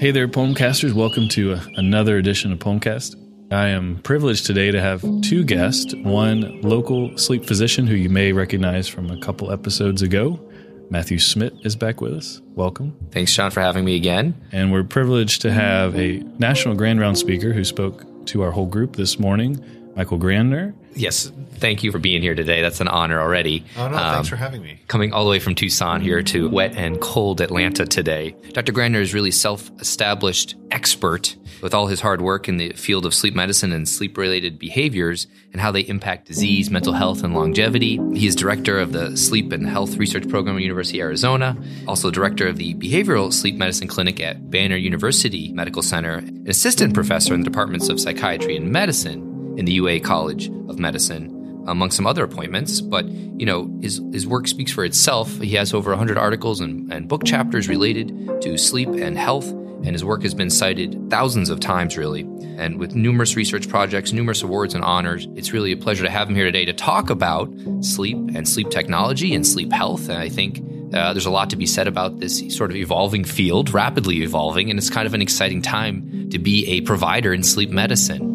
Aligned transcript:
Hey 0.00 0.12
there, 0.12 0.28
Pulmcasters. 0.28 0.94
Welcome 0.94 1.28
to 1.28 1.52
uh, 1.52 1.60
another 1.76 2.16
edition 2.16 2.52
of 2.52 2.58
Pulmcast. 2.58 3.16
I 3.52 3.68
am 3.68 3.98
privileged 3.98 4.46
today 4.46 4.70
to 4.70 4.80
have 4.80 5.04
two 5.20 5.44
guests 5.44 5.94
one 5.94 6.62
local 6.62 7.18
sleep 7.18 7.44
physician 7.44 7.86
who 7.86 7.96
you 7.96 8.08
may 8.08 8.32
recognize 8.32 8.88
from 8.88 9.10
a 9.10 9.20
couple 9.20 9.52
episodes 9.52 10.00
ago. 10.00 10.40
Matthew 10.88 11.18
Smith 11.18 11.52
is 11.64 11.76
back 11.76 12.00
with 12.00 12.14
us. 12.14 12.40
Welcome. 12.54 12.96
Thanks, 13.12 13.30
Sean, 13.30 13.50
for 13.50 13.60
having 13.60 13.84
me 13.84 13.94
again. 13.94 14.40
And 14.52 14.72
we're 14.72 14.84
privileged 14.84 15.42
to 15.42 15.52
have 15.52 15.94
a 15.96 16.20
national 16.38 16.76
grand 16.76 16.98
round 16.98 17.18
speaker 17.18 17.52
who 17.52 17.62
spoke 17.62 18.24
to 18.28 18.40
our 18.40 18.52
whole 18.52 18.64
group 18.64 18.96
this 18.96 19.18
morning, 19.18 19.62
Michael 19.96 20.18
Grandner. 20.18 20.72
Yes, 20.94 21.30
thank 21.54 21.84
you 21.84 21.92
for 21.92 21.98
being 21.98 22.22
here 22.22 22.34
today. 22.34 22.62
That's 22.62 22.80
an 22.80 22.88
honor 22.88 23.20
already. 23.20 23.64
Oh, 23.76 23.88
no, 23.88 23.96
um, 23.96 24.14
thanks 24.14 24.28
for 24.28 24.36
having 24.36 24.62
me. 24.62 24.80
Coming 24.88 25.12
all 25.12 25.24
the 25.24 25.30
way 25.30 25.38
from 25.38 25.54
Tucson 25.54 26.00
here 26.00 26.22
to 26.22 26.48
wet 26.48 26.76
and 26.76 27.00
cold 27.00 27.40
Atlanta 27.40 27.86
today. 27.86 28.34
Dr. 28.52 28.72
Grandner 28.72 29.00
is 29.00 29.14
really 29.14 29.30
self 29.30 29.70
established 29.80 30.56
expert 30.70 31.36
with 31.62 31.74
all 31.74 31.86
his 31.86 32.00
hard 32.00 32.20
work 32.20 32.48
in 32.48 32.56
the 32.56 32.72
field 32.72 33.04
of 33.04 33.14
sleep 33.14 33.34
medicine 33.34 33.72
and 33.72 33.88
sleep 33.88 34.16
related 34.16 34.58
behaviors 34.58 35.26
and 35.52 35.60
how 35.60 35.70
they 35.70 35.80
impact 35.80 36.26
disease, 36.26 36.70
mental 36.70 36.92
health, 36.92 37.22
and 37.22 37.34
longevity. 37.34 38.00
He 38.14 38.26
is 38.26 38.34
director 38.34 38.78
of 38.78 38.92
the 38.92 39.16
Sleep 39.16 39.52
and 39.52 39.68
Health 39.68 39.96
Research 39.96 40.28
Program 40.28 40.56
at 40.56 40.62
University 40.62 41.00
of 41.00 41.06
Arizona, 41.06 41.56
also 41.86 42.10
director 42.10 42.46
of 42.46 42.56
the 42.56 42.74
Behavioral 42.74 43.32
Sleep 43.32 43.56
Medicine 43.56 43.88
Clinic 43.88 44.20
at 44.20 44.50
Banner 44.50 44.76
University 44.76 45.52
Medical 45.52 45.82
Center, 45.82 46.22
assistant 46.46 46.94
professor 46.94 47.34
in 47.34 47.40
the 47.40 47.50
departments 47.50 47.88
of 47.88 48.00
psychiatry 48.00 48.56
and 48.56 48.70
medicine 48.70 49.29
in 49.60 49.66
the 49.66 49.72
UA 49.72 50.00
College 50.00 50.48
of 50.70 50.78
Medicine, 50.78 51.62
among 51.66 51.90
some 51.90 52.06
other 52.06 52.24
appointments. 52.24 52.80
But 52.80 53.06
you 53.06 53.44
know, 53.44 53.70
his 53.82 54.00
his 54.10 54.26
work 54.26 54.48
speaks 54.48 54.72
for 54.72 54.84
itself. 54.84 55.38
He 55.38 55.54
has 55.56 55.74
over 55.74 55.90
100 55.90 56.16
articles 56.16 56.60
and, 56.60 56.90
and 56.90 57.06
book 57.06 57.24
chapters 57.24 57.68
related 57.68 58.40
to 58.40 58.56
sleep 58.56 58.88
and 58.88 59.18
health, 59.18 59.48
and 59.50 59.88
his 59.88 60.02
work 60.02 60.22
has 60.22 60.34
been 60.34 60.48
cited 60.48 61.10
thousands 61.10 61.50
of 61.50 61.60
times, 61.60 61.98
really. 61.98 62.22
And 62.56 62.78
with 62.78 62.94
numerous 62.94 63.36
research 63.36 63.68
projects, 63.68 64.12
numerous 64.14 64.42
awards 64.42 64.74
and 64.74 64.82
honors, 64.82 65.28
it's 65.36 65.52
really 65.52 65.72
a 65.72 65.76
pleasure 65.76 66.04
to 66.04 66.10
have 66.10 66.28
him 66.30 66.34
here 66.34 66.46
today 66.46 66.64
to 66.64 66.72
talk 66.72 67.10
about 67.10 67.52
sleep 67.82 68.16
and 68.34 68.48
sleep 68.48 68.70
technology 68.70 69.34
and 69.34 69.46
sleep 69.46 69.72
health. 69.72 70.08
And 70.08 70.18
I 70.18 70.30
think 70.30 70.64
uh, 70.94 71.12
there's 71.12 71.26
a 71.26 71.30
lot 71.30 71.50
to 71.50 71.56
be 71.56 71.66
said 71.66 71.86
about 71.86 72.18
this 72.18 72.42
sort 72.56 72.70
of 72.70 72.76
evolving 72.76 73.24
field, 73.24 73.74
rapidly 73.74 74.22
evolving, 74.22 74.70
and 74.70 74.78
it's 74.78 74.90
kind 74.90 75.06
of 75.06 75.12
an 75.12 75.20
exciting 75.20 75.60
time 75.60 76.30
to 76.30 76.38
be 76.38 76.66
a 76.66 76.80
provider 76.80 77.34
in 77.34 77.42
sleep 77.42 77.68
medicine. 77.68 78.29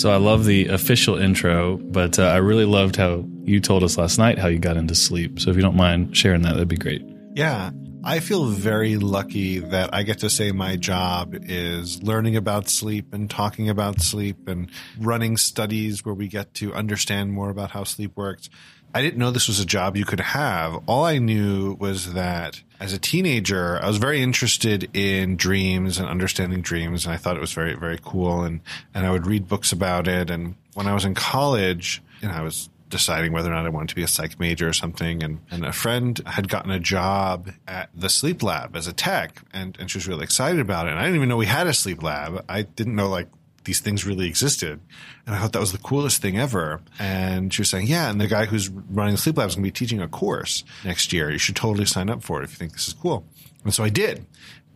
So 0.00 0.10
I 0.10 0.16
love 0.16 0.46
the 0.46 0.68
official 0.68 1.18
intro, 1.18 1.76
but 1.76 2.18
uh, 2.18 2.22
I 2.22 2.38
really 2.38 2.64
loved 2.64 2.96
how 2.96 3.22
you 3.44 3.60
told 3.60 3.84
us 3.84 3.98
last 3.98 4.16
night 4.16 4.38
how 4.38 4.48
you 4.48 4.58
got 4.58 4.78
into 4.78 4.94
sleep. 4.94 5.38
So 5.38 5.50
if 5.50 5.56
you 5.56 5.62
don't 5.62 5.76
mind 5.76 6.16
sharing 6.16 6.40
that, 6.40 6.54
that'd 6.54 6.68
be 6.68 6.78
great. 6.78 7.04
Yeah. 7.34 7.70
I 8.02 8.20
feel 8.20 8.46
very 8.46 8.96
lucky 8.96 9.58
that 9.58 9.90
I 9.92 10.04
get 10.04 10.20
to 10.20 10.30
say 10.30 10.52
my 10.52 10.76
job 10.76 11.34
is 11.34 12.02
learning 12.02 12.34
about 12.34 12.70
sleep 12.70 13.12
and 13.12 13.28
talking 13.28 13.68
about 13.68 14.00
sleep 14.00 14.48
and 14.48 14.70
running 14.98 15.36
studies 15.36 16.02
where 16.02 16.14
we 16.14 16.28
get 16.28 16.54
to 16.54 16.72
understand 16.72 17.34
more 17.34 17.50
about 17.50 17.72
how 17.72 17.84
sleep 17.84 18.12
works. 18.16 18.48
I 18.94 19.02
didn't 19.02 19.18
know 19.18 19.30
this 19.30 19.48
was 19.48 19.60
a 19.60 19.66
job 19.66 19.96
you 19.96 20.04
could 20.04 20.20
have. 20.20 20.82
All 20.86 21.04
I 21.04 21.18
knew 21.18 21.76
was 21.78 22.12
that 22.14 22.62
as 22.80 22.92
a 22.92 22.98
teenager, 22.98 23.78
I 23.82 23.86
was 23.86 23.98
very 23.98 24.22
interested 24.22 24.94
in 24.96 25.36
dreams 25.36 25.98
and 25.98 26.08
understanding 26.08 26.62
dreams. 26.62 27.04
And 27.04 27.14
I 27.14 27.16
thought 27.16 27.36
it 27.36 27.40
was 27.40 27.52
very, 27.52 27.74
very 27.74 27.98
cool. 28.02 28.42
And, 28.42 28.60
and 28.94 29.06
I 29.06 29.10
would 29.10 29.26
read 29.26 29.46
books 29.46 29.70
about 29.70 30.08
it. 30.08 30.30
And 30.30 30.56
when 30.74 30.86
I 30.86 30.94
was 30.94 31.04
in 31.04 31.14
college, 31.14 32.02
you 32.20 32.28
know, 32.28 32.34
I 32.34 32.42
was 32.42 32.70
deciding 32.88 33.32
whether 33.32 33.50
or 33.50 33.54
not 33.54 33.66
I 33.66 33.68
wanted 33.68 33.90
to 33.90 33.94
be 33.94 34.02
a 34.02 34.08
psych 34.08 34.40
major 34.40 34.68
or 34.68 34.72
something. 34.72 35.22
And, 35.22 35.40
and 35.50 35.64
a 35.64 35.72
friend 35.72 36.20
had 36.26 36.48
gotten 36.48 36.72
a 36.72 36.80
job 36.80 37.50
at 37.68 37.90
the 37.94 38.08
sleep 38.08 38.42
lab 38.42 38.74
as 38.74 38.88
a 38.88 38.92
tech 38.92 39.42
and, 39.52 39.76
and 39.78 39.90
she 39.90 39.98
was 39.98 40.08
really 40.08 40.24
excited 40.24 40.60
about 40.60 40.88
it. 40.88 40.90
And 40.90 40.98
I 40.98 41.02
didn't 41.02 41.16
even 41.16 41.28
know 41.28 41.36
we 41.36 41.46
had 41.46 41.66
a 41.66 41.74
sleep 41.74 42.02
lab. 42.02 42.44
I 42.48 42.62
didn't 42.62 42.96
know 42.96 43.08
like 43.08 43.28
these 43.64 43.80
things 43.80 44.06
really 44.06 44.26
existed. 44.26 44.80
And 45.26 45.34
I 45.34 45.38
thought 45.38 45.52
that 45.52 45.60
was 45.60 45.72
the 45.72 45.78
coolest 45.78 46.22
thing 46.22 46.38
ever. 46.38 46.80
And 46.98 47.52
she 47.52 47.60
was 47.60 47.68
saying, 47.68 47.86
yeah, 47.86 48.10
and 48.10 48.20
the 48.20 48.26
guy 48.26 48.46
who's 48.46 48.68
running 48.68 49.14
the 49.14 49.20
sleep 49.20 49.36
lab 49.36 49.48
is 49.48 49.54
going 49.54 49.64
to 49.64 49.66
be 49.66 49.72
teaching 49.72 50.00
a 50.00 50.08
course 50.08 50.64
next 50.84 51.12
year. 51.12 51.30
You 51.30 51.38
should 51.38 51.56
totally 51.56 51.86
sign 51.86 52.08
up 52.08 52.22
for 52.22 52.40
it 52.40 52.44
if 52.44 52.52
you 52.52 52.56
think 52.56 52.72
this 52.72 52.88
is 52.88 52.94
cool. 52.94 53.24
And 53.64 53.74
so 53.74 53.84
I 53.84 53.90
did 53.90 54.24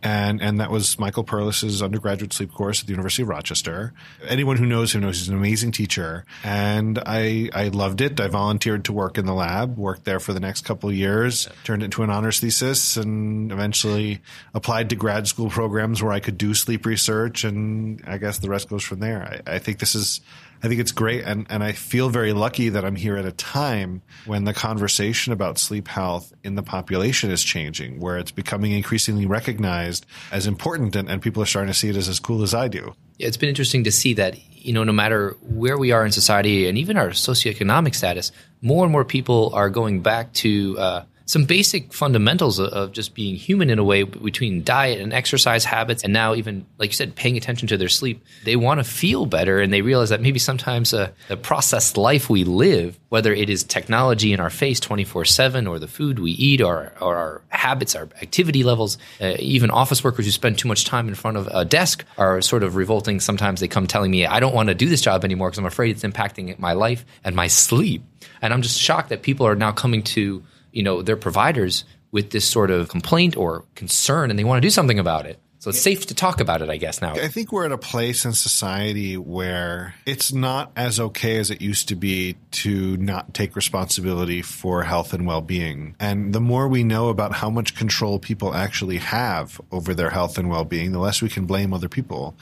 and 0.05 0.39
and 0.39 0.59
that 0.59 0.69
was 0.69 0.99
Michael 0.99 1.23
Perlis's 1.23 1.81
undergraduate 1.81 2.31
sleep 2.31 2.53
course 2.53 2.79
at 2.79 2.85
the 2.85 2.91
University 2.91 3.23
of 3.23 3.29
Rochester. 3.29 3.91
Anyone 4.27 4.57
who 4.57 4.65
knows 4.67 4.93
him 4.93 5.01
knows 5.01 5.17
he's 5.17 5.29
an 5.29 5.35
amazing 5.35 5.71
teacher, 5.71 6.25
and 6.43 6.99
I 7.05 7.49
I 7.53 7.69
loved 7.69 8.01
it. 8.01 8.19
I 8.19 8.27
volunteered 8.27 8.85
to 8.85 8.93
work 8.93 9.17
in 9.17 9.25
the 9.25 9.33
lab, 9.33 9.77
worked 9.77 10.05
there 10.05 10.19
for 10.19 10.31
the 10.31 10.39
next 10.39 10.63
couple 10.63 10.89
of 10.89 10.95
years, 10.95 11.49
turned 11.63 11.81
it 11.81 11.85
into 11.85 12.03
an 12.03 12.11
honors 12.11 12.39
thesis, 12.39 12.97
and 12.97 13.51
eventually 13.51 14.21
applied 14.53 14.91
to 14.91 14.95
grad 14.95 15.27
school 15.27 15.49
programs 15.49 16.03
where 16.03 16.11
I 16.11 16.19
could 16.19 16.37
do 16.37 16.53
sleep 16.53 16.85
research, 16.85 17.43
and 17.43 18.03
I 18.05 18.19
guess 18.19 18.37
the 18.37 18.49
rest 18.49 18.69
goes 18.69 18.83
from 18.83 18.99
there. 18.99 19.41
I, 19.47 19.55
I 19.55 19.59
think 19.59 19.79
this 19.79 19.95
is 19.95 20.21
I 20.65 20.67
think 20.67 20.81
it's 20.81 20.91
great. 20.91 21.23
And, 21.23 21.45
and 21.51 21.63
I 21.63 21.73
feel 21.73 22.09
very 22.09 22.33
lucky 22.33 22.69
that 22.69 22.83
I'm 22.83 22.95
here 22.95 23.17
at 23.17 23.25
a 23.25 23.31
time 23.31 24.01
when 24.25 24.45
the 24.45 24.53
conversation 24.53 25.31
about 25.31 25.59
sleep 25.59 25.87
health 25.87 26.33
in 26.43 26.55
the 26.55 26.63
population 26.63 27.29
is 27.29 27.43
changing, 27.43 27.99
where 27.99 28.17
it's 28.17 28.31
becoming 28.31 28.71
increasingly 28.71 29.27
recognized 29.27 30.07
as 30.31 30.47
important 30.47 30.95
and, 30.95 31.07
and 31.07 31.21
people 31.21 31.43
are 31.43 31.45
starting 31.45 31.71
to 31.71 31.77
see 31.77 31.89
it 31.89 31.95
as 31.95 32.09
as 32.09 32.19
cool 32.19 32.41
as 32.41 32.55
I 32.55 32.67
do. 32.67 32.95
It's 33.19 33.37
been 33.37 33.47
interesting 33.47 33.83
to 33.83 33.91
see 33.91 34.15
that, 34.15 34.39
you 34.55 34.73
know, 34.73 34.83
no 34.83 34.91
matter 34.91 35.37
where 35.43 35.77
we 35.77 35.91
are 35.91 36.03
in 36.03 36.11
society 36.11 36.67
and 36.67 36.79
even 36.79 36.97
our 36.97 37.09
socioeconomic 37.09 37.93
status, 37.93 38.31
more 38.63 38.83
and 38.85 38.91
more 38.91 39.05
people 39.05 39.51
are 39.53 39.69
going 39.69 40.01
back 40.01 40.33
to, 40.33 40.79
uh, 40.79 41.03
some 41.25 41.45
basic 41.45 41.91
fundamentals 41.91 42.59
of 42.59 42.91
just 42.91 43.15
being 43.15 43.35
human 43.35 43.69
in 43.71 43.79
a 43.79 43.83
way 43.83 44.03
between 44.03 44.63
diet 44.63 44.99
and 45.01 45.11
exercise 45.11 45.65
habits 45.65 46.03
and 46.03 46.13
now 46.13 46.35
even 46.35 46.65
like 46.77 46.91
you 46.91 46.93
said 46.93 47.15
paying 47.15 47.35
attention 47.35 47.67
to 47.67 47.77
their 47.77 47.89
sleep. 47.89 48.23
They 48.43 48.55
want 48.55 48.79
to 48.79 48.83
feel 48.83 49.25
better 49.25 49.59
and 49.59 49.73
they 49.73 49.81
realize 49.81 50.09
that 50.09 50.21
maybe 50.21 50.37
sometimes 50.37 50.93
uh, 50.93 51.09
the 51.27 51.37
processed 51.37 51.97
life 51.97 52.29
we 52.29 52.43
live 52.43 52.99
whether 53.09 53.33
it 53.33 53.49
is 53.49 53.63
technology 53.63 54.33
in 54.33 54.39
our 54.39 54.49
face 54.49 54.79
24-7 54.79 55.67
or 55.67 55.79
the 55.79 55.87
food 55.87 56.19
we 56.19 56.31
eat 56.31 56.61
or, 56.61 56.93
or 57.01 57.15
our 57.15 57.41
habits 57.49 57.95
our 57.95 58.03
activity 58.21 58.63
levels 58.63 58.97
uh, 59.19 59.33
even 59.39 59.71
office 59.71 60.03
workers 60.03 60.25
who 60.25 60.31
spend 60.31 60.59
too 60.59 60.67
much 60.67 60.85
time 60.85 61.07
in 61.07 61.15
front 61.15 61.37
of 61.37 61.47
a 61.47 61.65
desk 61.65 62.05
are 62.17 62.41
sort 62.41 62.61
of 62.61 62.75
revolting. 62.75 63.19
Sometimes 63.19 63.59
they 63.59 63.67
come 63.67 63.87
telling 63.87 64.11
me 64.11 64.27
i 64.27 64.39
don't 64.39 64.53
want 64.53 64.69
to 64.69 64.75
do 64.75 64.89
this 64.89 65.01
job 65.01 65.25
anymore 65.25 65.49
because 65.49 65.57
i'm 65.57 65.65
afraid 65.65 65.89
it's 65.89 66.03
impacting 66.03 66.57
my 66.59 66.73
life 66.73 67.03
and 67.23 67.35
my 67.35 67.47
sleep. 67.47 68.03
And 68.43 68.53
i'm 68.53 68.61
just 68.61 68.79
shocked 68.79 69.09
that 69.09 69.23
people 69.23 69.47
are 69.47 69.55
now 69.55 69.71
coming 69.71 70.03
to 70.03 70.43
you 70.75 70.83
know 70.83 71.01
their 71.01 71.17
providers 71.17 71.85
with 72.11 72.29
this 72.29 72.45
sort 72.47 72.69
of 72.69 72.89
complaint 72.89 73.35
or 73.35 73.65
concern 73.73 74.29
and 74.29 74.37
they 74.37 74.43
want 74.43 74.61
to 74.61 74.65
do 74.65 74.69
something 74.69 74.99
about 74.99 75.25
it 75.25 75.39
so 75.65 75.69
it's 75.69 75.81
safe 75.81 76.05
to 76.05 76.13
talk 76.13 76.41
about 76.41 76.61
it, 76.61 76.69
I 76.69 76.77
guess, 76.77 77.01
now. 77.01 77.15
I 77.15 77.27
think 77.27 77.51
we're 77.51 77.65
at 77.65 77.71
a 77.71 77.77
place 77.79 78.23
in 78.23 78.33
society 78.33 79.17
where 79.17 79.95
it's 80.05 80.31
not 80.31 80.71
as 80.75 80.99
okay 80.99 81.39
as 81.39 81.49
it 81.49 81.59
used 81.59 81.87
to 81.87 81.95
be 81.95 82.35
to 82.51 82.95
not 82.97 83.33
take 83.33 83.55
responsibility 83.55 84.43
for 84.43 84.83
health 84.83 85.11
and 85.11 85.25
well 85.25 85.41
being. 85.41 85.95
And 85.99 86.33
the 86.33 86.39
more 86.39 86.67
we 86.67 86.83
know 86.83 87.09
about 87.09 87.31
how 87.31 87.49
much 87.49 87.75
control 87.75 88.19
people 88.19 88.53
actually 88.53 88.97
have 88.97 89.59
over 89.71 89.95
their 89.95 90.11
health 90.11 90.37
and 90.37 90.51
well 90.51 90.65
being, 90.65 90.91
the 90.91 90.99
less 90.99 91.23
we 91.23 91.29
can 91.29 91.47
blame 91.47 91.73
other 91.73 91.89
people. 91.89 92.35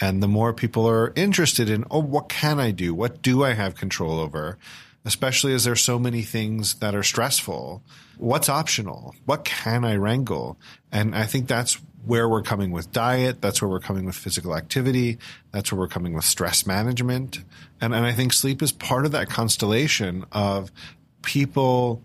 And 0.00 0.22
the 0.22 0.28
more 0.28 0.52
people 0.52 0.88
are 0.88 1.12
interested 1.16 1.68
in, 1.68 1.84
oh, 1.90 1.98
what 1.98 2.28
can 2.28 2.60
I 2.60 2.70
do? 2.70 2.94
What 2.94 3.22
do 3.22 3.42
I 3.42 3.54
have 3.54 3.74
control 3.74 4.20
over? 4.20 4.56
Especially 5.04 5.54
as 5.54 5.64
there's 5.64 5.80
so 5.80 5.98
many 5.98 6.22
things 6.22 6.74
that 6.74 6.94
are 6.94 7.02
stressful. 7.02 7.82
What's 8.16 8.48
optional? 8.48 9.14
What 9.24 9.44
can 9.44 9.84
I 9.84 9.96
wrangle? 9.96 10.58
And 10.92 11.14
I 11.14 11.24
think 11.24 11.46
that's 11.46 11.78
where 12.04 12.28
we're 12.28 12.42
coming 12.42 12.70
with 12.70 12.92
diet. 12.92 13.40
That's 13.40 13.60
where 13.60 13.68
we're 13.68 13.80
coming 13.80 14.06
with 14.06 14.16
physical 14.16 14.56
activity. 14.56 15.18
That's 15.52 15.70
where 15.70 15.78
we're 15.78 15.88
coming 15.88 16.14
with 16.14 16.24
stress 16.24 16.66
management. 16.66 17.38
And, 17.80 17.94
and 17.94 18.06
I 18.06 18.12
think 18.12 18.32
sleep 18.32 18.62
is 18.62 18.72
part 18.72 19.04
of 19.04 19.12
that 19.12 19.28
constellation 19.28 20.24
of 20.32 20.70
people 21.22 22.02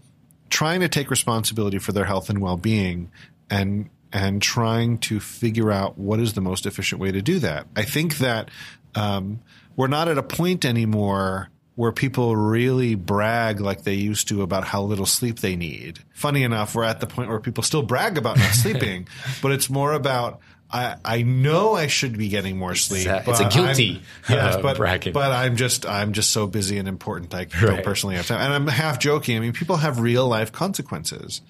trying 0.49 0.81
to 0.81 0.89
take 0.89 1.09
responsibility 1.09 1.79
for 1.79 1.93
their 1.93 2.05
health 2.05 2.29
and 2.29 2.39
well-being 2.39 3.11
and 3.49 3.89
and 4.11 4.43
trying 4.43 4.99
to 4.99 5.19
figure 5.19 5.71
out 5.71 5.97
what 5.97 6.19
is 6.19 6.33
the 6.33 6.41
most 6.41 6.67
efficient 6.67 7.01
way 7.01 7.11
to 7.11 7.19
do 7.19 7.39
that. 7.39 7.65
I 7.75 7.81
think 7.81 8.19
that 8.19 8.51
um, 8.93 9.39
we're 9.75 9.87
not 9.87 10.07
at 10.07 10.19
a 10.19 10.23
point 10.23 10.65
anymore 10.65 11.49
where 11.75 11.91
people 11.91 12.35
really 12.35 12.95
brag 12.95 13.59
like 13.59 13.83
they 13.83 13.95
used 13.95 14.27
to 14.27 14.41
about 14.43 14.63
how 14.63 14.83
little 14.83 15.05
sleep 15.05 15.39
they 15.39 15.55
need. 15.55 15.99
Funny 16.13 16.43
enough, 16.43 16.75
we're 16.75 16.83
at 16.83 16.99
the 16.99 17.07
point 17.07 17.29
where 17.29 17.39
people 17.39 17.63
still 17.63 17.81
brag 17.81 18.17
about 18.17 18.37
not 18.37 18.51
sleeping, 18.53 19.07
but 19.41 19.51
it's 19.51 19.69
more 19.69 19.93
about 19.93 20.39
I, 20.73 20.95
I 21.05 21.21
know 21.21 21.75
I 21.75 21.85
should 21.85 22.17
be 22.17 22.29
getting 22.29 22.57
more 22.57 22.73
sleep. 22.73 23.07
It's 23.07 23.27
a, 23.27 23.29
it's 23.29 23.39
a 23.39 23.49
guilty 23.49 24.01
I'm, 24.27 24.35
yes, 24.35 24.55
uh, 24.55 24.61
but, 24.61 24.77
bragging. 24.77 25.13
But 25.13 25.31
I'm 25.31 25.55
just 25.55 25.85
I'm 25.85 26.13
just 26.13 26.31
so 26.31 26.47
busy 26.47 26.79
and 26.79 26.87
important. 26.87 27.33
I 27.35 27.45
don't 27.45 27.83
personally 27.83 28.15
have 28.15 28.25
time. 28.25 28.41
And 28.41 28.51
I'm 28.53 28.67
half 28.67 28.99
joking. 28.99 29.37
I 29.37 29.39
mean, 29.39 29.53
people 29.53 29.77
have 29.77 29.99
real 29.99 30.27
life 30.27 30.51
consequences, 30.51 31.41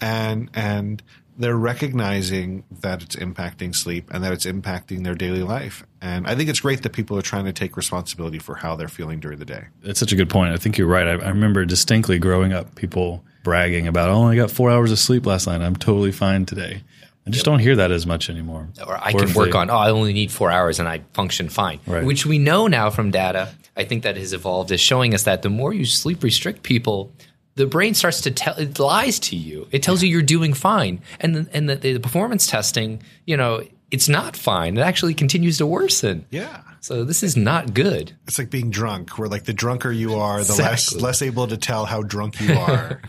and 0.00 0.50
and 0.52 1.00
they're 1.38 1.56
recognizing 1.56 2.64
that 2.80 3.02
it's 3.02 3.16
impacting 3.16 3.74
sleep 3.74 4.10
and 4.12 4.22
that 4.22 4.32
it's 4.32 4.46
impacting 4.46 5.04
their 5.04 5.14
daily 5.14 5.42
life. 5.42 5.84
And 6.00 6.26
I 6.26 6.34
think 6.34 6.50
it's 6.50 6.60
great 6.60 6.82
that 6.82 6.92
people 6.92 7.16
are 7.16 7.22
trying 7.22 7.46
to 7.46 7.52
take 7.52 7.76
responsibility 7.76 8.38
for 8.38 8.56
how 8.56 8.76
they're 8.76 8.88
feeling 8.88 9.20
during 9.20 9.38
the 9.38 9.44
day. 9.44 9.66
That's 9.82 9.98
such 10.00 10.12
a 10.12 10.16
good 10.16 10.28
point. 10.28 10.52
I 10.52 10.56
think 10.56 10.76
you're 10.78 10.88
right. 10.88 11.06
I, 11.06 11.12
I 11.12 11.28
remember 11.28 11.64
distinctly 11.64 12.18
growing 12.18 12.52
up, 12.52 12.74
people 12.74 13.24
bragging 13.44 13.88
about, 13.88 14.08
oh, 14.08 14.12
I 14.12 14.16
only 14.16 14.36
got 14.36 14.50
four 14.50 14.70
hours 14.70 14.92
of 14.92 14.98
sleep 14.98 15.26
last 15.26 15.46
night. 15.46 15.60
I'm 15.60 15.76
totally 15.76 16.12
fine 16.12 16.44
today. 16.44 16.82
I 17.26 17.30
just 17.30 17.44
don't 17.44 17.60
hear 17.60 17.76
that 17.76 17.92
as 17.92 18.04
much 18.04 18.28
anymore. 18.28 18.68
Or 18.84 18.98
I 19.00 19.12
can 19.12 19.32
work 19.32 19.52
they- 19.52 19.58
on, 19.58 19.70
oh, 19.70 19.76
I 19.76 19.90
only 19.90 20.12
need 20.12 20.32
four 20.32 20.50
hours 20.50 20.80
and 20.80 20.88
I 20.88 21.02
function 21.14 21.48
fine. 21.48 21.78
Right. 21.86 22.04
Which 22.04 22.26
we 22.26 22.38
know 22.38 22.66
now 22.66 22.90
from 22.90 23.12
data, 23.12 23.54
I 23.76 23.84
think 23.84 24.02
that 24.02 24.16
has 24.16 24.32
evolved, 24.32 24.72
is 24.72 24.80
showing 24.80 25.14
us 25.14 25.22
that 25.22 25.42
the 25.42 25.48
more 25.48 25.72
you 25.72 25.84
sleep 25.84 26.24
restrict 26.24 26.62
people, 26.64 27.12
the 27.54 27.66
brain 27.66 27.94
starts 27.94 28.20
to 28.22 28.30
tell, 28.30 28.54
it 28.56 28.78
lies 28.78 29.18
to 29.20 29.36
you. 29.36 29.68
It 29.70 29.82
tells 29.82 30.02
you 30.02 30.08
you're 30.08 30.22
doing 30.22 30.54
fine. 30.54 31.02
And, 31.20 31.34
the, 31.34 31.48
and 31.52 31.68
the, 31.68 31.76
the 31.76 31.98
performance 31.98 32.46
testing, 32.46 33.02
you 33.26 33.36
know, 33.36 33.62
it's 33.92 34.08
not 34.08 34.36
fine. 34.36 34.76
It 34.76 34.80
actually 34.80 35.14
continues 35.14 35.58
to 35.58 35.66
worsen. 35.66 36.24
Yeah. 36.30 36.62
So 36.80 37.04
this 37.04 37.22
is 37.22 37.36
not 37.36 37.74
good. 37.74 38.16
It's 38.26 38.40
like 38.40 38.50
being 38.50 38.70
drunk, 38.72 39.16
where 39.16 39.28
like 39.28 39.44
the 39.44 39.52
drunker 39.52 39.92
you 39.92 40.16
are, 40.16 40.38
the 40.38 40.50
Exactly. 40.52 40.64
less 40.64 40.94
less 40.94 41.22
able 41.22 41.46
to 41.46 41.56
tell 41.56 41.84
how 41.84 42.02
drunk 42.02 42.40
you 42.40 42.54
are. 42.58 43.00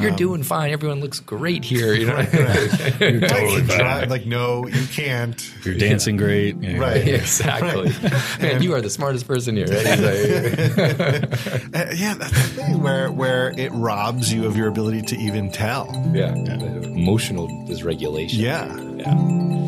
You're 0.00 0.10
doing 0.16 0.42
fine. 0.42 0.72
Everyone 0.72 0.98
looks 1.00 1.20
great 1.20 1.62
here. 1.64 1.94
You 1.94 2.06
know? 2.06 2.14
like, 2.16 2.28
dri- 2.98 4.06
like, 4.06 4.26
no, 4.26 4.66
you 4.66 4.84
can't. 4.88 5.40
You're 5.64 5.76
dancing 5.76 6.16
great. 6.16 6.56
Yeah. 6.56 6.78
Right. 6.78 7.06
exactly. 7.20 7.92
Man, 8.40 8.60
you 8.60 8.74
are 8.74 8.80
the 8.80 8.90
smartest 8.90 9.28
person 9.28 9.54
here. 9.56 9.66
Right? 9.68 9.86
He's 9.86 10.00
like- 10.00 11.74
Uh, 11.74 11.92
yeah, 11.94 12.14
that's 12.14 12.32
the 12.32 12.48
thing 12.56 12.82
where 12.82 13.12
where 13.12 13.52
it 13.56 13.70
robs 13.72 14.32
you 14.32 14.46
of 14.46 14.56
your 14.56 14.66
ability 14.66 15.02
to 15.02 15.16
even 15.16 15.50
tell. 15.52 15.86
yeah. 16.12 16.34
Emotional 16.34 17.46
dysregulation. 17.68 18.38
Yeah. 18.38 18.76
Yeah. 18.96 19.61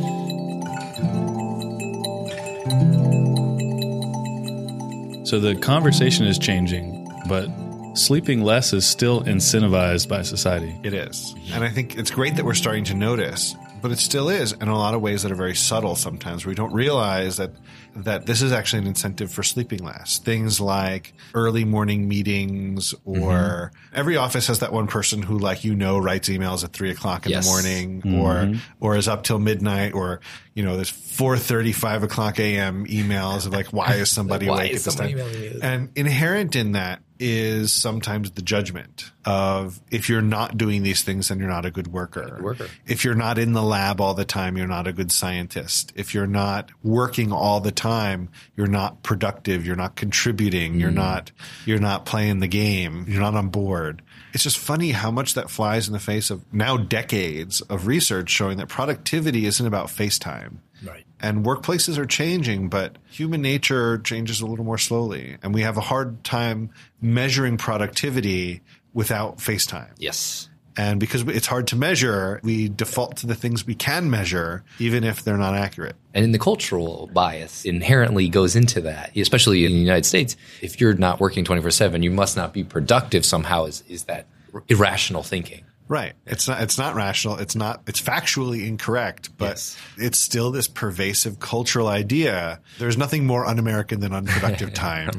So 5.25 5.41
the 5.41 5.57
conversation 5.57 6.27
is 6.27 6.39
changing, 6.39 7.09
but 7.29 7.49
sleeping 7.95 8.43
less 8.43 8.75
is 8.75 8.87
still 8.87 9.23
incentivized 9.23 10.07
by 10.07 10.21
society. 10.21 10.79
It 10.83 10.93
is. 10.93 11.35
And 11.53 11.65
I 11.65 11.71
think 11.71 11.97
it's 11.97 12.11
great 12.11 12.37
that 12.37 12.45
we're 12.45 12.53
starting 12.53 12.85
to 12.85 12.95
notice, 12.95 13.57
but 13.85 13.93
it 13.93 13.99
still 13.99 14.31
is 14.31 14.53
in 14.53 14.69
a 14.69 14.79
lot 14.79 14.95
of 14.95 15.03
ways 15.03 15.25
that 15.25 15.31
are 15.31 15.35
very 15.35 15.55
subtle 15.55 15.95
sometimes. 15.95 16.47
We 16.47 16.55
don't 16.55 16.73
realize 16.73 17.37
that 17.37 17.51
that 17.97 18.25
this 18.25 18.41
is 18.41 18.51
actually 18.51 18.79
an 18.79 18.87
incentive 18.87 19.31
for 19.31 19.43
sleeping 19.43 19.85
less. 19.85 20.17
Things 20.21 20.59
like 20.59 21.13
early 21.35 21.67
morning 21.67 22.09
meetings 22.09 22.95
or 23.05 23.73
mm-hmm. 23.75 23.95
every 23.95 24.17
office 24.17 24.47
has 24.47 24.61
that 24.61 24.73
one 24.73 24.87
person 24.87 25.21
who 25.21 25.39
like 25.39 25.65
you 25.65 25.75
know 25.75 25.99
writes 25.99 26.31
emails 26.31 26.65
at 26.65 26.73
three 26.73 26.91
o'clock 26.91 27.27
in 27.27 27.33
Yes. 27.33 27.45
the 27.45 27.51
morning 27.51 28.03
or 28.19 28.35
mm-hmm. 28.37 28.59
or 28.81 28.97
is 28.97 29.07
up 29.07 29.23
till 29.23 29.39
midnight 29.39 29.93
or 29.93 30.21
you 30.55 30.65
know 30.65 30.77
there's 30.77 30.91
4.30 30.91 31.75
5 31.75 32.05
o'clock 32.05 32.41
am 32.41 32.87
emails 32.87 33.45
of 33.45 33.53
like 33.53 33.67
why 33.67 33.97
is 33.97 34.11
somebody 34.11 34.49
Why 34.49 34.55
awake 34.57 34.73
is 34.73 34.87
at 34.87 34.93
this 34.93 34.95
time 34.95 35.11
emailing 35.11 35.41
me 35.41 35.49
this? 35.49 35.63
and 35.63 35.91
inherent 35.95 36.57
in 36.57 36.73
that 36.73 37.03
is 37.27 37.73
sometimes 37.73 38.33
the 38.33 38.43
judgment 38.43 39.11
of 39.25 39.81
if 39.91 40.11
you're 40.11 40.21
not 40.21 40.59
doing 40.59 40.83
these 40.83 41.03
things, 41.03 41.29
then 41.29 41.39
you're 41.39 41.49
not 41.49 41.65
a 41.65 41.71
good 41.71 41.87
worker. 41.87 42.39
worker. 42.43 42.69
If 42.87 43.03
you're 43.03 43.15
not 43.15 43.39
in 43.39 43.55
the 43.55 43.63
lab 43.63 43.99
all 43.99 44.13
the 44.13 44.27
time, 44.27 44.59
you're 44.59 44.67
not 44.67 44.87
a 44.87 44.93
good 44.93 45.11
scientist. 45.11 45.91
If 45.97 46.13
you're 46.13 46.27
not 46.27 46.71
working 46.83 47.33
all 47.33 47.61
the 47.61 47.73
time, 47.73 48.29
you're 48.57 48.67
not 48.67 49.03
productive. 49.03 49.65
You're 49.65 49.75
not 49.75 49.97
contributing. 49.97 50.79
You're 50.79 50.91
mm. 50.91 50.97
not, 50.97 51.33
you're 51.65 51.79
not 51.79 52.05
playing 52.05 52.41
the 52.41 52.47
game. 52.47 53.07
You're 53.09 53.23
not 53.23 53.35
on 53.35 53.49
board. 53.49 54.03
It's 54.35 54.43
just 54.43 54.59
funny 54.59 54.91
how 54.91 55.13
much 55.13 55.35
that 55.35 55.49
flies 55.49 55.87
in 55.87 55.93
the 55.93 56.01
face 56.01 56.29
of 56.29 56.53
now 56.53 56.77
decades 56.77 57.61
of 57.63 57.87
research 57.87 58.29
showing 58.29 58.59
that 58.59 58.69
productivity 58.69 59.47
isn't 59.47 59.65
about 59.65 59.87
FaceTime. 59.87 60.57
Right. 60.85 61.07
And 61.21 61.45
workplaces 61.45 61.97
are 61.99 62.05
changing, 62.05 62.69
but 62.69 62.99
human 63.09 63.41
nature 63.41 63.99
changes 63.99 64.41
a 64.41 64.47
little 64.47 64.65
more 64.65 64.77
slowly. 64.77 65.39
And 65.43 65.55
we 65.55 65.63
have 65.63 65.77
a 65.77 65.81
hard 65.81 66.25
time 66.25 66.71
measuring 67.01 67.57
productivity 67.59 68.63
without 68.93 69.39
FaceTime. 69.39 69.93
Yes. 69.99 70.49
And 70.77 70.99
because 70.99 71.23
it's 71.23 71.47
hard 71.47 71.69
to 71.69 71.77
measure, 71.77 72.41
we 72.43 72.69
default 72.69 73.17
to 73.19 73.27
the 73.27 73.35
things 73.35 73.67
we 73.67 73.75
can 73.75 74.11
measure, 74.11 74.65
even 74.79 75.05
if 75.05 75.23
they're 75.23 75.37
not 75.37 75.55
accurate. 75.55 75.97
And 76.13 76.25
in 76.25 76.33
the 76.33 76.39
cultural 76.39 77.09
bias 77.13 77.65
inherently 77.65 78.29
goes 78.29 78.57
into 78.57 78.81
that, 78.83 79.17
especially 79.17 79.65
in 79.65 79.73
the 79.73 79.79
United 79.79 80.05
States. 80.07 80.37
If 80.63 80.81
you're 80.81 80.95
not 80.95 81.21
working 81.21 81.45
24 81.45 81.71
7, 81.71 82.03
you 82.03 82.11
must 82.11 82.37
not 82.37 82.53
be 82.53 82.65
productive 82.65 83.25
somehow, 83.25 83.65
is, 83.67 83.85
is 83.89 84.05
that 84.05 84.27
irrational 84.69 85.23
thinking. 85.23 85.65
Right. 85.87 86.15
It's 86.27 86.49
not, 86.49 86.63
it's 86.63 86.79
not 86.79 86.95
rational. 86.95 87.37
It's 87.37 87.55
not, 87.55 87.83
it's 87.87 88.01
factually 88.01 88.67
incorrect, 88.67 89.37
but 89.37 89.51
Yes. 89.51 89.77
it's 89.99 90.19
still 90.19 90.51
this 90.51 90.67
pervasive 90.67 91.41
cultural 91.41 91.89
idea. 91.89 92.61
There's 92.79 92.97
nothing 92.97 93.27
more 93.27 93.45
un-American 93.47 94.01
than 94.01 94.13
unproductive 94.15 94.73
time. 94.73 95.11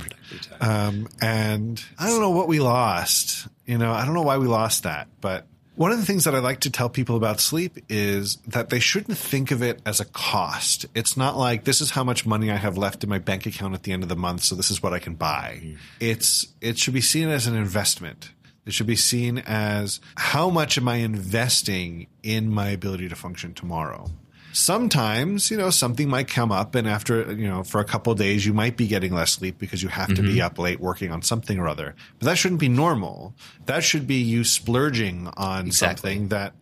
Um, 0.60 1.08
and 1.22 1.84
I 2.00 2.08
don't 2.08 2.20
know 2.22 2.32
what 2.32 2.48
we 2.48 2.60
lost. 2.60 3.48
You 3.66 3.78
know, 3.78 3.92
I 3.92 4.06
don't 4.06 4.14
know 4.16 4.22
why 4.24 4.38
we 4.38 4.48
lost 4.48 4.84
that, 4.84 5.08
but 5.22 5.46
one 5.76 5.92
of 5.92 5.98
the 6.00 6.06
things 6.06 6.24
that 6.24 6.34
I 6.34 6.40
like 6.40 6.62
to 6.62 6.70
tell 6.72 6.88
people 6.90 7.16
about 7.18 7.40
sleep 7.42 7.78
is 7.90 8.38
that 8.48 8.70
they 8.70 8.80
shouldn't 8.80 9.18
think 9.18 9.52
of 9.52 9.62
it 9.62 9.82
as 9.86 10.00
a 10.00 10.06
cost. 10.06 10.86
It's 10.96 11.18
not 11.18 11.36
like 11.38 11.64
this 11.66 11.82
is 11.82 11.90
how 11.92 12.04
much 12.06 12.26
money 12.26 12.50
I 12.50 12.56
have 12.56 12.78
left 12.78 13.04
in 13.04 13.10
my 13.10 13.20
bank 13.20 13.46
account 13.46 13.74
at 13.74 13.84
the 13.84 13.92
end 13.92 14.02
of 14.02 14.08
the 14.10 14.16
month, 14.16 14.44
so 14.44 14.56
this 14.56 14.72
is 14.72 14.82
what 14.82 14.94
I 14.94 15.00
can 15.00 15.16
buy. 15.16 15.76
It's 16.00 16.48
it 16.62 16.78
should 16.80 16.94
be 16.94 17.02
seen 17.02 17.28
as 17.30 17.46
an 17.46 17.56
investment. 17.56 18.32
It 18.66 18.74
should 18.74 18.88
be 18.88 18.96
seen 18.96 19.40
as 19.46 20.00
how 20.16 20.50
much 20.50 20.78
am 20.78 20.88
I 20.88 20.96
investing 20.98 22.08
in 22.24 22.50
my 22.50 22.70
ability 22.70 23.10
to 23.10 23.16
function 23.16 23.54
tomorrow? 23.54 24.10
Sometimes, 24.54 25.52
you 25.52 25.58
know, 25.58 25.70
something 25.70 26.08
might 26.08 26.30
come 26.30 26.52
up 26.52 26.76
and 26.76 26.88
after, 26.88 27.34
you 27.34 27.48
know, 27.48 27.64
for 27.64 27.82
a 27.82 27.84
couple 27.84 28.14
of 28.14 28.18
days, 28.18 28.46
you 28.46 28.54
might 28.54 28.78
be 28.78 28.88
getting 28.88 29.14
less 29.14 29.34
sleep 29.34 29.58
because 29.60 29.84
you 29.84 29.90
have 29.90 30.08
to 30.16 30.22
be 30.22 30.36
mm-hmm. 30.36 30.46
up 30.46 30.58
late 30.58 30.80
working 30.80 31.12
on 31.12 31.22
something 31.22 31.60
or 31.60 31.68
other. 31.68 31.94
But 32.20 32.28
that 32.28 32.38
shouldn't 32.38 32.62
be 32.62 32.70
normal. 32.70 33.36
That 33.66 33.84
should 33.84 34.08
be 34.08 34.16
you 34.16 34.46
splurging 34.46 35.28
on 35.36 35.68
Exactly. 35.68 36.12
something 36.12 36.28
that 36.30 36.54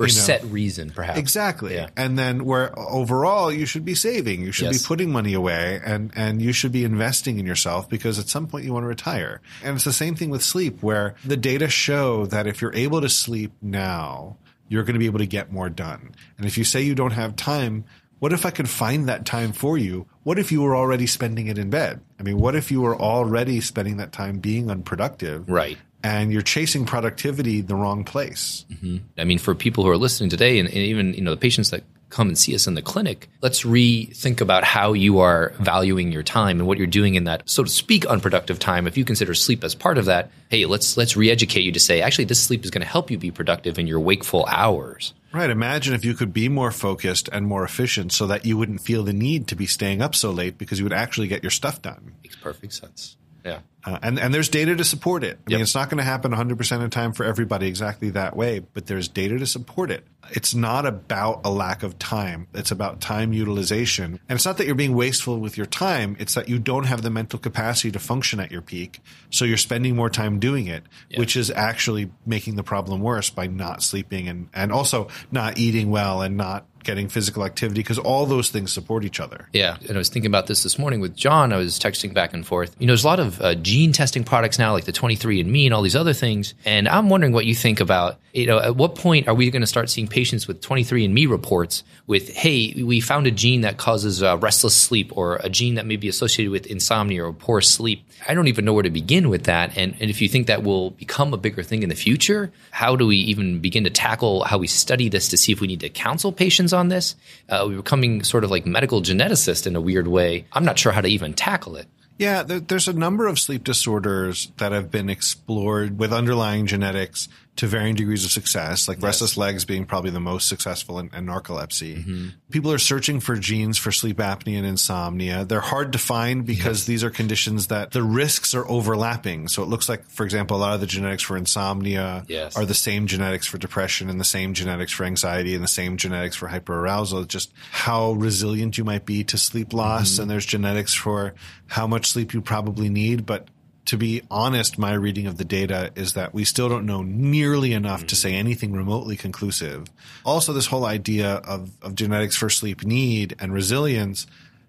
For 0.00 0.06
you 0.08 0.14
know, 0.14 0.20
set 0.22 0.44
reason, 0.44 0.90
perhaps. 0.90 1.18
Exactly. 1.18 1.74
Yeah. 1.74 1.88
And 1.96 2.18
then 2.18 2.44
where 2.44 2.76
overall 2.78 3.52
you 3.52 3.66
should 3.66 3.84
be 3.84 3.94
saving, 3.94 4.40
you 4.40 4.50
should 4.52 4.72
Yes. 4.72 4.82
be 4.82 4.86
putting 4.86 5.10
money 5.12 5.34
away 5.34 5.80
and, 5.84 6.10
and 6.16 6.40
you 6.40 6.52
should 6.52 6.72
be 6.72 6.84
investing 6.84 7.38
in 7.38 7.46
yourself 7.46 7.88
because 7.88 8.18
at 8.18 8.28
some 8.28 8.46
point 8.46 8.64
you 8.64 8.72
want 8.72 8.84
to 8.84 8.88
retire. 8.88 9.40
And 9.62 9.74
it's 9.76 9.84
the 9.84 9.92
same 9.92 10.14
thing 10.14 10.30
with 10.30 10.42
sleep 10.42 10.82
where 10.82 11.16
the 11.24 11.36
data 11.36 11.68
show 11.68 12.24
that 12.26 12.46
if 12.46 12.62
you're 12.62 12.74
able 12.74 13.00
to 13.02 13.08
sleep 13.10 13.52
now, 13.60 14.36
you're 14.68 14.84
going 14.84 14.94
to 14.94 15.00
be 15.00 15.06
able 15.06 15.18
to 15.18 15.26
get 15.26 15.52
more 15.52 15.68
done. 15.68 16.14
And 16.38 16.46
if 16.46 16.56
you 16.56 16.64
say 16.64 16.80
you 16.80 16.94
don't 16.94 17.10
have 17.12 17.36
time, 17.36 17.84
what 18.20 18.32
if 18.32 18.46
I 18.46 18.50
could 18.50 18.68
find 18.68 19.08
that 19.08 19.24
time 19.26 19.52
for 19.52 19.76
you? 19.76 20.06
What 20.22 20.38
if 20.38 20.52
you 20.52 20.62
were 20.62 20.76
already 20.76 21.06
spending 21.06 21.46
it 21.48 21.58
in 21.58 21.70
bed? 21.70 22.00
I 22.18 22.22
mean, 22.22 22.38
what 22.38 22.54
if 22.54 22.70
you 22.70 22.80
were 22.82 22.94
already 22.96 23.60
spending 23.60 23.96
that 23.96 24.12
time 24.12 24.38
being 24.38 24.70
unproductive? 24.70 25.48
Right. 25.48 25.78
And 26.02 26.32
you're 26.32 26.42
chasing 26.42 26.86
productivity 26.86 27.58
in 27.60 27.66
the 27.66 27.74
wrong 27.74 28.04
place. 28.04 28.64
Mm-hmm. 28.70 28.98
I 29.18 29.24
mean, 29.24 29.38
for 29.38 29.54
people 29.54 29.84
who 29.84 29.90
are 29.90 29.98
listening 29.98 30.30
today, 30.30 30.58
and, 30.58 30.68
and 30.68 30.78
even 30.78 31.14
you 31.14 31.20
know 31.20 31.32
the 31.32 31.36
patients 31.40 31.70
that 31.70 31.84
come 32.10 32.28
and 32.28 32.36
see 32.36 32.54
us 32.54 32.66
in 32.66 32.74
the 32.74 32.82
clinic, 32.82 33.28
let's 33.40 33.62
rethink 33.62 34.40
about 34.40 34.64
how 34.64 34.92
you 34.92 35.20
are 35.20 35.52
valuing 35.60 36.12
your 36.12 36.22
time 36.22 36.58
and 36.58 36.66
what 36.66 36.76
you're 36.76 36.86
doing 36.86 37.14
in 37.14 37.24
that, 37.24 37.48
so 37.48 37.62
to 37.62 37.70
speak, 37.70 38.04
unproductive 38.06 38.58
time. 38.58 38.86
If 38.86 38.96
you 38.96 39.04
consider 39.04 39.32
sleep 39.32 39.62
as 39.62 39.74
part 39.74 39.96
of 39.96 40.06
that, 40.06 40.30
hey, 40.48 40.66
let's 40.66 40.96
let's 40.96 41.16
re-educate 41.16 41.62
you 41.62 41.72
to 41.72 41.80
say, 41.80 42.02
actually, 42.02 42.24
this 42.24 42.40
sleep 42.40 42.64
is 42.64 42.70
going 42.70 42.82
to 42.82 42.88
help 42.88 43.10
you 43.10 43.18
be 43.18 43.30
productive 43.30 43.78
in 43.78 43.86
your 43.86 44.00
wakeful 44.00 44.44
hours. 44.46 45.14
Right. 45.32 45.48
Imagine 45.48 45.94
if 45.94 46.04
you 46.04 46.14
could 46.14 46.32
be 46.32 46.48
more 46.48 46.72
focused 46.72 47.28
and 47.32 47.46
more 47.46 47.62
efficient 47.62 48.12
so 48.12 48.26
that 48.26 48.44
you 48.44 48.56
wouldn't 48.56 48.80
feel 48.80 49.04
the 49.04 49.12
need 49.12 49.46
to 49.48 49.54
be 49.54 49.66
staying 49.66 50.02
up 50.02 50.16
so 50.16 50.32
late 50.32 50.58
because 50.58 50.80
you 50.80 50.84
would 50.84 50.92
actually 50.92 51.28
get 51.28 51.44
your 51.44 51.50
stuff 51.50 51.80
done. 51.80 52.14
Makes 52.24 52.36
perfect 52.36 52.72
sense. 52.72 53.16
Yeah. 53.44 53.60
Uh, 53.84 53.98
and, 54.02 54.18
and 54.18 54.34
there's 54.34 54.48
data 54.48 54.76
to 54.76 54.84
support 54.84 55.24
it. 55.24 55.38
I 55.46 55.50
mean, 55.52 55.60
it's 55.60 55.74
not 55.74 55.88
going 55.88 55.98
to 55.98 56.04
happen 56.04 56.32
100% 56.32 56.72
of 56.72 56.80
the 56.82 56.88
time 56.88 57.12
for 57.12 57.24
everybody 57.24 57.66
exactly 57.66 58.10
that 58.10 58.36
way, 58.36 58.58
but 58.58 58.86
there's 58.86 59.08
data 59.08 59.38
to 59.38 59.46
support 59.46 59.90
it. 59.90 60.04
It's 60.32 60.54
not 60.54 60.86
about 60.86 61.40
a 61.44 61.50
lack 61.50 61.82
of 61.82 61.98
time. 61.98 62.46
It's 62.54 62.70
about 62.70 63.00
time 63.00 63.32
utilization. 63.32 64.20
And 64.28 64.36
it's 64.36 64.44
not 64.44 64.58
that 64.58 64.66
you're 64.66 64.74
being 64.74 64.94
wasteful 64.94 65.38
with 65.38 65.56
your 65.56 65.66
time. 65.66 66.16
It's 66.18 66.34
that 66.34 66.48
you 66.48 66.58
don't 66.58 66.84
have 66.84 67.02
the 67.02 67.10
mental 67.10 67.38
capacity 67.38 67.90
to 67.92 67.98
function 67.98 68.38
at 68.38 68.52
your 68.52 68.62
peak. 68.62 69.00
So 69.30 69.44
you're 69.44 69.56
spending 69.56 69.96
more 69.96 70.10
time 70.10 70.38
doing 70.38 70.66
it, 70.66 70.84
which 71.16 71.36
is 71.36 71.50
actually 71.50 72.10
making 72.26 72.56
the 72.56 72.62
problem 72.62 73.00
worse 73.00 73.30
by 73.30 73.46
not 73.46 73.82
sleeping 73.82 74.28
and, 74.28 74.48
and 74.52 74.72
also 74.72 75.08
not 75.32 75.58
eating 75.58 75.90
well 75.90 76.22
and 76.22 76.36
not 76.36 76.66
getting 76.82 77.08
physical 77.08 77.44
activity 77.44 77.80
because 77.80 77.98
all 77.98 78.26
those 78.26 78.48
things 78.48 78.72
support 78.72 79.04
each 79.04 79.20
other. 79.20 79.48
Yeah, 79.52 79.76
and 79.80 79.92
I 79.92 79.98
was 79.98 80.08
thinking 80.08 80.30
about 80.30 80.46
this 80.46 80.62
this 80.62 80.78
morning 80.78 81.00
with 81.00 81.16
John. 81.16 81.52
I 81.52 81.56
was 81.56 81.78
texting 81.78 82.14
back 82.14 82.32
and 82.32 82.46
forth. 82.46 82.74
You 82.78 82.86
know, 82.86 82.92
there's 82.92 83.04
a 83.04 83.08
lot 83.08 83.20
of 83.20 83.40
uh, 83.40 83.54
gene 83.70 83.92
testing 83.92 84.24
products 84.24 84.58
now, 84.58 84.72
like 84.72 84.84
the 84.84 84.92
23andMe 84.92 85.64
and 85.64 85.72
all 85.72 85.82
these 85.82 85.94
other 85.94 86.12
things. 86.12 86.54
And 86.64 86.88
I'm 86.88 87.08
wondering 87.08 87.32
what 87.32 87.46
you 87.46 87.54
think 87.54 87.78
about, 87.78 88.18
you 88.32 88.46
know, 88.46 88.58
at 88.58 88.74
what 88.74 88.96
point 88.96 89.28
are 89.28 89.34
we 89.34 89.48
going 89.48 89.62
to 89.62 89.66
start 89.66 89.88
seeing 89.88 90.08
patients 90.08 90.48
with 90.48 90.60
23andMe 90.60 91.30
reports 91.30 91.84
with, 92.08 92.30
hey, 92.30 92.74
we 92.82 93.00
found 93.00 93.28
a 93.28 93.30
gene 93.30 93.60
that 93.60 93.76
causes 93.76 94.24
uh, 94.24 94.36
restless 94.38 94.74
sleep 94.74 95.16
or 95.16 95.36
a 95.36 95.48
gene 95.48 95.76
that 95.76 95.86
may 95.86 95.94
be 95.94 96.08
associated 96.08 96.50
with 96.50 96.66
insomnia 96.66 97.24
or 97.24 97.32
poor 97.32 97.60
sleep. 97.60 98.04
I 98.26 98.34
don't 98.34 98.48
even 98.48 98.64
know 98.64 98.72
where 98.72 98.82
to 98.82 98.90
begin 98.90 99.28
with 99.28 99.44
that. 99.44 99.76
And, 99.76 99.94
and 100.00 100.10
if 100.10 100.20
you 100.20 100.28
think 100.28 100.48
that 100.48 100.64
will 100.64 100.90
become 100.90 101.32
a 101.32 101.36
bigger 101.36 101.62
thing 101.62 101.84
in 101.84 101.90
the 101.90 101.94
future, 101.94 102.50
how 102.72 102.96
do 102.96 103.06
we 103.06 103.18
even 103.18 103.60
begin 103.60 103.84
to 103.84 103.90
tackle 103.90 104.42
how 104.42 104.58
we 104.58 104.66
study 104.66 105.08
this 105.08 105.28
to 105.28 105.36
see 105.36 105.52
if 105.52 105.60
we 105.60 105.68
need 105.68 105.80
to 105.80 105.88
counsel 105.88 106.32
patients 106.32 106.72
on 106.72 106.88
this? 106.88 107.14
Uh, 107.48 107.66
we're 107.68 107.76
becoming 107.76 108.24
sort 108.24 108.42
of 108.42 108.50
like 108.50 108.66
medical 108.66 109.00
geneticists 109.00 109.64
in 109.64 109.76
a 109.76 109.80
weird 109.80 110.08
way. 110.08 110.44
I'm 110.52 110.64
not 110.64 110.76
sure 110.76 110.90
how 110.90 111.02
to 111.02 111.08
even 111.08 111.34
tackle 111.34 111.76
it. 111.76 111.86
Yeah, 112.18 112.42
there's 112.42 112.88
a 112.88 112.92
number 112.92 113.26
of 113.26 113.38
sleep 113.38 113.64
disorders 113.64 114.52
that 114.58 114.72
have 114.72 114.90
been 114.90 115.08
explored 115.08 115.98
with 115.98 116.12
underlying 116.12 116.66
genetics 116.66 117.28
to 117.60 117.66
varying 117.66 117.94
degrees 117.94 118.24
of 118.24 118.30
success, 118.30 118.88
like 118.88 118.96
yes. 118.96 119.04
restless 119.04 119.36
legs 119.36 119.66
being 119.66 119.84
probably 119.84 120.10
the 120.10 120.18
most 120.18 120.48
successful 120.48 120.98
in, 120.98 121.10
in 121.14 121.26
narcolepsy. 121.26 121.98
Mm-hmm. 121.98 122.28
People 122.50 122.72
are 122.72 122.78
searching 122.78 123.20
for 123.20 123.36
genes 123.36 123.76
for 123.76 123.92
sleep 123.92 124.16
apnea 124.16 124.56
and 124.56 124.66
insomnia. 124.66 125.44
They're 125.44 125.60
hard 125.60 125.92
to 125.92 125.98
find 125.98 126.46
because 126.46 126.80
yes. 126.80 126.84
these 126.86 127.04
are 127.04 127.10
conditions 127.10 127.66
that 127.66 127.90
the 127.90 128.02
risks 128.02 128.54
are 128.54 128.66
overlapping. 128.66 129.46
So 129.48 129.62
it 129.62 129.66
looks 129.66 129.90
like, 129.90 130.06
for 130.06 130.24
example, 130.24 130.56
a 130.56 130.60
lot 130.60 130.72
of 130.72 130.80
the 130.80 130.86
genetics 130.86 131.22
for 131.22 131.36
insomnia 131.36 132.24
yes. 132.28 132.56
are 132.56 132.64
the 132.64 132.72
same 132.72 133.06
genetics 133.06 133.46
for 133.46 133.58
depression 133.58 134.08
and 134.08 134.18
the 134.18 134.24
same 134.24 134.54
genetics 134.54 134.92
for 134.92 135.04
anxiety 135.04 135.54
and 135.54 135.62
the 135.62 135.68
same 135.68 135.98
genetics 135.98 136.36
for 136.36 136.48
hyperarousal. 136.48 137.28
Just 137.28 137.52
how 137.72 138.12
resilient 138.12 138.78
you 138.78 138.84
might 138.84 139.04
be 139.04 139.22
to 139.24 139.36
sleep 139.36 139.74
loss. 139.74 140.12
Mm-hmm. 140.12 140.22
And 140.22 140.30
there's 140.30 140.46
genetics 140.46 140.94
for 140.94 141.34
how 141.66 141.86
much 141.86 142.10
sleep 142.10 142.32
you 142.32 142.40
probably 142.40 142.88
need, 142.88 143.26
but 143.26 143.48
to 143.90 143.96
be 143.96 144.22
honest, 144.30 144.78
my 144.78 144.92
reading 144.92 145.26
of 145.26 145.36
the 145.36 145.44
data 145.44 145.90
is 145.96 146.12
that 146.12 146.32
we 146.32 146.44
still 146.44 146.68
don't 146.68 146.86
know 146.86 147.02
nearly 147.02 147.72
enough 147.72 147.98
mm-hmm. 147.98 148.06
to 148.06 148.14
say 148.14 148.34
anything 148.34 148.72
remotely 148.72 149.16
conclusive. 149.16 149.88
Also, 150.24 150.52
this 150.52 150.66
whole 150.66 150.84
idea 150.84 151.32
of, 151.38 151.72
of 151.82 151.96
genetics 151.96 152.36
for 152.36 152.48
sleep 152.48 152.84
need 152.84 153.34
and 153.40 153.52
resilience, 153.52 154.28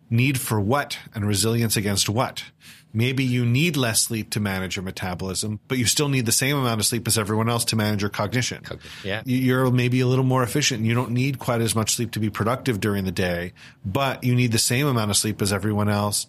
need 0.09 0.39
for 0.39 0.59
what 0.59 0.97
and 1.13 1.27
resilience 1.27 1.77
against 1.77 2.09
what? 2.09 2.45
Maybe 2.93 3.23
you 3.23 3.45
need 3.45 3.77
less 3.77 4.01
sleep 4.01 4.31
to 4.31 4.39
manage 4.39 4.75
your 4.75 4.83
metabolism, 4.83 5.59
but 5.67 5.77
you 5.77 5.85
still 5.85 6.09
need 6.09 6.25
the 6.25 6.31
same 6.31 6.57
amount 6.57 6.79
of 6.79 6.85
sleep 6.85 7.07
as 7.07 7.17
everyone 7.17 7.49
else 7.49 7.65
to 7.65 7.75
manage 7.75 8.01
your 8.01 8.09
cognition. 8.09 8.63
Yeah. 9.03 9.21
You're 9.25 9.71
maybe 9.71 10.01
a 10.01 10.07
little 10.07 10.25
more 10.25 10.43
efficient 10.43 10.79
and 10.79 10.87
you 10.87 10.93
don't 10.93 11.11
need 11.11 11.39
quite 11.39 11.61
as 11.61 11.75
much 11.75 11.95
sleep 11.95 12.11
to 12.11 12.19
be 12.19 12.29
productive 12.29 12.79
during 12.79 13.05
the 13.05 13.11
day, 13.11 13.53
but 13.85 14.23
you 14.23 14.35
need 14.35 14.51
the 14.51 14.59
same 14.59 14.87
amount 14.87 15.11
of 15.11 15.17
sleep 15.17 15.41
as 15.41 15.53
everyone 15.53 15.89
else 15.89 16.27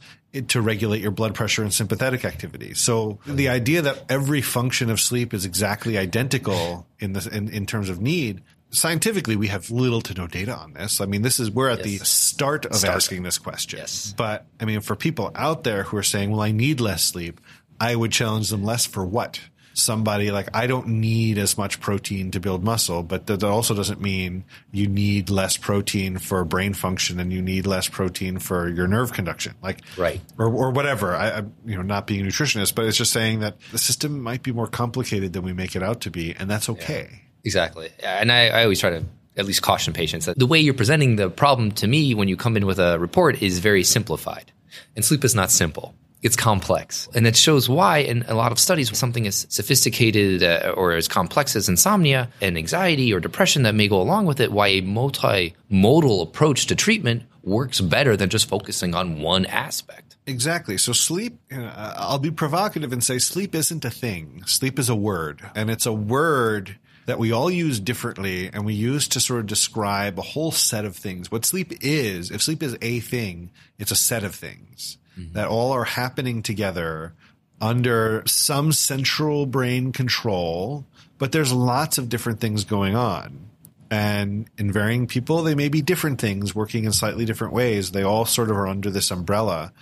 to 0.49 0.63
regulate 0.63 1.03
your 1.03 1.11
blood 1.11 1.35
pressure 1.35 1.63
and 1.63 1.75
sympathetic 1.75 2.25
activity. 2.25 2.75
So 2.75 3.19
the 3.27 3.49
idea 3.49 3.83
that 3.83 4.05
every 4.09 4.41
function 4.41 4.89
of 4.89 5.01
sleep 5.01 5.35
is 5.35 5.45
exactly 5.45 5.99
identical 5.99 6.87
in 6.99 7.13
the 7.13 7.29
in, 7.31 7.49
in 7.49 7.67
terms 7.67 7.89
of 7.91 8.01
need 8.01 8.43
scientifically 8.73 9.37
we 9.37 9.49
have 9.49 9.71
little 9.71 10.01
to 10.03 10.15
no 10.15 10.27
data 10.27 10.55
on 10.55 10.73
this. 10.73 11.01
I 11.01 11.07
mean, 11.07 11.23
this 11.23 11.39
is 11.39 11.51
we're 11.51 11.71
at 11.71 11.87
yes. 11.87 12.01
the 12.01 12.05
start 12.05 12.67
of 12.67 12.75
start. 12.75 12.97
asking 12.97 13.23
this 13.23 13.39
question. 13.39 13.79
Yes. 13.79 14.15
But 14.17 14.47
I 14.61 14.65
mean, 14.65 14.81
for 14.81 14.97
people 14.97 15.31
out 15.35 15.65
there 15.65 15.85
who 15.85 15.97
are 15.97 16.03
saying, 16.03 16.31
"Well, 16.31 16.41
I 16.41 16.53
need 16.53 16.81
less 16.81 17.05
sleep," 17.05 17.41
I 17.81 17.95
would 17.95 18.13
challenge 18.13 18.51
them 18.51 18.65
less 18.65 18.87
for 18.87 19.05
what? 19.05 19.41
somebody 19.75 20.31
like 20.31 20.49
I 20.55 20.67
don't 20.67 20.87
need 20.87 21.39
as 21.39 21.57
much 21.57 21.81
protein 21.81 22.31
to 22.33 22.41
build 22.41 22.65
muscle, 22.65 23.03
but 23.03 23.27
that 23.27 23.43
also 23.43 23.75
doesn't 23.75 24.01
mean 24.01 24.45
you 24.71 24.87
need 24.87 25.31
less 25.31 25.57
protein 25.57 26.19
for 26.19 26.45
brain 26.45 26.75
function 26.75 27.21
and 27.21 27.33
you 27.33 27.43
need 27.43 27.67
less 27.67 27.89
protein 27.89 28.39
for 28.39 28.69
your 28.69 28.87
nerve 28.87 29.13
conduction, 29.13 29.55
like 29.63 29.81
right 29.97 30.21
or 30.39 30.47
or 30.47 30.71
whatever. 30.71 31.15
I, 31.15 31.31
I 31.31 31.43
you 31.65 31.77
know 31.77 31.83
not 31.83 32.07
being 32.07 32.21
a 32.23 32.25
nutritionist, 32.25 32.75
but 32.75 32.85
it's 32.85 32.97
just 32.97 33.13
saying 33.13 33.41
that 33.41 33.57
the 33.71 33.79
system 33.79 34.21
might 34.21 34.43
be 34.43 34.53
more 34.53 34.67
complicated 34.69 35.33
than 35.33 35.43
we 35.43 35.53
make 35.53 35.77
it 35.77 35.83
out 35.83 36.03
to 36.03 36.11
be, 36.11 36.35
and 36.35 36.51
that's 36.51 36.69
okay. 36.69 37.09
Yeah, 37.11 37.19
exactly, 37.45 37.91
and 38.03 38.31
I, 38.31 38.49
I 38.49 38.63
always 38.63 38.81
try 38.81 38.91
to 38.91 39.05
at 39.37 39.47
least 39.47 39.63
caution 39.63 39.93
patients 39.93 40.27
that 40.27 40.39
the 40.39 40.47
way 40.47 40.61
you're 40.61 40.75
presenting 40.75 41.17
the 41.17 41.31
problem 41.31 41.73
to 41.73 41.87
me 41.87 42.15
when 42.15 42.29
you 42.29 42.37
come 42.37 42.57
in 42.57 42.67
with 42.67 42.79
a 42.79 42.99
report 42.99 43.43
is 43.43 43.61
very 43.61 43.83
simplified. 43.83 44.53
And 44.95 45.05
sleep 45.05 45.25
is 45.25 45.35
not 45.35 45.51
simple 45.51 45.95
it's 46.23 46.37
complex. 46.37 47.09
And 47.15 47.27
it 47.27 47.37
shows 47.37 47.69
why 47.69 47.99
in 47.99 48.23
a 48.29 48.35
lot 48.35 48.53
of 48.53 48.59
studies, 48.59 48.97
something 48.97 49.27
as 49.27 49.47
sophisticated 49.51 50.43
uh, 50.43 50.73
or 50.77 50.93
as 50.93 51.09
complex 51.09 51.57
as 51.57 51.69
insomnia 51.69 52.31
and 52.41 52.57
anxiety 52.57 53.13
or 53.13 53.19
depression 53.19 53.65
that 53.65 53.75
may 53.75 53.89
go 53.89 54.01
along 54.01 54.27
with 54.27 54.41
it, 54.41 54.53
why 54.53 54.69
a 54.69 54.83
multimodal 54.83 56.23
approach 56.23 56.67
to 56.67 56.77
treatment 56.77 57.25
works 57.43 57.81
better 57.81 58.17
than 58.17 58.29
just 58.29 58.49
focusing 58.49 58.95
on 58.95 59.21
one 59.21 59.45
aspect. 59.47 60.17
Exactly. 60.27 60.79
So 60.79 60.93
sleep, 60.93 61.41
uh, 61.53 61.95
I'll 61.97 62.21
be 62.21 62.31
provocative 62.31 62.93
and 62.93 63.03
say 63.03 63.19
sleep 63.19 63.57
isn't 63.57 63.85
a 63.85 63.91
thing. 63.91 64.45
Sleep 64.47 64.79
is 64.79 64.89
a 64.89 64.95
word 64.95 65.43
and 65.57 65.69
it's 65.69 65.87
a 65.87 65.93
word 65.93 66.79
that 67.07 67.19
we 67.19 67.33
all 67.33 67.51
use 67.51 67.81
differently 67.81 68.49
and 68.53 68.65
we 68.65 68.75
use 68.75 69.09
to 69.09 69.21
sort 69.21 69.41
of 69.41 69.47
describe 69.47 70.19
a 70.19 70.23
whole 70.23 70.53
set 70.53 70.85
of 70.85 70.97
things. 70.97 71.31
What 71.31 71.45
sleep 71.45 71.73
is, 71.81 72.31
if 72.31 72.43
sleep 72.43 72.63
is 72.63 72.77
a 72.81 73.01
thing, 73.01 73.51
it's 73.79 73.91
a 73.91 73.97
set 73.97 74.25
of 74.25 74.35
things 74.35 74.99
mm-hmm. 75.19 75.33
that 75.33 75.49
all 75.49 75.73
are 75.73 75.85
happening 75.85 76.43
together 76.43 77.15
under 77.61 78.23
some 78.27 78.73
central 78.73 79.47
brain 79.47 79.93
control, 79.93 80.85
but 81.19 81.33
there's 81.33 81.53
lots 81.53 81.99
of 81.99 82.09
different 82.09 82.41
things 82.41 82.65
going 82.65 82.97
on. 82.97 83.49
And 83.91 84.49
in 84.57 84.73
varying 84.73 85.07
people, 85.07 85.43
they 85.43 85.55
may 85.55 85.69
be 85.69 85.83
different 85.83 86.21
things 86.21 86.55
working 86.55 86.85
in 86.85 86.93
slightly 86.93 87.25
different 87.25 87.53
ways. 87.53 87.91
They 87.91 88.03
all 88.03 88.25
sort 88.25 88.51
of 88.51 88.57
are 88.57 88.67
under 88.67 88.91
this 88.91 89.11
umbrella. 89.11 89.73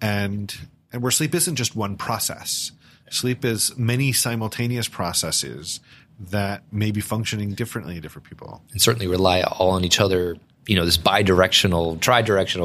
And, 0.00 0.54
and 0.92 1.02
where 1.02 1.10
sleep 1.10 1.34
isn't 1.34 1.56
just 1.56 1.76
one 1.76 1.96
process. 1.96 2.72
Sleep 3.10 3.44
is 3.44 3.76
many 3.76 4.12
simultaneous 4.12 4.88
processes 4.88 5.80
that 6.18 6.62
may 6.72 6.90
be 6.90 7.00
functioning 7.00 7.52
differently 7.52 7.96
in 7.96 8.02
different 8.02 8.28
people. 8.28 8.62
And 8.72 8.82
certainly 8.82 9.06
rely 9.06 9.42
all 9.42 9.70
on 9.70 9.84
each 9.84 10.00
other 10.00 10.36
you 10.68 10.76
know 10.76 10.84
this 10.84 10.98
bidirectional, 10.98 11.98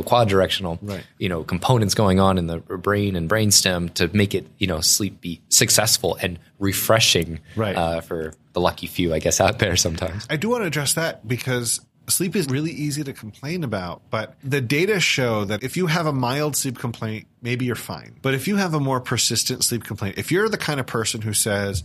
quad-directional, 0.05 0.79
right. 0.81 1.03
you 1.17 1.29
know 1.29 1.43
components 1.43 1.95
going 1.95 2.19
on 2.19 2.37
in 2.37 2.47
the 2.47 2.57
brain 2.59 3.15
and 3.15 3.29
brainstem 3.29 3.91
to 3.93 4.09
make 4.15 4.35
it 4.35 4.45
you 4.57 4.67
know 4.67 4.81
sleep 4.81 5.21
be 5.21 5.41
successful 5.47 6.17
and 6.21 6.37
refreshing 6.59 7.39
right. 7.55 7.75
uh, 7.75 8.01
for 8.01 8.33
the 8.51 8.59
lucky 8.59 8.87
few, 8.87 9.13
I 9.13 9.19
guess, 9.19 9.39
out 9.39 9.59
there 9.59 9.75
sometimes. 9.77 10.27
I 10.29 10.35
do 10.35 10.49
want 10.49 10.63
to 10.63 10.67
address 10.67 10.93
that 10.95 11.25
because 11.27 11.79
sleep 12.09 12.35
is 12.35 12.47
really 12.47 12.71
easy 12.71 13.03
to 13.05 13.13
complain 13.13 13.63
about, 13.63 14.01
but 14.09 14.35
the 14.43 14.61
data 14.61 14.99
show 14.99 15.45
that 15.45 15.63
if 15.63 15.77
you 15.77 15.87
have 15.87 16.05
a 16.05 16.13
mild 16.13 16.57
sleep 16.57 16.77
complaint, 16.77 17.25
maybe 17.41 17.65
you're 17.65 17.75
fine. 17.75 18.17
But 18.21 18.33
if 18.33 18.47
you 18.47 18.57
have 18.57 18.73
a 18.73 18.79
more 18.81 18.99
persistent 18.99 19.63
sleep 19.63 19.85
complaint, 19.85 20.17
if 20.17 20.31
you're 20.31 20.49
the 20.49 20.57
kind 20.57 20.81
of 20.81 20.85
person 20.85 21.21
who 21.21 21.33
says, 21.33 21.83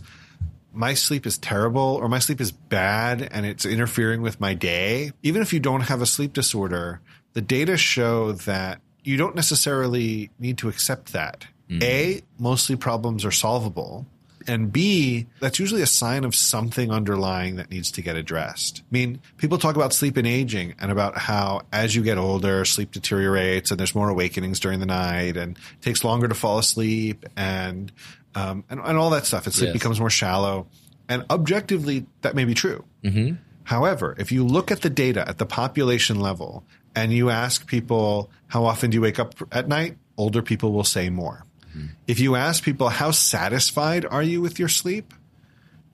my 0.73 0.93
sleep 0.93 1.25
is 1.25 1.37
terrible 1.37 1.81
or 1.81 2.07
my 2.09 2.19
sleep 2.19 2.41
is 2.41 2.51
bad 2.51 3.27
and 3.31 3.45
it's 3.45 3.65
interfering 3.65 4.21
with 4.21 4.39
my 4.39 4.53
day, 4.53 5.11
even 5.23 5.41
if 5.41 5.53
you 5.53 5.59
don't 5.59 5.81
have 5.81 6.01
a 6.01 6.05
sleep 6.05 6.33
disorder, 6.33 7.01
the 7.33 7.41
data 7.41 7.77
show 7.77 8.31
that 8.33 8.81
you 9.03 9.17
don't 9.17 9.35
necessarily 9.35 10.29
need 10.39 10.57
to 10.59 10.69
accept 10.69 11.13
that. 11.13 11.47
Mm-hmm. 11.69 11.83
A, 11.83 12.21
most 12.37 12.65
sleep 12.65 12.79
problems 12.79 13.25
are 13.25 13.31
solvable. 13.31 14.05
And 14.47 14.71
B, 14.71 15.27
that's 15.39 15.59
usually 15.59 15.81
a 15.81 15.87
sign 15.87 16.23
of 16.23 16.33
something 16.33 16.91
underlying 16.91 17.57
that 17.57 17.69
needs 17.69 17.91
to 17.91 18.01
get 18.01 18.15
addressed. 18.15 18.81
I 18.81 18.87
mean, 18.89 19.21
people 19.37 19.57
talk 19.57 19.75
about 19.75 19.93
sleep 19.93 20.17
and 20.17 20.25
aging 20.25 20.75
and 20.79 20.91
about 20.91 21.17
how 21.17 21.61
as 21.71 21.95
you 21.95 22.01
get 22.01 22.17
older, 22.17 22.65
sleep 22.65 22.91
deteriorates 22.91 23.69
and 23.69 23.79
there's 23.79 23.93
more 23.93 24.09
awakenings 24.09 24.59
during 24.59 24.79
the 24.79 24.85
night 24.85 25.37
and 25.37 25.57
it 25.57 25.81
takes 25.81 26.03
longer 26.03 26.27
to 26.27 26.33
fall 26.33 26.57
asleep 26.57 27.25
and 27.35 27.91
um, 28.39 28.63
and, 28.69 28.79
and 28.79 28.97
all 28.97 29.09
that 29.11 29.25
stuff. 29.25 29.43
Sleep 29.45 29.67
yes. 29.67 29.73
becomes 29.73 29.99
more 29.99 30.09
shallow. 30.09 30.67
And 31.07 31.25
objectively, 31.29 32.05
that 32.21 32.35
may 32.35 32.45
be 32.45 32.53
true. 32.53 32.83
Mm-hmm. 33.03 33.35
However, 33.63 34.15
if 34.17 34.31
you 34.31 34.45
look 34.45 34.71
at 34.71 34.81
the 34.81 34.89
data 34.89 35.27
at 35.27 35.37
the 35.37 35.45
population 35.45 36.19
level 36.19 36.63
and 36.95 37.11
you 37.11 37.29
ask 37.29 37.67
people, 37.67 38.29
how 38.47 38.65
often 38.65 38.89
do 38.89 38.95
you 38.95 39.01
wake 39.01 39.19
up 39.19 39.35
at 39.51 39.67
night? 39.67 39.97
Older 40.17 40.41
people 40.41 40.71
will 40.71 40.83
say 40.83 41.09
more. 41.09 41.45
Mm-hmm. 41.69 41.87
If 42.07 42.19
you 42.19 42.35
ask 42.35 42.63
people, 42.63 42.89
how 42.89 43.11
satisfied 43.11 44.05
are 44.05 44.23
you 44.23 44.41
with 44.41 44.59
your 44.59 44.69
sleep? 44.69 45.13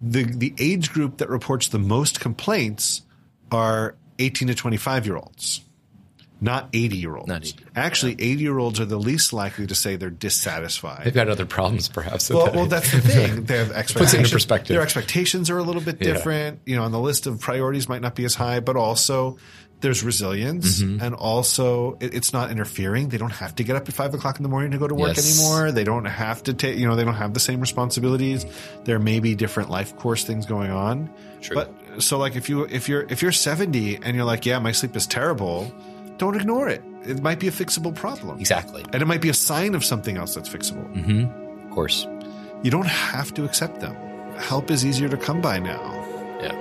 The, 0.01 0.23
the 0.23 0.53
age 0.57 0.91
group 0.91 1.17
that 1.17 1.29
reports 1.29 1.67
the 1.67 1.79
most 1.79 2.19
complaints 2.19 3.01
are 3.51 3.95
18 4.19 4.49
to 4.49 4.55
25 4.55 5.05
year 5.05 5.17
olds 5.17 5.61
not 6.45 6.69
80 6.71 6.95
year 6.95 7.17
olds. 7.17 7.55
Actually, 7.75 8.13
80 8.13 8.41
year 8.41 8.57
olds 8.57 8.79
are 8.79 8.85
the 8.85 8.97
least 8.97 9.33
likely 9.33 9.67
to 9.67 9.75
say 9.75 9.97
they're 9.97 10.09
dissatisfied. 10.09 11.03
They've 11.03 11.13
got 11.13 11.27
other 11.27 11.45
problems, 11.45 11.89
perhaps. 11.89 12.29
Well, 12.29 12.53
well, 12.53 12.65
that's 12.67 12.91
the 12.91 13.01
thing. 13.01 13.45
They 13.45 13.57
have 13.57 13.71
expectations. 13.71 14.21
Puts 14.21 14.31
it 14.31 14.33
perspective. 14.33 14.73
Their 14.75 14.81
expectations 14.81 15.49
are 15.49 15.57
a 15.57 15.63
little 15.63 15.81
bit 15.81 15.99
different. 15.99 16.61
Yeah. 16.65 16.71
You 16.71 16.75
know, 16.77 16.83
on 16.85 16.91
the 16.91 16.99
list 16.99 17.27
of 17.27 17.39
priorities 17.41 17.89
might 17.89 18.01
not 18.01 18.15
be 18.15 18.23
as 18.25 18.35
high, 18.35 18.59
but 18.59 18.75
also 18.75 19.37
there's 19.81 20.03
resilience 20.03 20.81
mm-hmm. 20.81 21.03
and 21.03 21.13
also 21.13 21.97
it, 21.99 22.13
it's 22.13 22.33
not 22.33 22.49
interfering. 22.51 23.09
They 23.09 23.17
don't 23.17 23.31
have 23.31 23.55
to 23.55 23.63
get 23.63 23.75
up 23.75 23.87
at 23.87 23.93
five 23.93 24.13
o'clock 24.13 24.37
in 24.37 24.43
the 24.43 24.49
morning 24.49 24.71
to 24.71 24.77
go 24.77 24.87
to 24.87 24.95
work 24.95 25.15
yes. 25.15 25.39
anymore. 25.39 25.71
They 25.71 25.83
don't 25.83 26.05
have 26.05 26.43
to 26.43 26.53
take, 26.53 26.77
you 26.77 26.87
know, 26.87 26.95
they 26.95 27.03
don't 27.03 27.15
have 27.15 27.33
the 27.33 27.39
same 27.39 27.59
responsibilities. 27.59 28.45
There 28.85 28.99
may 28.99 29.19
be 29.19 29.35
different 29.35 29.69
life 29.69 29.95
course 29.97 30.23
things 30.23 30.45
going 30.45 30.71
on. 30.71 31.11
True. 31.41 31.55
But 31.55 32.01
so 32.01 32.17
like 32.17 32.35
if 32.35 32.49
you, 32.49 32.63
if 32.63 32.87
you're, 32.89 33.05
if 33.09 33.21
you're 33.21 33.31
70 33.31 33.97
and 33.97 34.15
you're 34.15 34.25
like, 34.25 34.45
yeah, 34.45 34.59
my 34.59 34.71
sleep 34.71 34.95
is 34.95 35.07
terrible 35.07 35.73
don't 36.17 36.35
ignore 36.35 36.69
it. 36.69 36.81
It 37.03 37.21
might 37.21 37.39
be 37.39 37.47
a 37.47 37.51
fixable 37.51 37.93
problem. 37.93 38.39
Exactly. 38.39 38.83
And 38.93 39.01
it 39.01 39.05
might 39.05 39.21
be 39.21 39.29
a 39.29 39.33
sign 39.33 39.75
of 39.75 39.83
something 39.85 40.17
else 40.17 40.35
that's 40.35 40.49
fixable. 40.49 40.91
Mm-hmm. 40.95 41.65
Of 41.67 41.71
course. 41.71 42.07
You 42.63 42.71
don't 42.71 42.87
have 42.87 43.33
to 43.35 43.45
accept 43.45 43.79
them. 43.79 43.95
Help 44.37 44.71
is 44.71 44.85
easier 44.85 45.07
to 45.09 45.17
come 45.17 45.39
by 45.41 45.59
now. 45.59 45.93
Yeah. 46.41 46.53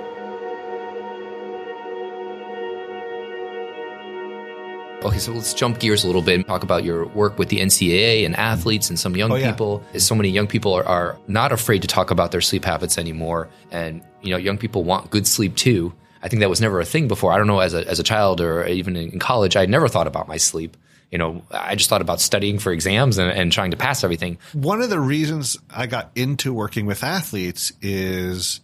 Okay, 5.03 5.19
so 5.19 5.33
let's 5.33 5.53
jump 5.53 5.79
gears 5.79 6.03
a 6.03 6.07
little 6.07 6.23
bit 6.23 6.33
and 6.35 6.47
talk 6.47 6.63
about 6.63 6.83
your 6.83 7.05
work 7.09 7.37
with 7.37 7.49
the 7.49 7.57
NCAA 7.59 8.25
and 8.25 8.35
athletes 8.35 8.89
and 8.89 8.97
some 8.99 9.15
young 9.15 9.31
Oh, 9.31 9.35
yeah. 9.35 9.51
people. 9.51 9.83
So 9.97 10.15
many 10.15 10.29
young 10.29 10.47
people 10.47 10.73
are, 10.73 10.83
are 10.85 11.19
not 11.27 11.51
afraid 11.51 11.83
to 11.83 11.87
talk 11.87 12.09
about 12.09 12.31
their 12.31 12.41
sleep 12.41 12.65
habits 12.65 12.97
anymore. 12.97 13.47
And, 13.71 14.01
you 14.23 14.31
know, 14.31 14.37
young 14.37 14.57
people 14.57 14.83
want 14.83 15.11
good 15.11 15.27
sleep 15.27 15.55
too. 15.55 15.93
I 16.25 16.27
think 16.27 16.39
that 16.39 16.49
was 16.49 16.59
never 16.59 16.79
a 16.79 16.85
thing 16.85 17.07
before. 17.07 17.31
I 17.31 17.37
don't 17.37 17.45
know, 17.45 17.59
as 17.59 17.75
a, 17.75 17.87
as 17.87 17.99
a 17.99 18.03
child 18.03 18.41
or 18.41 18.65
even 18.65 18.95
in 18.95 19.19
college, 19.19 19.55
I 19.55 19.67
never 19.67 19.87
thought 19.87 20.07
about 20.07 20.27
my 20.27 20.37
sleep. 20.37 20.75
You 21.11 21.19
know, 21.19 21.43
I 21.51 21.75
just 21.75 21.87
thought 21.87 22.01
about 22.01 22.19
studying 22.19 22.57
for 22.57 22.71
exams 22.71 23.19
and, 23.19 23.29
and 23.31 23.51
trying 23.51 23.69
to 23.71 23.77
pass 23.77 24.03
everything. 24.03 24.39
One 24.53 24.81
of 24.81 24.89
the 24.89 24.99
reasons 24.99 25.55
I 25.69 25.85
got 25.85 26.09
into 26.15 26.51
working 26.51 26.87
with 26.87 27.03
athletes 27.03 27.71
is 27.79 28.59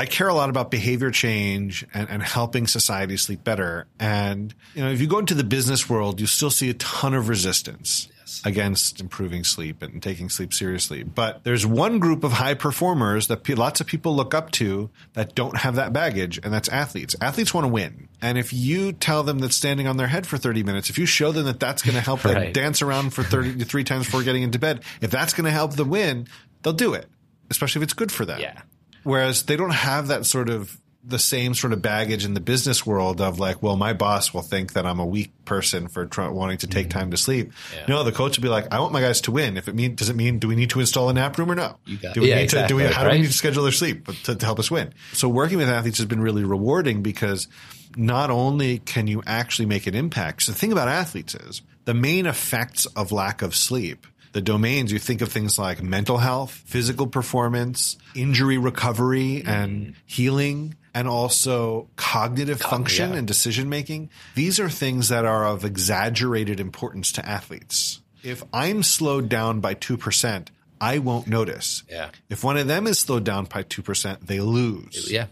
I 0.00 0.06
care 0.06 0.28
a 0.28 0.34
lot 0.34 0.48
about 0.48 0.70
behavior 0.70 1.10
change 1.10 1.86
and, 1.92 2.08
and 2.08 2.22
helping 2.22 2.66
society 2.66 3.18
sleep 3.18 3.44
better. 3.44 3.86
And, 3.98 4.54
you 4.74 4.82
know, 4.82 4.90
if 4.90 4.98
you 4.98 5.06
go 5.06 5.18
into 5.18 5.34
the 5.34 5.44
business 5.44 5.90
world, 5.90 6.20
you 6.20 6.26
still 6.26 6.48
see 6.48 6.70
a 6.70 6.74
ton 6.74 7.12
of 7.12 7.28
resistance 7.28 8.08
against 8.46 8.98
improving 8.98 9.44
sleep 9.44 9.82
and 9.82 10.02
taking 10.02 10.30
sleep 10.30 10.54
seriously. 10.54 11.02
But 11.02 11.44
there's 11.44 11.66
one 11.66 11.98
group 11.98 12.24
of 12.24 12.32
high 12.32 12.54
performers 12.54 13.26
that 13.26 13.42
pe- 13.44 13.52
lots 13.52 13.82
of 13.82 13.86
people 13.86 14.16
look 14.16 14.32
up 14.32 14.50
to 14.52 14.88
that 15.12 15.34
don't 15.34 15.58
have 15.58 15.74
that 15.74 15.92
baggage, 15.92 16.40
and 16.42 16.50
that's 16.50 16.70
athletes. 16.70 17.14
Athletes 17.20 17.52
want 17.52 17.66
to 17.66 17.68
win. 17.68 18.08
And 18.22 18.38
if 18.38 18.54
you 18.54 18.92
tell 18.92 19.22
them 19.22 19.40
that 19.40 19.52
standing 19.52 19.86
on 19.86 19.98
their 19.98 20.06
head 20.06 20.26
for 20.26 20.38
30 20.38 20.62
minutes, 20.62 20.88
if 20.88 20.98
you 20.98 21.04
show 21.04 21.30
them 21.30 21.44
that 21.44 21.60
that's 21.60 21.82
going 21.82 21.96
to 21.96 22.00
help 22.00 22.22
them 22.22 22.52
dance 22.54 22.80
around 22.80 23.10
for 23.12 23.22
30 23.22 23.64
three 23.64 23.84
times 23.84 24.06
before 24.06 24.22
getting 24.22 24.44
into 24.44 24.58
bed, 24.58 24.82
if 25.02 25.10
that's 25.10 25.34
going 25.34 25.44
to 25.44 25.50
help 25.50 25.74
them 25.74 25.90
win, 25.90 26.26
they'll 26.62 26.72
do 26.72 26.94
it, 26.94 27.06
especially 27.50 27.80
if 27.80 27.82
it's 27.82 27.92
good 27.92 28.10
for 28.10 28.24
them. 28.24 28.40
Yeah. 28.40 28.62
Whereas 29.02 29.44
they 29.44 29.56
don't 29.56 29.70
have 29.70 30.08
that 30.08 30.26
sort 30.26 30.48
of 30.48 30.78
the 31.02 31.18
same 31.18 31.54
sort 31.54 31.72
of 31.72 31.80
baggage 31.80 32.26
in 32.26 32.34
the 32.34 32.40
business 32.40 32.84
world 32.84 33.22
of 33.22 33.40
like, 33.40 33.62
well, 33.62 33.76
my 33.76 33.94
boss 33.94 34.34
will 34.34 34.42
think 34.42 34.74
that 34.74 34.84
I'm 34.84 35.00
a 35.00 35.06
weak 35.06 35.32
person 35.46 35.88
for 35.88 36.04
try- 36.04 36.28
wanting 36.28 36.58
to 36.58 36.66
take 36.66 36.90
time 36.90 37.10
to 37.12 37.16
sleep. 37.16 37.48
Mm-hmm. 37.48 37.76
Yeah. 37.76 37.84
No, 37.88 38.04
the 38.04 38.12
coach 38.12 38.36
will 38.36 38.42
be 38.42 38.50
like, 38.50 38.72
I 38.72 38.80
want 38.80 38.92
my 38.92 39.00
guys 39.00 39.22
to 39.22 39.32
win. 39.32 39.56
If 39.56 39.66
it 39.66 39.74
mean, 39.74 39.94
does 39.94 40.10
it 40.10 40.16
mean, 40.16 40.38
do 40.38 40.48
we 40.48 40.56
need 40.56 40.70
to 40.70 40.80
install 40.80 41.08
a 41.08 41.14
nap 41.14 41.38
room 41.38 41.50
or 41.50 41.54
no? 41.54 41.78
Do 41.86 42.20
we 42.20 42.28
yeah, 42.28 42.40
need 42.40 42.50
to, 42.50 42.66
do 42.66 42.76
we, 42.76 42.82
exactly, 42.82 42.94
how 42.94 43.04
do 43.04 43.10
we 43.16 43.22
need 43.22 43.28
to 43.28 43.32
schedule 43.32 43.62
their 43.62 43.72
sleep 43.72 44.06
to, 44.24 44.34
to 44.36 44.44
help 44.44 44.58
us 44.58 44.70
win? 44.70 44.92
So 45.14 45.28
working 45.28 45.56
with 45.56 45.70
athletes 45.70 45.98
has 45.98 46.06
been 46.06 46.20
really 46.20 46.44
rewarding 46.44 47.02
because 47.02 47.48
not 47.96 48.30
only 48.30 48.78
can 48.78 49.06
you 49.06 49.22
actually 49.26 49.66
make 49.66 49.86
an 49.86 49.94
impact. 49.94 50.42
So 50.42 50.52
the 50.52 50.58
thing 50.58 50.70
about 50.70 50.88
athletes 50.88 51.34
is 51.34 51.62
the 51.86 51.94
main 51.94 52.26
effects 52.26 52.84
of 52.86 53.10
lack 53.10 53.40
of 53.40 53.56
sleep 53.56 54.06
the 54.32 54.40
domains, 54.40 54.92
you 54.92 54.98
think 54.98 55.20
of 55.20 55.32
things 55.32 55.58
like 55.58 55.82
mental 55.82 56.18
health, 56.18 56.50
physical 56.50 57.06
performance, 57.06 57.96
injury 58.14 58.58
recovery 58.58 59.42
and 59.44 59.80
mm-hmm. 59.80 59.92
healing, 60.06 60.76
and 60.94 61.08
also 61.08 61.88
cognitive 61.96 62.60
function 62.60 63.10
yeah. 63.10 63.16
and 63.18 63.26
decision 63.26 63.68
making. 63.68 64.10
These 64.34 64.60
are 64.60 64.68
things 64.68 65.08
that 65.08 65.24
are 65.24 65.46
of 65.46 65.64
exaggerated 65.64 66.60
importance 66.60 67.12
to 67.12 67.26
athletes. 67.26 68.00
If 68.22 68.42
I'm 68.52 68.82
slowed 68.82 69.28
down 69.28 69.60
by 69.60 69.74
2%, 69.74 70.48
I 70.80 70.98
won't 70.98 71.26
notice. 71.26 71.82
Yeah. 71.88 72.10
If 72.28 72.44
one 72.44 72.56
of 72.56 72.66
them 72.66 72.86
is 72.86 72.98
slowed 72.98 73.24
down 73.24 73.46
by 73.46 73.62
2%, 73.62 74.26
they 74.26 74.40
lose. 74.40 75.10
Yeah. 75.10 75.26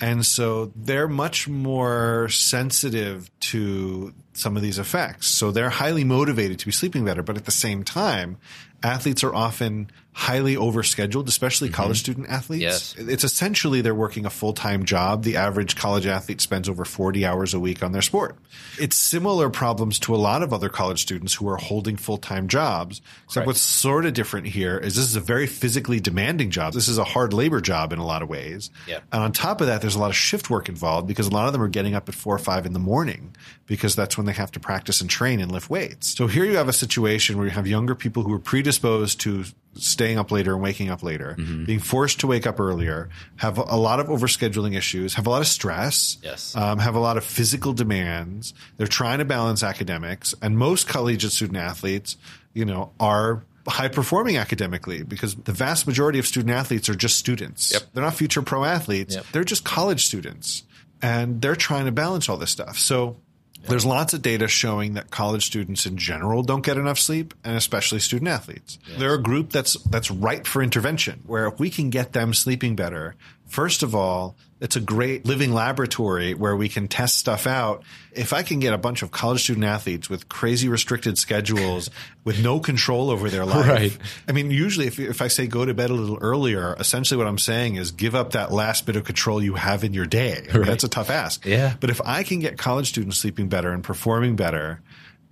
And 0.00 0.26
so 0.26 0.72
they're 0.74 1.08
much 1.08 1.46
more 1.48 2.28
sensitive 2.28 3.30
to 3.40 4.12
some 4.32 4.56
of 4.56 4.62
these 4.62 4.78
effects. 4.78 5.28
So 5.28 5.50
they're 5.50 5.70
highly 5.70 6.04
motivated 6.04 6.58
to 6.60 6.66
be 6.66 6.72
sleeping 6.72 7.04
better. 7.04 7.22
But 7.22 7.36
at 7.36 7.44
the 7.44 7.50
same 7.52 7.84
time, 7.84 8.38
athletes 8.82 9.22
are 9.22 9.34
often 9.34 9.90
highly 10.14 10.56
overscheduled, 10.56 11.26
especially 11.26 11.68
mm-hmm. 11.68 11.74
college 11.74 11.98
student 12.00 12.28
athletes. 12.28 12.62
Yes. 12.62 12.94
It's 12.98 13.24
essentially 13.24 13.80
they're 13.80 13.94
working 13.94 14.26
a 14.26 14.30
full 14.30 14.52
time 14.52 14.84
job. 14.84 15.22
The 15.22 15.36
average 15.36 15.74
college 15.74 16.06
athlete 16.06 16.42
spends 16.42 16.68
over 16.68 16.84
40 16.84 17.24
hours 17.24 17.54
a 17.54 17.60
week 17.60 17.82
on 17.82 17.92
their 17.92 18.02
sport. 18.02 18.36
It's 18.78 18.96
similar 18.96 19.48
problems 19.48 19.98
to 20.00 20.14
a 20.14 20.16
lot 20.16 20.42
of 20.42 20.52
other 20.52 20.68
college 20.68 21.00
students 21.00 21.32
who 21.32 21.48
are 21.48 21.56
holding 21.56 21.96
full 21.96 22.18
time 22.18 22.48
jobs. 22.48 23.00
Except 23.24 23.42
Right. 23.42 23.46
what's 23.46 23.62
sort 23.62 24.04
of 24.04 24.12
different 24.12 24.48
here 24.48 24.76
is 24.76 24.96
this 24.96 25.06
is 25.06 25.16
a 25.16 25.20
very 25.20 25.46
physically 25.46 25.98
demanding 25.98 26.50
job. 26.50 26.74
This 26.74 26.88
is 26.88 26.98
a 26.98 27.04
hard 27.04 27.32
labor 27.32 27.62
job 27.62 27.92
in 27.92 27.98
a 27.98 28.06
lot 28.06 28.22
of 28.22 28.28
ways. 28.28 28.70
Yeah. 28.86 28.98
And 29.10 29.22
on 29.22 29.32
top 29.32 29.62
of 29.62 29.68
that, 29.68 29.80
there's 29.80 29.94
a 29.94 29.98
lot 29.98 30.10
of 30.10 30.16
shift 30.16 30.50
work 30.50 30.68
involved 30.68 31.08
because 31.08 31.26
a 31.26 31.30
lot 31.30 31.46
of 31.46 31.54
them 31.54 31.62
are 31.62 31.68
getting 31.68 31.94
up 31.94 32.10
at 32.10 32.14
four 32.14 32.34
or 32.34 32.38
five 32.38 32.66
in 32.66 32.74
the 32.74 32.78
morning 32.78 33.34
because 33.66 33.96
that's 33.96 34.18
when 34.18 34.21
they 34.26 34.32
have 34.32 34.50
to 34.52 34.60
practice 34.60 35.00
and 35.00 35.08
train 35.10 35.40
and 35.40 35.50
lift 35.50 35.68
weights. 35.70 36.16
So 36.16 36.26
here 36.26 36.44
you 36.44 36.56
have 36.56 36.68
a 36.68 36.72
situation 36.72 37.36
where 37.36 37.46
you 37.46 37.52
have 37.52 37.66
younger 37.66 37.94
people 37.94 38.22
who 38.22 38.32
are 38.34 38.38
predisposed 38.38 39.20
to 39.22 39.44
staying 39.74 40.18
up 40.18 40.30
later 40.30 40.52
and 40.52 40.62
waking 40.62 40.90
up 40.90 41.02
later, 41.02 41.34
being 41.66 41.78
forced 41.78 42.20
to 42.20 42.26
wake 42.26 42.46
up 42.46 42.60
earlier, 42.60 43.08
have 43.36 43.56
a 43.58 43.76
lot 43.76 44.00
of 44.00 44.08
overscheduling 44.08 44.76
issues, 44.76 45.14
have 45.14 45.26
a 45.26 45.30
lot 45.30 45.40
of 45.40 45.46
stress, 45.46 46.18
Yes. 46.22 46.54
um, 46.54 46.78
have 46.78 46.94
a 46.94 47.00
lot 47.00 47.16
of 47.16 47.24
physical 47.24 47.72
demands. 47.72 48.52
They're 48.76 48.86
trying 48.86 49.18
to 49.20 49.24
balance 49.24 49.62
academics, 49.62 50.34
and 50.42 50.58
most 50.58 50.88
collegiate 50.88 51.32
student 51.32 51.56
athletes, 51.58 52.16
you 52.52 52.64
know, 52.66 52.92
are 53.00 53.44
high 53.66 53.88
performing 53.88 54.36
academically 54.36 55.04
because 55.04 55.36
the 55.36 55.52
vast 55.52 55.86
majority 55.86 56.18
of 56.18 56.26
student 56.26 56.50
athletes 56.52 56.88
are 56.90 56.94
just 56.94 57.16
students. 57.16 57.72
Yep. 57.72 57.82
They're 57.94 58.02
not 58.04 58.14
future 58.14 58.42
pro 58.42 58.64
athletes. 58.64 59.14
Yep. 59.14 59.26
They're 59.32 59.44
just 59.44 59.64
college 59.64 60.04
students, 60.04 60.64
and 61.00 61.40
they're 61.40 61.56
trying 61.56 61.86
to 61.86 61.92
balance 61.92 62.28
all 62.28 62.36
this 62.36 62.50
stuff. 62.50 62.78
So. 62.78 63.16
There's 63.62 63.86
lots 63.86 64.12
of 64.12 64.22
data 64.22 64.48
showing 64.48 64.94
that 64.94 65.10
college 65.10 65.46
students 65.46 65.86
in 65.86 65.96
general 65.96 66.42
don't 66.42 66.64
get 66.64 66.76
enough 66.76 66.98
sleep, 66.98 67.34
and 67.44 67.56
especially 67.56 68.00
student 68.00 68.28
athletes. 68.28 68.78
They're 68.98 69.14
a 69.14 69.22
group 69.22 69.50
that's 69.50 69.74
that's 69.84 70.10
ripe 70.10 70.46
for 70.46 70.62
intervention. 70.62 71.22
Where 71.26 71.46
if 71.46 71.58
we 71.58 71.70
can 71.70 71.90
get 71.90 72.12
them 72.12 72.34
sleeping 72.34 72.76
better, 72.76 73.14
first 73.52 73.82
of 73.82 73.94
all, 73.94 74.34
it's 74.60 74.76
a 74.76 74.80
great 74.80 75.26
living 75.26 75.52
laboratory 75.52 76.32
where 76.34 76.56
we 76.56 76.68
can 76.68 76.88
test 76.88 77.18
stuff 77.18 77.46
out. 77.46 77.82
If 78.12 78.32
I 78.32 78.42
can 78.42 78.60
get 78.60 78.72
a 78.72 78.78
bunch 78.78 79.02
of 79.02 79.10
college 79.10 79.42
student 79.42 79.66
athletes 79.66 80.08
with 80.08 80.28
crazy 80.28 80.68
restricted 80.68 81.18
schedules, 81.18 81.90
with 82.24 82.42
no 82.42 82.60
control 82.60 83.10
over 83.10 83.28
their 83.28 83.44
life, 83.44 83.66
Right. 83.68 83.98
I 84.26 84.32
mean, 84.32 84.50
usually 84.50 84.86
if, 84.86 84.98
if 84.98 85.20
I 85.20 85.28
say 85.28 85.46
go 85.46 85.64
to 85.64 85.74
bed 85.74 85.90
a 85.90 85.94
little 85.94 86.18
earlier, 86.20 86.74
essentially 86.78 87.18
what 87.18 87.26
I'm 87.26 87.38
saying 87.38 87.74
is 87.74 87.90
give 87.90 88.14
up 88.14 88.32
that 88.32 88.52
last 88.52 88.86
bit 88.86 88.96
of 88.96 89.04
control 89.04 89.42
you 89.42 89.54
have 89.54 89.84
in 89.84 89.92
your 89.92 90.06
day. 90.06 90.46
I 90.48 90.56
mean, 90.56 90.66
That's 90.66 90.84
a 90.84 90.88
tough 90.88 91.10
ask. 91.10 91.44
Yeah. 91.44 91.74
But 91.78 91.90
if 91.90 92.00
I 92.02 92.22
can 92.22 92.38
get 92.38 92.56
college 92.56 92.88
students 92.88 93.18
sleeping 93.18 93.48
better 93.48 93.70
and 93.72 93.84
performing 93.84 94.36
better 94.36 94.80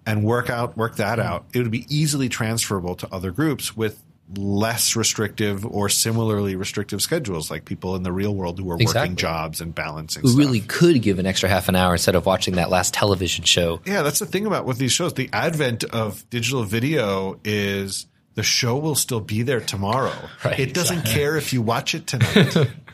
and 0.05 0.25
work 0.25 0.51
out, 0.51 0.77
work 0.77 0.97
that 0.97 1.19
hmm. 1.19 1.25
out, 1.25 1.47
it 1.55 1.61
would 1.61 1.71
be 1.71 1.87
easily 1.89 2.29
transferable 2.29 2.97
to 2.97 3.09
other 3.15 3.31
groups 3.31 3.75
with 3.77 4.03
less 4.37 4.95
restrictive 4.97 5.65
or 5.67 5.89
similarly 5.89 6.55
restrictive 6.57 7.03
schedules, 7.03 7.51
like 7.51 7.65
people 7.65 7.97
in 7.97 8.03
the 8.03 8.13
real 8.13 8.35
world 8.35 8.59
who 8.59 8.71
are 8.71 8.77
Exactly. 8.81 9.01
working 9.01 9.17
jobs 9.17 9.61
and 9.61 9.75
balancing 9.75 10.23
Who 10.23 10.29
stuff. 10.29 10.39
really 10.39 10.61
could 10.61 11.03
give 11.03 11.19
an 11.19 11.27
extra 11.27 11.49
half 11.49 11.69
an 11.69 11.77
hour 11.77 11.93
instead 11.93 12.15
of 12.15 12.27
watching 12.27 12.55
that 12.55 12.71
last 12.71 12.95
television 12.95 13.45
show. 13.45 13.81
Yeah, 13.85 14.03
that's 14.03 14.19
the 14.21 14.27
thing 14.27 14.47
about 14.47 14.67
with 14.67 14.79
these 14.79 14.93
shows. 14.93 15.15
The 15.15 15.31
advent 15.33 15.85
of 15.85 16.29
digital 16.31 16.63
video 16.63 17.41
is 17.45 18.07
the 18.35 18.43
show 18.45 18.77
will 18.79 18.95
still 18.95 19.21
be 19.21 19.43
there 19.43 19.61
tomorrow. 19.61 20.13
Right, 20.45 20.59
it 20.61 20.75
doesn't 20.75 21.03
care 21.05 21.37
if 21.37 21.53
you 21.53 21.61
watch 21.63 21.95
it 21.95 22.07
tonight. 22.07 22.57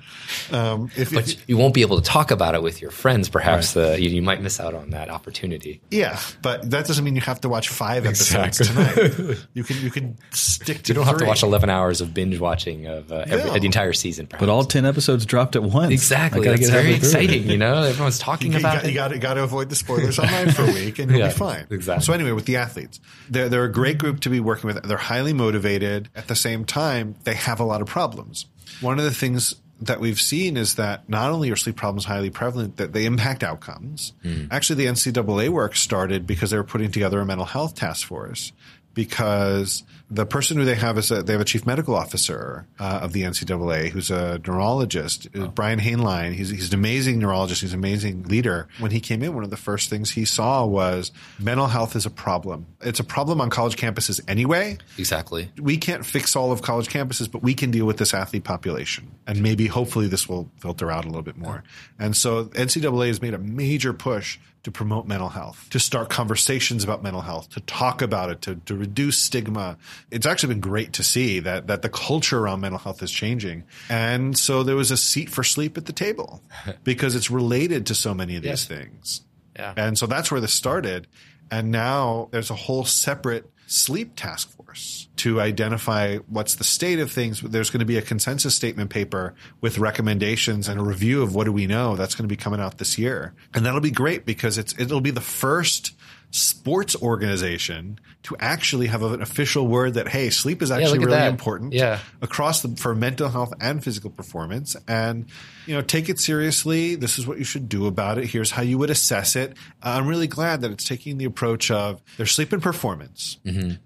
um, 0.53 0.91
if, 0.97 1.13
But 1.13 1.29
if- 1.31 1.49
you 1.49 1.57
won't 1.57 1.75
be 1.75 1.83
able 1.83 2.01
to 2.01 2.05
talk 2.09 2.31
about 2.31 2.55
it 2.55 2.63
with 2.63 2.81
your 2.83 2.91
friends. 2.91 3.29
Perhaps 3.29 3.77
uh, 3.77 3.97
you, 3.99 4.09
you 4.11 4.23
might 4.23 4.41
miss 4.43 4.61
out 4.61 4.75
on 4.75 4.91
that 4.91 5.09
opportunity. 5.11 5.81
yeah, 5.91 6.19
but 6.43 6.71
that 6.71 6.87
doesn't 6.87 7.05
mean 7.05 7.15
you 7.15 7.21
have 7.23 7.41
to 7.43 7.49
watch 7.49 7.69
five 7.69 8.07
episodes 8.07 8.61
Exactly. 8.61 9.09
tonight. 9.11 9.39
You 9.55 9.65
can 9.65 9.81
you 9.83 9.91
can 9.91 10.19
stick 10.33 10.83
to. 10.83 10.89
You 10.91 10.95
don't 10.95 11.07
have 11.07 11.19
to 11.19 11.25
watch 11.25 11.43
11 11.43 11.71
hours 11.71 12.01
of 12.01 12.13
binge 12.15 12.39
watching 12.39 12.87
of 12.87 13.11
uh, 13.11 13.25
every, 13.27 13.51
No. 13.51 13.59
the 13.59 13.67
entire 13.67 13.93
season. 13.93 14.29
But 14.39 14.49
all 14.49 14.65
10 14.65 14.85
episodes 14.85 15.25
dropped 15.27 15.57
at 15.57 15.63
once. 15.63 15.93
Exactly. 15.93 16.43
gotta 16.45 16.59
That's 16.59 16.71
very 16.71 16.93
halfway 16.93 16.99
through 17.09 17.21
it. 17.21 17.25
exciting. 17.25 17.51
You 17.51 17.57
know, 17.59 17.83
everyone's 17.83 18.19
talking 18.19 18.53
You, 18.53 18.59
about 18.59 18.77
got, 18.77 18.85
it. 18.85 18.89
you 18.89 18.95
got 18.95 19.11
you 19.15 19.19
got 19.19 19.35
to 19.35 19.43
avoid 19.45 19.69
the 19.71 19.77
spoilers 19.77 20.19
online 20.19 20.51
for 20.51 20.63
a 20.63 20.73
week, 20.73 20.99
and 20.99 21.11
you'll 21.11 21.21
Yeah, 21.21 21.29
be 21.29 21.35
fine. 21.35 21.67
exactly. 21.71 22.05
So 22.05 22.13
anyway, 22.13 22.33
with 22.33 22.45
the 22.47 22.57
athletes, 22.57 23.01
they're 23.31 23.49
they're 23.49 23.65
a 23.65 23.73
great 23.73 23.99
group 23.99 24.21
to 24.21 24.29
be 24.31 24.41
working 24.41 24.69
with. 24.69 24.83
They're 24.83 24.97
highly 24.97 25.33
motivated. 25.33 26.09
At 26.15 26.29
the 26.29 26.37
same 26.37 26.65
time, 26.65 27.15
they 27.25 27.35
have 27.35 27.61
a 27.61 27.65
lot 27.65 27.81
of 27.81 27.89
problems. 27.89 28.47
One 28.81 28.99
of 28.99 29.05
the 29.05 29.15
things 29.15 29.55
that 29.81 30.01
we've 30.01 30.21
seen 30.21 30.57
is 30.57 30.77
that 30.77 31.09
not 31.09 31.31
only 31.31 31.51
are 31.51 31.57
sleep 31.57 31.77
problems 31.77 32.05
highly 32.05 32.31
prevalent, 32.31 32.77
that 32.79 32.93
they 32.93 33.05
impact 33.05 33.43
outcomes. 33.43 34.13
Hmm. 34.23 34.47
Actually, 34.51 34.85
the 34.85 34.91
NCAA 34.91 35.51
work 35.51 35.77
started 35.77 36.27
because 36.27 36.51
they 36.51 36.57
were 36.57 36.65
putting 36.65 36.91
together 36.91 37.21
a 37.21 37.27
mental 37.27 37.47
health 37.47 37.75
task 37.75 38.07
force. 38.07 38.53
Because 38.95 39.83
the 40.09 40.25
person 40.25 40.57
who 40.57 40.65
they 40.65 40.77
have 40.77 40.99
is 40.99 41.11
a, 41.11 41.23
they 41.23 41.33
have 41.33 41.43
a 41.43 41.47
chief 41.47 41.67
medical 41.67 41.95
officer 41.95 42.67
uh, 42.79 43.01
of 43.03 43.13
the 43.13 43.23
NCAA 43.23 43.91
who's 43.91 44.11
a 44.11 44.39
neurologist, 44.47 45.29
uh, 45.35 45.49
Brian 45.49 45.81
Hainline. 45.81 46.33
He's, 46.33 46.51
he's 46.51 46.69
an 46.73 46.79
amazing 46.79 47.19
neurologist. 47.19 47.63
He's 47.63 47.73
an 47.73 47.79
amazing 47.79 48.25
leader. 48.25 48.69
When 48.79 48.93
he 48.93 49.01
came 49.01 49.23
in, 49.23 49.35
one 49.35 49.43
of 49.43 49.51
the 49.51 49.57
first 49.57 49.91
things 49.91 50.13
he 50.13 50.25
saw 50.25 50.65
was 50.65 51.11
mental 51.41 51.67
health 51.67 51.97
is 51.97 52.07
a 52.07 52.11
problem. 52.11 52.67
It's 52.81 53.01
a 53.01 53.05
problem 53.05 53.41
on 53.41 53.51
college 53.51 53.77
campuses 53.77 54.21
anyway 54.29 54.79
exactly. 54.97 55.51
we 55.61 55.77
can't 55.77 56.07
fix 56.07 56.37
all 56.37 56.53
of 56.53 56.63
college 56.63 56.89
campuses, 56.89 57.31
but 57.31 57.43
we 57.43 57.55
can 57.55 57.71
deal 57.71 57.87
with 57.87 57.97
this 57.97 58.15
athlete 58.15 58.45
population. 58.45 59.11
And 59.27 59.43
maybe, 59.43 59.67
hopefully, 59.67 60.07
this 60.07 60.29
will 60.29 60.51
filter 60.59 60.91
out 60.91 61.05
a 61.05 61.09
little 61.09 61.23
bit 61.23 61.37
more. 61.37 61.65
And 61.99 62.17
so 62.17 62.45
NCAA 62.47 63.09
has 63.09 63.21
made 63.21 63.35
a 63.35 63.39
major 63.39 63.93
push 63.93 64.39
to 64.63 64.71
promote 64.73 65.07
mental 65.07 65.29
health, 65.29 65.67
to 65.71 65.79
start 65.79 66.09
conversations 66.11 66.83
about 66.83 67.03
mental 67.03 67.21
health, 67.23 67.49
to 67.51 67.61
talk 67.61 68.03
about 68.03 68.31
it, 68.31 68.43
to, 68.43 68.57
to 68.67 68.75
reduce 68.75 69.17
stigma, 69.17 69.77
it's 70.11 70.27
actually 70.27 70.55
been 70.55 70.61
great 70.61 70.93
to 70.95 71.05
see 71.05 71.39
that 71.41 71.69
that 71.69 71.83
the 71.83 71.89
culture 71.89 72.39
around 72.41 72.61
mental 72.61 72.79
health 72.81 73.01
is 73.03 73.13
changing. 73.13 73.63
And 73.89 74.37
so 74.37 74.63
there 74.65 74.75
was 74.75 74.91
a 74.91 74.97
seat 74.97 75.31
for 75.31 75.45
sleep 75.45 75.77
at 75.79 75.87
the 75.87 75.93
table 75.93 76.43
because 76.85 77.15
it's 77.15 77.31
related 77.31 77.87
to 77.87 77.95
so 77.95 78.13
many 78.13 78.35
of 78.37 78.43
these 78.43 78.51
Yes. 78.51 78.65
things. 78.67 79.21
Yeah. 79.55 79.73
And 79.77 79.97
so 79.97 80.07
that's 80.07 80.31
where 80.33 80.41
this 80.41 80.53
started. 80.53 81.07
And 81.51 81.71
now 81.71 82.29
there's 82.33 82.51
a 82.51 82.55
whole 82.57 82.85
separate 82.85 83.49
sleep 83.67 84.13
task 84.17 84.51
force 84.57 85.09
to 85.17 85.41
identify 85.41 86.17
what's 86.29 86.55
the 86.55 86.65
state 86.65 87.01
of 87.01 87.11
things. 87.11 87.41
There's 87.41 87.71
going 87.71 87.81
to 87.81 87.87
be 87.87 87.97
a 87.99 88.03
consensus 88.03 88.55
statement 88.55 88.91
paper 88.91 89.35
with 89.61 89.79
recommendations 89.79 90.69
and 90.69 90.81
a 90.81 90.83
review 90.83 91.23
of 91.23 91.35
what 91.35 91.45
do 91.45 91.53
we 91.53 91.67
know. 91.67 91.97
That's 91.97 92.15
going 92.15 92.25
to 92.25 92.33
be 92.33 92.37
coming 92.37 92.61
out 92.61 92.79
this 92.79 92.97
year. 92.99 93.35
And 93.53 93.67
that'll 93.67 93.81
be 93.81 93.91
great 93.91 94.25
because 94.25 94.57
it's, 94.59 94.79
it'll 94.79 95.01
be 95.01 95.11
the 95.11 95.21
first 95.21 95.95
sports 96.37 96.95
organization 96.97 97.99
to 98.25 98.37
actually 98.41 98.89
have 98.89 99.03
an 99.03 99.23
official 99.23 99.67
word 99.67 99.95
that, 99.95 100.09
hey, 100.09 100.31
sleep 100.31 100.61
is 100.63 100.71
actually 100.71 100.99
at 100.99 101.05
really 101.05 101.17
that. 101.19 101.29
important 101.31 101.73
Yeah. 101.73 102.01
across 102.21 102.61
the 102.63 102.77
for 102.77 102.95
mental 102.95 103.29
health 103.29 103.53
and 103.61 103.83
physical 103.83 104.11
performance. 104.11 104.77
And 104.87 105.27
you 105.67 105.75
know 105.75 105.83
take 105.83 106.09
it 106.09 106.19
seriously. 106.21 106.95
This 106.97 107.19
is 107.19 107.27
what 107.27 107.39
you 107.39 107.45
should 107.45 107.69
do 107.69 107.87
about 107.87 108.19
it. 108.19 108.27
Here's 108.27 108.51
how 108.51 108.63
you 108.63 108.79
would 108.79 108.91
assess 108.91 109.37
it. 109.37 109.53
Uh, 109.83 109.97
i'm 109.99 110.07
really 110.07 110.27
glad 110.27 110.61
that 110.61 110.71
it's 110.71 110.85
taking 110.85 111.19
the 111.19 111.25
approach 111.25 111.71
of 111.71 112.03
their 112.17 112.27
sleep 112.27 112.53
and 112.53 112.63
performance 112.63 113.39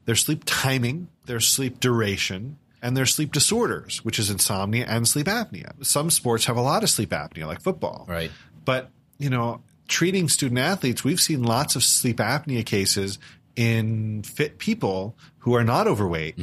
their 0.07 0.15
sleep 0.17 0.43
timing 0.47 1.09
their 1.27 1.41
sleep 1.41 1.79
duration 1.81 2.59
and 2.83 2.97
their 2.97 3.07
sleep 3.07 3.33
disorders 3.33 4.05
which 4.05 4.19
is 4.19 4.31
insomnia 4.31 4.85
and 4.87 5.07
sleep 5.07 5.27
apnea. 5.27 5.73
Some 5.85 6.11
sports 6.11 6.47
have 6.47 6.57
a 6.57 6.63
lot 6.63 6.83
of 6.83 6.91
sleep 6.91 7.11
apnea 7.11 7.47
like 7.47 7.61
football. 7.63 8.07
Right. 8.09 8.31
but 8.65 8.91
you 9.19 9.31
know 9.31 9.63
treating 9.91 10.29
student 10.29 10.59
athletes 10.59 11.05
we've 11.05 11.21
seen 11.21 11.43
lots 11.43 11.77
of 11.77 11.83
sleep 11.83 12.17
apnea 12.17 12.65
cases 12.65 13.19
in 13.57 14.23
fit 14.23 14.59
people 14.59 15.17
who 15.41 15.55
are 15.55 15.65
not 15.65 15.87
overweight. 15.87 16.39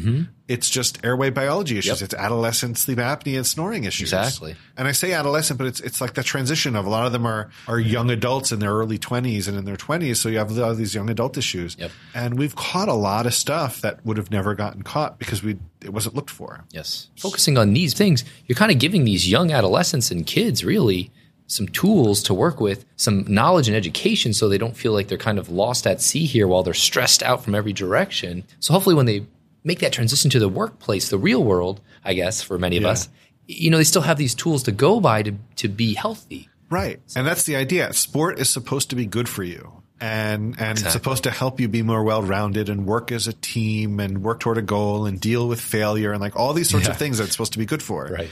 It's 0.48 0.70
just 0.70 1.04
airway 1.04 1.30
biology 1.30 1.78
issues. 1.78 1.96
Mm-hmm. 1.96 2.04
Yep. 2.04 2.06
It's 2.06 2.14
adolescent 2.14 2.78
sleep 2.78 2.98
apnea 3.00 3.38
and 3.38 3.46
snoring 3.46 3.84
issues. 3.84 4.14
Exactly. 4.14 4.56
And 4.76 4.88
I 4.88 4.92
say 4.92 5.14
adolescent, 5.14 5.58
but 5.58 5.68
it's 5.68 5.80
it's 5.80 6.00
like 6.00 6.14
the 6.14 6.24
transition 6.24 6.76
of 6.76 6.86
a 6.86 6.90
lot 6.90 7.06
of 7.06 7.12
them 7.12 7.26
are 7.26 7.50
are 7.68 7.80
young 7.80 8.10
adults 8.12 8.52
in 8.52 8.60
their 8.60 8.72
early 8.72 8.98
twenties 8.98 9.48
and 9.48 9.58
in 9.58 9.66
their 9.66 9.78
twenties. 9.78 10.20
So 10.20 10.30
you 10.30 10.38
have 10.38 10.58
all 10.60 10.76
these 10.76 10.94
young 10.94 11.10
adult 11.10 11.38
issues. 11.38 11.76
Yep. 11.80 11.92
And 12.14 12.38
we've 12.38 12.56
caught 12.56 12.88
a 12.88 12.94
lot 12.94 13.26
of 13.26 13.34
stuff 13.34 13.82
that 13.82 14.06
would 14.06 14.18
have 14.18 14.32
never 14.32 14.54
gotten 14.56 14.84
caught 14.84 15.20
because 15.20 15.44
we 15.44 15.58
it 15.82 15.94
wasn't 15.94 16.16
looked 16.16 16.32
for. 16.32 16.66
Yes. 16.72 17.10
Focusing 17.18 17.58
on 17.58 17.74
these 17.74 17.94
things, 17.94 18.24
you're 18.48 18.58
kind 18.58 18.72
of 18.72 18.80
giving 18.80 19.06
these 19.06 19.30
young 19.30 19.52
adolescents 19.52 20.12
and 20.12 20.26
kids 20.26 20.64
really 20.64 21.12
some 21.48 21.68
tools 21.70 22.22
to 22.24 22.34
work 22.34 22.60
with, 22.60 22.86
some 22.98 23.24
knowledge 23.28 23.68
and 23.68 23.76
education 23.78 24.34
so 24.34 24.48
they 24.50 24.58
don't 24.58 24.76
feel 24.78 24.92
like 24.92 25.08
they're 25.08 25.18
kind 25.18 25.40
of 25.40 25.50
lost 25.50 25.88
at 25.88 26.02
sea 26.02 26.26
here 26.26 26.48
while 26.48 26.62
they're 26.64 26.74
stressed 26.74 27.24
out 27.24 27.44
from 27.44 27.56
every 27.56 27.74
direction. 27.74 28.44
So 28.60 28.74
hopefully 28.74 28.96
when 28.96 29.06
they 29.06 29.26
make 29.64 29.80
that 29.80 29.94
transition 29.94 30.30
to 30.32 30.40
the 30.40 30.50
workplace, 30.50 31.10
the 31.10 31.18
real 31.18 31.44
world, 31.44 31.82
I 32.04 32.14
guess, 32.14 32.42
for 32.42 32.58
many 32.60 32.78
of 32.78 32.84
Yeah. 32.84 32.90
us, 32.90 33.10
you 33.48 33.70
know, 33.70 33.78
they 33.78 33.84
still 33.86 34.02
have 34.02 34.18
these 34.18 34.36
tools 34.36 34.64
to 34.64 34.72
go 34.72 35.00
by 35.00 35.24
to, 35.24 35.34
to 35.58 35.68
be 35.70 35.94
healthy. 35.94 36.50
Right. 36.70 37.00
And 37.16 37.26
that's 37.26 37.44
the 37.44 37.56
idea. 37.56 37.94
Sport 37.94 38.40
is 38.40 38.50
supposed 38.50 38.90
to 38.90 38.96
be 38.98 39.06
good 39.06 39.30
for 39.30 39.44
you. 39.44 39.72
And 40.00 40.56
and 40.60 40.78
it's 40.78 40.92
supposed 40.92 41.24
to 41.24 41.32
help 41.32 41.60
you 41.60 41.68
be 41.68 41.82
more 41.82 42.04
well 42.04 42.22
rounded 42.22 42.70
and 42.70 42.86
work 42.86 43.12
as 43.12 43.28
a 43.28 43.34
team 43.34 44.00
and 44.00 44.22
work 44.22 44.40
toward 44.40 44.60
a 44.60 44.62
goal 44.62 45.08
and 45.08 45.20
deal 45.20 45.48
with 45.48 45.60
failure 45.60 46.12
and 46.12 46.22
like 46.22 46.36
all 46.36 46.54
these 46.54 46.70
sorts 46.70 46.88
of 46.88 46.98
things 46.98 47.18
that 47.18 47.24
it's 47.24 47.32
supposed 47.34 47.54
to 47.54 47.58
be 47.60 47.66
good 47.66 47.82
for. 47.82 48.06
Right. 48.06 48.30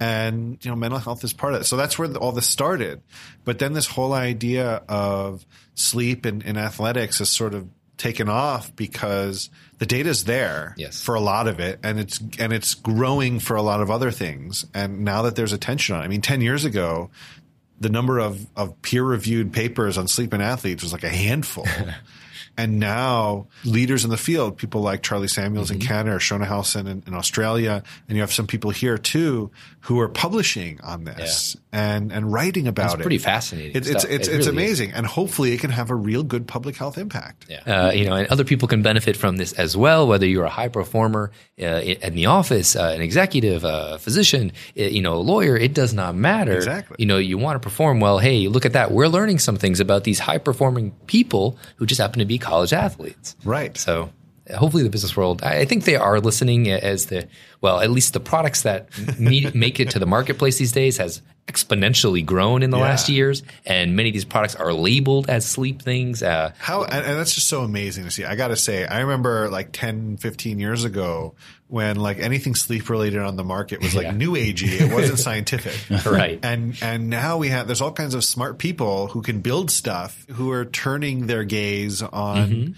And 0.00 0.58
you 0.64 0.70
know, 0.70 0.76
mental 0.76 1.00
health 1.00 1.24
is 1.24 1.32
part 1.32 1.54
of 1.54 1.60
it. 1.60 1.64
So 1.64 1.76
that's 1.76 1.98
where 1.98 2.12
all 2.16 2.32
this 2.32 2.46
started. 2.46 3.02
But 3.44 3.58
then 3.58 3.72
this 3.72 3.86
whole 3.86 4.12
idea 4.12 4.82
of 4.88 5.44
sleep 5.74 6.24
and, 6.24 6.44
and 6.44 6.56
athletics 6.58 7.18
has 7.18 7.28
sort 7.30 7.54
of 7.54 7.68
taken 7.96 8.28
off 8.28 8.74
because 8.76 9.50
the 9.78 9.86
data's 9.86 10.22
there 10.24 10.74
Yes. 10.76 11.02
for 11.02 11.16
a 11.16 11.20
lot 11.20 11.48
of 11.48 11.58
it 11.58 11.80
and 11.82 11.98
it's 11.98 12.20
and 12.38 12.52
it's 12.52 12.74
growing 12.74 13.40
for 13.40 13.56
a 13.56 13.62
lot 13.62 13.80
of 13.80 13.90
other 13.90 14.12
things. 14.12 14.64
And 14.72 15.04
now 15.04 15.22
that 15.22 15.34
there's 15.34 15.52
attention 15.52 15.96
on 15.96 16.02
it, 16.02 16.04
I 16.04 16.08
mean, 16.08 16.20
ten 16.20 16.40
years 16.40 16.64
ago, 16.64 17.10
the 17.80 17.88
number 17.88 18.18
of, 18.20 18.44
of 18.56 18.80
peer 18.82 19.02
reviewed 19.04 19.52
papers 19.52 19.98
on 19.98 20.06
sleep 20.08 20.32
and 20.32 20.42
athletes 20.42 20.82
was 20.82 20.92
like 20.92 21.04
a 21.04 21.08
handful. 21.08 21.66
and 22.58 22.78
now 22.78 23.46
leaders 23.64 24.04
in 24.04 24.10
the 24.10 24.16
field, 24.18 24.58
people 24.58 24.82
like 24.82 25.02
Charlie 25.02 25.28
Samuels 25.28 25.70
in 25.70 25.78
Canada 25.78 26.16
or 26.16 26.18
Shona 26.18 26.44
Halson 26.46 26.86
in, 26.86 27.02
in 27.06 27.14
Australia, 27.14 27.82
and 28.08 28.16
you 28.16 28.22
have 28.22 28.32
some 28.32 28.46
people 28.46 28.70
here 28.70 28.98
too 28.98 29.50
who 29.82 30.00
are 30.00 30.08
publishing 30.08 30.80
on 30.82 31.04
this 31.04 31.56
and, 31.72 32.12
and 32.12 32.30
writing 32.30 32.66
about 32.68 32.86
It's 32.86 32.94
it. 32.94 33.00
pretty 33.02 33.18
fascinating. 33.18 33.76
It's, 33.76 33.88
it's, 33.88 34.04
it's, 34.04 34.04
It 34.04 34.16
it's 34.18 34.28
really 34.28 34.40
is. 34.40 34.46
amazing. 34.48 34.92
And 34.92 35.06
hopefully 35.06 35.52
it 35.52 35.60
can 35.60 35.70
have 35.70 35.88
a 35.88 35.94
real 35.94 36.22
good 36.24 36.46
public 36.46 36.76
health 36.76 36.98
impact. 36.98 37.46
Yeah. 37.48 37.60
Uh, 37.86 37.92
you 37.92 38.04
know, 38.04 38.14
and 38.16 38.26
other 38.28 38.44
people 38.44 38.68
can 38.68 38.82
benefit 38.82 39.16
from 39.16 39.36
this 39.36 39.52
as 39.54 39.76
well, 39.76 40.06
whether 40.06 40.26
you're 40.26 40.44
a 40.44 40.50
high 40.50 40.68
performer 40.68 41.30
uh, 41.62 41.64
in 41.64 42.14
the 42.14 42.26
office, 42.26 42.74
uh, 42.76 42.92
an 42.94 43.00
executive, 43.00 43.64
a 43.64 43.98
physician, 43.98 44.52
uh, 44.78 44.82
you 44.82 45.00
know, 45.00 45.14
a 45.14 45.22
lawyer, 45.22 45.56
it 45.56 45.72
does 45.74 45.94
not 45.94 46.14
matter. 46.16 46.56
Exactly. 46.56 46.96
You 46.98 47.06
know, 47.06 47.18
you 47.18 47.38
want 47.38 47.54
to 47.54 47.60
perform 47.60 48.00
well. 48.00 48.18
Hey, 48.18 48.48
look 48.48 48.66
at 48.66 48.72
that. 48.72 48.90
We're 48.90 49.08
learning 49.08 49.38
some 49.38 49.56
things 49.56 49.80
about 49.80 50.04
these 50.04 50.18
high 50.18 50.38
performing 50.38 50.90
people 51.06 51.56
who 51.76 51.86
just 51.86 52.00
happen 52.00 52.18
to 52.18 52.24
be 52.26 52.38
college 52.48 52.72
athletes. 52.72 53.36
Right. 53.44 53.76
So 53.76 54.10
hopefully 54.56 54.82
the 54.82 54.90
business 54.90 55.16
world, 55.16 55.42
I 55.42 55.64
think 55.64 55.84
they 55.84 55.96
are 55.96 56.20
listening 56.20 56.70
as 56.70 57.06
the, 57.06 57.28
well, 57.60 57.80
at 57.80 57.90
least 57.90 58.12
the 58.12 58.20
products 58.20 58.62
that 58.62 58.88
meet, 59.18 59.54
make 59.56 59.80
it 59.80 59.90
to 59.90 59.98
the 59.98 60.06
marketplace 60.06 60.58
these 60.58 60.72
days 60.72 60.96
has 60.98 61.22
exponentially 61.46 62.24
grown 62.24 62.62
in 62.62 62.68
the 62.70 62.76
Yeah. 62.76 62.82
last 62.82 63.08
years. 63.08 63.42
And 63.64 63.96
many 63.96 64.10
of 64.10 64.12
these 64.12 64.24
products 64.26 64.54
are 64.54 64.72
labeled 64.72 65.30
as 65.30 65.46
sleep 65.46 65.80
things. 65.82 66.22
Uh, 66.22 66.52
How 66.58 66.84
and, 66.84 66.92
and 67.06 67.18
that's 67.18 67.34
just 67.34 67.48
so 67.48 67.62
amazing 67.62 68.04
to 68.04 68.10
see. 68.10 68.24
I 68.24 68.36
got 68.36 68.48
to 68.48 68.56
say, 68.56 68.86
I 68.86 69.00
remember 69.00 69.48
like 69.48 69.70
10, 69.72 70.18
15 70.18 70.58
years 70.58 70.84
ago 70.84 71.34
when 71.68 71.96
like 71.96 72.18
anything 72.18 72.54
sleep 72.54 72.88
related 72.90 73.20
on 73.20 73.36
the 73.36 73.44
market 73.44 73.80
was 73.82 73.94
like 73.94 74.04
Yeah. 74.08 74.12
new 74.12 74.32
agey. 74.32 74.80
It 74.80 74.92
wasn't 74.92 75.18
scientific. 75.18 75.74
Right. 76.06 76.38
And 76.42 76.76
and 76.82 77.08
now 77.10 77.38
we 77.38 77.48
have 77.48 77.66
there's 77.66 77.80
all 77.80 77.92
kinds 77.92 78.14
of 78.14 78.24
smart 78.24 78.58
people 78.58 79.08
who 79.08 79.22
can 79.22 79.40
build 79.40 79.70
stuff 79.70 80.26
who 80.32 80.50
are 80.50 80.64
turning 80.66 81.26
their 81.28 81.44
gaze 81.44 82.02
on 82.02 82.38
Mm-hmm. 82.50 82.72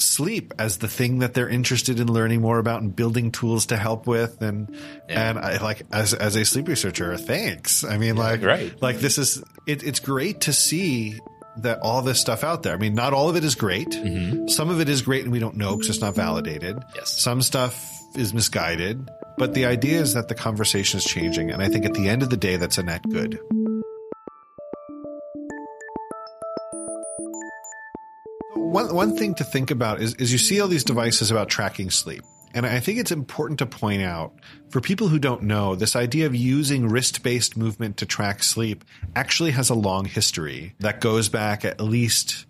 Sleep 0.00 0.54
as 0.58 0.78
the 0.78 0.88
thing 0.88 1.20
that 1.20 1.34
they're 1.34 1.48
interested 1.48 2.00
in 2.00 2.12
learning 2.12 2.40
more 2.40 2.58
about 2.58 2.82
and 2.82 2.94
building 2.94 3.30
tools 3.30 3.66
to 3.66 3.76
help 3.76 4.06
with 4.06 4.40
and 4.42 4.74
and 5.08 5.38
I 5.38 5.62
like 5.62 5.82
as 5.92 6.14
as 6.14 6.36
a 6.36 6.44
sleep 6.44 6.68
researcher, 6.68 7.16
thanks. 7.16 7.84
I 7.84 7.98
mean 7.98 8.16
like 8.16 8.42
right. 8.42 8.80
like 8.80 8.98
this 8.98 9.18
is 9.18 9.42
it, 9.66 9.82
it's 9.82 10.00
great 10.00 10.42
to 10.42 10.52
see 10.52 11.18
that 11.58 11.80
all 11.80 12.02
this 12.02 12.20
stuff 12.20 12.44
out 12.44 12.62
there. 12.62 12.74
I 12.74 12.78
mean, 12.78 12.94
not 12.94 13.12
all 13.12 13.28
of 13.28 13.36
it 13.36 13.44
is 13.44 13.54
great. 13.54 13.90
Mm-hmm. 13.90 14.48
Some 14.48 14.70
of 14.70 14.80
it 14.80 14.88
is 14.88 15.02
great 15.02 15.24
and 15.24 15.32
we 15.32 15.38
don't 15.38 15.56
know 15.56 15.76
because 15.76 15.90
it's 15.90 16.00
not 16.00 16.14
validated. 16.14 16.78
Yes. 16.94 17.10
Some 17.10 17.42
stuff 17.42 17.90
is 18.16 18.34
misguided, 18.34 19.08
but 19.36 19.54
the 19.54 19.66
idea 19.66 20.00
is 20.00 20.14
that 20.14 20.28
the 20.28 20.34
conversation 20.34 20.98
is 20.98 21.04
changing. 21.04 21.50
And 21.50 21.62
I 21.62 21.68
think 21.68 21.84
at 21.84 21.94
the 21.94 22.08
end 22.08 22.22
of 22.22 22.30
the 22.30 22.36
day, 22.36 22.56
that's 22.56 22.78
a 22.78 22.82
net 22.82 23.02
good. 23.08 23.38
One, 28.70 28.94
one 28.94 29.16
thing 29.16 29.34
to 29.34 29.44
think 29.44 29.70
about 29.70 30.00
is, 30.00 30.14
is 30.14 30.32
you 30.32 30.38
see 30.38 30.60
all 30.60 30.68
these 30.68 30.84
devices 30.84 31.30
about 31.30 31.48
tracking 31.48 31.90
sleep. 31.90 32.22
And 32.54 32.66
I 32.66 32.80
think 32.80 32.98
it's 32.98 33.12
important 33.12 33.58
to 33.60 33.66
point 33.66 34.02
out 34.02 34.32
for 34.70 34.80
people 34.80 35.08
who 35.08 35.18
don't 35.18 35.42
know, 35.42 35.74
this 35.74 35.94
idea 35.96 36.26
of 36.26 36.34
using 36.34 36.88
wrist 36.88 37.22
based 37.22 37.56
movement 37.56 37.96
to 37.98 38.06
track 38.06 38.42
sleep 38.42 38.84
actually 39.14 39.52
has 39.52 39.70
a 39.70 39.74
long 39.74 40.04
history 40.04 40.74
that 40.80 41.00
goes 41.00 41.28
back 41.28 41.64
at 41.64 41.80
least 41.80 42.46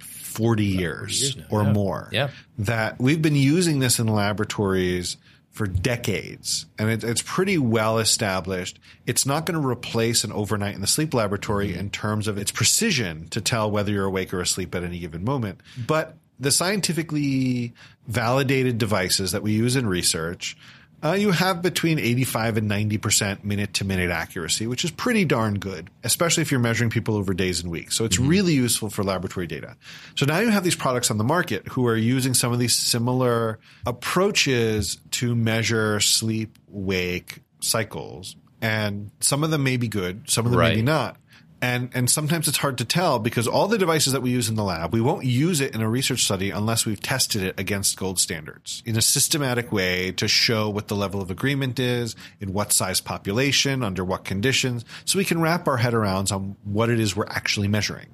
40 0.00 0.64
years, 0.64 1.36
years 1.36 1.46
or 1.50 1.62
yeah. 1.62 1.72
more. 1.72 2.08
Yeah. 2.12 2.30
That 2.58 3.00
we've 3.00 3.22
been 3.22 3.36
using 3.36 3.78
this 3.78 3.98
in 3.98 4.06
laboratories 4.06 5.16
for 5.54 5.66
decades 5.68 6.66
and 6.80 6.90
it, 6.90 7.04
it's 7.04 7.22
pretty 7.22 7.56
well 7.56 7.98
established. 8.00 8.80
It's 9.06 9.24
not 9.24 9.46
going 9.46 9.58
to 9.60 9.66
replace 9.66 10.24
an 10.24 10.32
overnight 10.32 10.74
in 10.74 10.80
the 10.80 10.86
sleep 10.88 11.14
laboratory 11.14 11.68
Mm-hmm. 11.70 11.80
in 11.80 11.90
terms 11.90 12.26
of 12.28 12.36
its 12.36 12.50
precision 12.50 13.28
to 13.28 13.40
tell 13.40 13.70
whether 13.70 13.92
you're 13.92 14.04
awake 14.04 14.34
or 14.34 14.40
asleep 14.40 14.74
at 14.74 14.82
any 14.82 14.98
given 14.98 15.24
moment. 15.24 15.60
But 15.86 16.16
the 16.40 16.50
scientifically 16.50 17.72
validated 18.08 18.78
devices 18.78 19.30
that 19.32 19.42
we 19.44 19.52
use 19.52 19.76
in 19.76 19.86
research, 19.86 20.56
uh, 21.04 21.12
you 21.12 21.30
have 21.32 21.60
between 21.60 21.98
85 21.98 22.56
and 22.56 22.70
90% 22.70 23.44
minute 23.44 23.74
to 23.74 23.84
minute 23.84 24.10
accuracy, 24.10 24.66
which 24.66 24.84
is 24.84 24.90
pretty 24.90 25.24
darn 25.24 25.58
good, 25.58 25.90
especially 26.02 26.40
if 26.42 26.50
you're 26.50 26.60
measuring 26.60 26.88
people 26.90 27.14
over 27.16 27.34
days 27.34 27.60
and 27.60 27.70
weeks. 27.70 27.94
So 27.94 28.04
it's 28.06 28.18
really 28.18 28.54
useful 28.54 28.88
for 28.88 29.04
laboratory 29.04 29.46
data. 29.46 29.76
So 30.14 30.24
now 30.24 30.38
you 30.38 30.48
have 30.48 30.64
these 30.64 30.76
products 30.76 31.10
on 31.10 31.18
the 31.18 31.24
market 31.24 31.68
who 31.68 31.86
are 31.86 31.96
using 31.96 32.32
some 32.32 32.52
of 32.52 32.58
these 32.58 32.74
similar 32.74 33.58
approaches 33.86 34.98
to 35.12 35.34
measure 35.34 36.00
sleep 36.00 36.56
wake 36.68 37.40
cycles. 37.60 38.36
And 38.62 39.10
some 39.20 39.44
of 39.44 39.50
them 39.50 39.62
may 39.62 39.76
be 39.76 39.88
good, 39.88 40.30
some 40.30 40.46
of 40.46 40.52
them 40.52 40.60
Right. 40.60 40.70
maybe 40.70 40.82
not. 40.82 41.18
And, 41.64 41.88
and 41.94 42.10
sometimes 42.10 42.46
it's 42.46 42.58
hard 42.58 42.76
to 42.76 42.84
tell 42.84 43.18
because 43.18 43.48
all 43.48 43.68
the 43.68 43.78
devices 43.78 44.12
that 44.12 44.20
we 44.20 44.30
use 44.30 44.50
in 44.50 44.54
the 44.54 44.62
lab, 44.62 44.92
we 44.92 45.00
won't 45.00 45.24
use 45.24 45.62
it 45.62 45.74
in 45.74 45.80
a 45.80 45.88
research 45.88 46.22
study 46.24 46.50
unless 46.50 46.84
we've 46.84 47.00
tested 47.00 47.42
it 47.42 47.58
against 47.58 47.96
gold 47.96 48.18
standards 48.18 48.82
in 48.84 48.98
a 48.98 49.02
systematic 49.02 49.72
way 49.72 50.12
to 50.12 50.28
show 50.28 50.68
what 50.68 50.88
the 50.88 50.94
level 50.94 51.22
of 51.22 51.30
agreement 51.30 51.78
is, 51.78 52.16
in 52.38 52.52
what 52.52 52.70
size 52.70 53.00
population, 53.00 53.82
under 53.82 54.04
what 54.04 54.26
conditions, 54.26 54.84
so 55.06 55.18
we 55.18 55.24
can 55.24 55.40
wrap 55.40 55.66
our 55.66 55.78
head 55.78 55.94
around 55.94 56.30
on 56.30 56.54
what 56.64 56.90
it 56.90 57.00
is 57.00 57.16
we're 57.16 57.24
actually 57.28 57.66
measuring. 57.66 58.08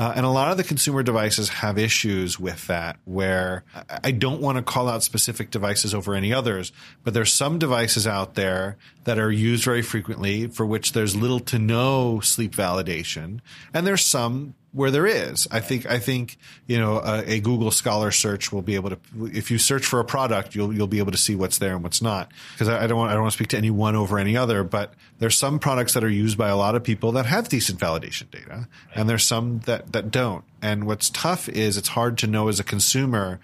Uh, 0.00 0.14
and 0.16 0.24
a 0.24 0.30
lot 0.30 0.50
of 0.50 0.56
the 0.56 0.64
consumer 0.64 1.02
devices 1.02 1.50
have 1.50 1.76
issues 1.76 2.40
with 2.40 2.66
that 2.68 2.96
where 3.04 3.64
I- 3.74 4.00
I 4.04 4.10
don't 4.12 4.40
want 4.40 4.56
to 4.56 4.62
call 4.62 4.88
out 4.88 5.02
specific 5.02 5.50
devices 5.50 5.92
over 5.92 6.14
any 6.14 6.32
others, 6.32 6.72
but 7.04 7.12
there's 7.12 7.34
some 7.34 7.58
devices 7.58 8.06
out 8.06 8.34
there 8.34 8.78
that 9.04 9.18
are 9.18 9.30
used 9.30 9.62
very 9.62 9.82
frequently 9.82 10.46
for 10.46 10.64
which 10.64 10.92
there's 10.92 11.14
little 11.14 11.40
to 11.40 11.58
no 11.58 12.18
sleep 12.20 12.56
validation. 12.56 13.40
And 13.74 13.86
there's 13.86 14.02
some 14.02 14.54
where 14.72 14.90
there 14.90 15.06
is. 15.06 15.48
I 15.50 15.60
think 15.60 15.86
I 15.86 15.98
think 15.98 16.38
you 16.66 16.78
know 16.78 16.98
a, 16.98 17.24
a, 17.26 17.40
Google 17.40 17.70
Scholar 17.70 18.10
search 18.10 18.52
will 18.52 18.62
be 18.62 18.76
able 18.76 18.90
to. 18.90 18.98
If 19.22 19.50
you 19.50 19.58
search 19.58 19.84
for 19.84 20.00
a 20.00 20.04
product, 20.04 20.54
you'll 20.54 20.72
you'll 20.72 20.86
be 20.86 20.98
able 20.98 21.12
to 21.12 21.18
see 21.18 21.34
what's 21.34 21.58
there 21.58 21.74
and 21.74 21.82
what's 21.82 22.00
not. 22.00 22.30
Because 22.52 22.68
I, 22.68 22.84
I, 22.84 22.86
don't 22.86 22.98
want 22.98 23.10
I 23.10 23.14
don't 23.14 23.22
want 23.22 23.32
to 23.32 23.36
speak 23.36 23.48
to 23.48 23.56
any 23.56 23.70
one 23.70 23.96
over 23.96 24.18
any 24.18 24.36
other, 24.36 24.62
but 24.62 24.94
there's 25.18 25.36
some 25.36 25.58
products 25.58 25.94
that 25.94 26.04
are 26.04 26.10
used 26.10 26.38
by 26.38 26.48
a 26.48 26.56
lot 26.56 26.74
of 26.74 26.84
people 26.84 27.12
that 27.12 27.26
have 27.26 27.48
decent 27.48 27.80
validation 27.80 28.30
data, 28.30 28.68
and 28.94 29.08
there's 29.08 29.24
some 29.24 29.60
that 29.60 29.92
that 29.92 30.10
don't. 30.10 30.44
And 30.62 30.86
what's 30.86 31.10
tough 31.10 31.48
is 31.48 31.76
it's 31.76 31.88
hard 31.88 32.18
to 32.18 32.26
know 32.26 32.48
as 32.48 32.60
a 32.60 32.64
consumer 32.64 33.40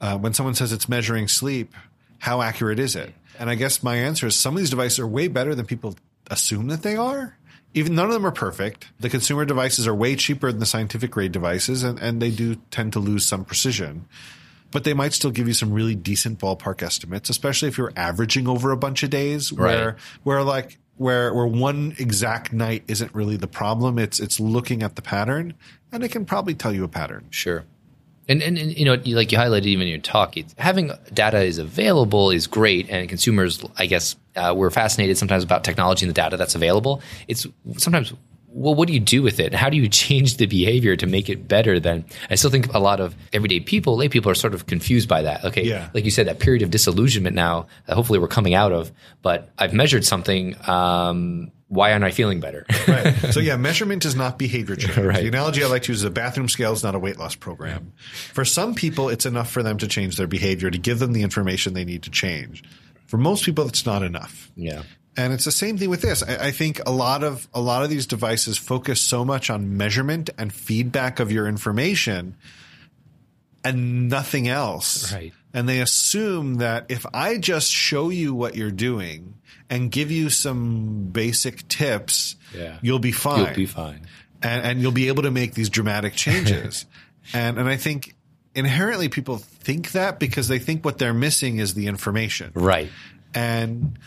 uh, 0.00 0.18
when 0.18 0.34
someone 0.34 0.54
says 0.54 0.72
it's 0.72 0.88
measuring 0.88 1.28
sleep, 1.28 1.72
how 2.18 2.42
accurate 2.42 2.78
is 2.78 2.96
it? 2.96 3.14
And 3.38 3.50
I 3.50 3.54
guess 3.54 3.82
my 3.82 3.96
answer 3.96 4.26
is 4.26 4.34
some 4.34 4.54
of 4.54 4.58
these 4.58 4.70
devices 4.70 4.98
are 4.98 5.06
way 5.06 5.28
better 5.28 5.54
than 5.54 5.66
people 5.66 5.96
assume 6.30 6.68
that 6.68 6.82
they 6.82 6.96
are 6.96 7.36
even 7.74 7.94
none 7.94 8.06
of 8.06 8.12
them 8.12 8.24
are 8.26 8.30
perfect. 8.32 8.86
The 9.00 9.10
consumer 9.10 9.44
devices 9.44 9.86
are 9.86 9.94
way 9.94 10.16
cheaper 10.16 10.50
than 10.50 10.60
the 10.60 10.66
scientific 10.66 11.10
grade 11.10 11.32
devices, 11.32 11.82
and, 11.82 11.98
and 11.98 12.22
they 12.22 12.30
do 12.30 12.54
tend 12.70 12.92
to 12.94 13.00
lose 13.00 13.24
some 13.26 13.44
precision. 13.44 14.06
But 14.70 14.84
they 14.84 14.94
might 14.94 15.12
still 15.12 15.30
give 15.30 15.46
you 15.46 15.54
some 15.54 15.72
really 15.72 15.94
decent 15.94 16.38
ballpark 16.40 16.82
estimates, 16.82 17.30
especially 17.30 17.68
if 17.68 17.78
you're 17.78 17.92
averaging 17.96 18.48
over 18.48 18.70
a 18.72 18.76
bunch 18.76 19.02
of 19.02 19.10
days, 19.10 19.52
where 19.52 19.86
Right. 19.90 19.94
where 20.24 20.42
like 20.42 20.78
where 20.96 21.32
where 21.34 21.46
one 21.46 21.94
exact 21.98 22.52
night 22.52 22.82
isn't 22.88 23.14
really 23.14 23.36
the 23.36 23.46
problem. 23.46 23.98
It's 23.98 24.18
it's 24.20 24.40
looking 24.40 24.82
at 24.82 24.96
the 24.96 25.02
pattern, 25.02 25.54
and 25.92 26.02
it 26.02 26.10
can 26.10 26.24
probably 26.24 26.54
tell 26.54 26.72
you 26.72 26.82
a 26.84 26.88
pattern. 26.88 27.26
Sure. 27.30 27.64
And, 28.28 28.42
and, 28.42 28.56
and 28.58 28.76
you 28.76 28.84
know, 28.84 28.94
you- 28.94 29.16
like 29.16 29.32
you 29.32 29.38
highlighted 29.38 29.66
even 29.66 29.82
in 29.86 29.88
your 29.88 29.98
talk, 30.00 30.36
it's, 30.36 30.54
having 30.58 30.90
data 31.12 31.42
is 31.42 31.58
available 31.58 32.30
is 32.30 32.46
great, 32.46 32.88
and 32.90 33.08
consumers, 33.08 33.62
I 33.76 33.86
guess, 33.86 34.16
uh, 34.36 34.54
we're 34.56 34.70
fascinated 34.70 35.18
sometimes 35.18 35.44
about 35.44 35.62
technology 35.64 36.06
and 36.06 36.10
the 36.10 36.14
data 36.20 36.36
that's 36.36 36.54
available. 36.54 37.02
It's 37.28 37.46
sometimes, 37.76 38.12
well, 38.48 38.74
what 38.74 38.86
do 38.88 38.94
you 38.94 39.00
do 39.00 39.20
with 39.22 39.40
it? 39.40 39.52
How 39.52 39.68
do 39.68 39.76
you 39.76 39.88
change 40.04 40.36
the 40.38 40.46
behavior 40.46 40.96
to 40.96 41.06
make 41.06 41.28
it 41.28 41.46
better? 41.48 41.78
Then 41.80 42.04
I 42.30 42.36
still 42.36 42.50
think 42.50 42.72
a 42.72 42.78
lot 42.78 43.00
of 43.00 43.14
everyday 43.32 43.60
people, 43.60 43.96
lay 43.96 44.08
people, 44.08 44.30
are 44.30 44.34
sort 44.36 44.54
of 44.54 44.66
confused 44.66 45.08
by 45.08 45.22
that. 45.22 45.44
Okay, 45.44 45.64
Yeah. 45.64 45.90
like 45.92 46.04
you 46.04 46.10
said, 46.10 46.26
that 46.28 46.38
period 46.38 46.62
of 46.62 46.70
disillusionment 46.70 47.34
now, 47.36 47.66
hopefully 47.88 48.18
we're 48.18 48.28
coming 48.28 48.54
out 48.54 48.72
of. 48.72 48.90
But 49.22 49.50
I've 49.58 49.72
measured 49.74 50.04
something. 50.04 50.56
Um, 50.68 51.50
why 51.74 51.92
aren't 51.92 52.04
I 52.04 52.10
feeling 52.10 52.40
better? 52.40 52.64
Right. 52.88 53.14
so 53.32 53.40
yeah, 53.40 53.56
measurement 53.68 54.04
is 54.04 54.14
not 54.14 54.38
behavior 54.38 54.76
change. 54.76 54.96
Right. 54.98 55.22
The 55.22 55.28
analogy 55.28 55.64
I 55.64 55.66
like 55.68 55.82
to 55.84 55.92
use 55.92 56.00
is 56.00 56.04
a 56.04 56.10
bathroom 56.10 56.48
scale 56.48 56.72
is 56.72 56.82
not 56.82 56.94
a 56.94 56.98
weight 56.98 57.18
loss 57.18 57.34
program. 57.34 57.92
For 58.32 58.44
some 58.44 58.74
people, 58.74 59.08
it's 59.08 59.26
enough 59.26 59.50
for 59.50 59.62
them 59.62 59.78
to 59.78 59.88
change 59.88 60.16
their 60.16 60.26
behavior 60.26 60.70
to 60.70 60.78
give 60.78 60.98
them 60.98 61.12
the 61.12 61.22
information 61.22 61.72
they 61.74 61.84
need 61.84 62.02
to 62.04 62.10
change. 62.10 62.62
For 63.06 63.16
most 63.16 63.44
people, 63.44 63.66
it's 63.66 63.84
not 63.86 64.02
enough. 64.02 64.50
yeah. 64.56 64.82
And 65.16 65.32
it's 65.32 65.44
the 65.44 65.52
same 65.52 65.78
thing 65.78 65.90
with 65.90 66.02
this. 66.02 66.24
I, 66.24 66.48
I 66.48 66.50
think 66.50 66.80
a 66.86 66.90
lot 66.90 67.22
of 67.22 67.46
a 67.54 67.60
lot 67.60 67.84
of 67.84 67.88
these 67.90 68.04
devices 68.06 68.58
focus 68.58 69.00
so 69.00 69.24
much 69.24 69.48
on 69.48 69.76
measurement 69.76 70.28
and 70.36 70.52
feedback 70.52 71.20
of 71.20 71.30
your 71.30 71.46
information 71.46 72.34
and 73.64 74.08
nothing 74.08 74.48
else. 74.48 75.12
Right. 75.12 75.32
And 75.54 75.68
they 75.68 75.80
assume 75.80 76.56
that 76.56 76.86
if 76.88 77.06
I 77.14 77.38
just 77.38 77.70
show 77.70 78.10
you 78.10 78.34
what 78.34 78.56
you're 78.56 78.72
doing 78.72 79.34
and 79.70 79.90
give 79.90 80.10
you 80.10 80.28
some 80.28 81.04
basic 81.12 81.66
tips, 81.68 82.34
Yeah. 82.54 82.76
you'll 82.82 82.98
be 82.98 83.12
fine. 83.12 83.46
You'll 83.46 83.54
be 83.54 83.66
fine. 83.66 84.00
And, 84.42 84.66
and 84.66 84.82
you'll 84.82 84.92
be 84.92 85.08
able 85.08 85.22
to 85.22 85.30
make 85.30 85.54
these 85.54 85.70
dramatic 85.70 86.14
changes. 86.14 86.84
and 87.32 87.56
and 87.58 87.68
I 87.68 87.76
think 87.76 88.14
inherently 88.54 89.08
people 89.08 89.38
think 89.38 89.92
that 89.92 90.18
because 90.18 90.48
they 90.48 90.58
think 90.58 90.84
what 90.84 90.98
they're 90.98 91.14
missing 91.14 91.58
is 91.58 91.72
the 91.74 91.86
information. 91.86 92.50
Right. 92.54 92.90
And 93.32 93.98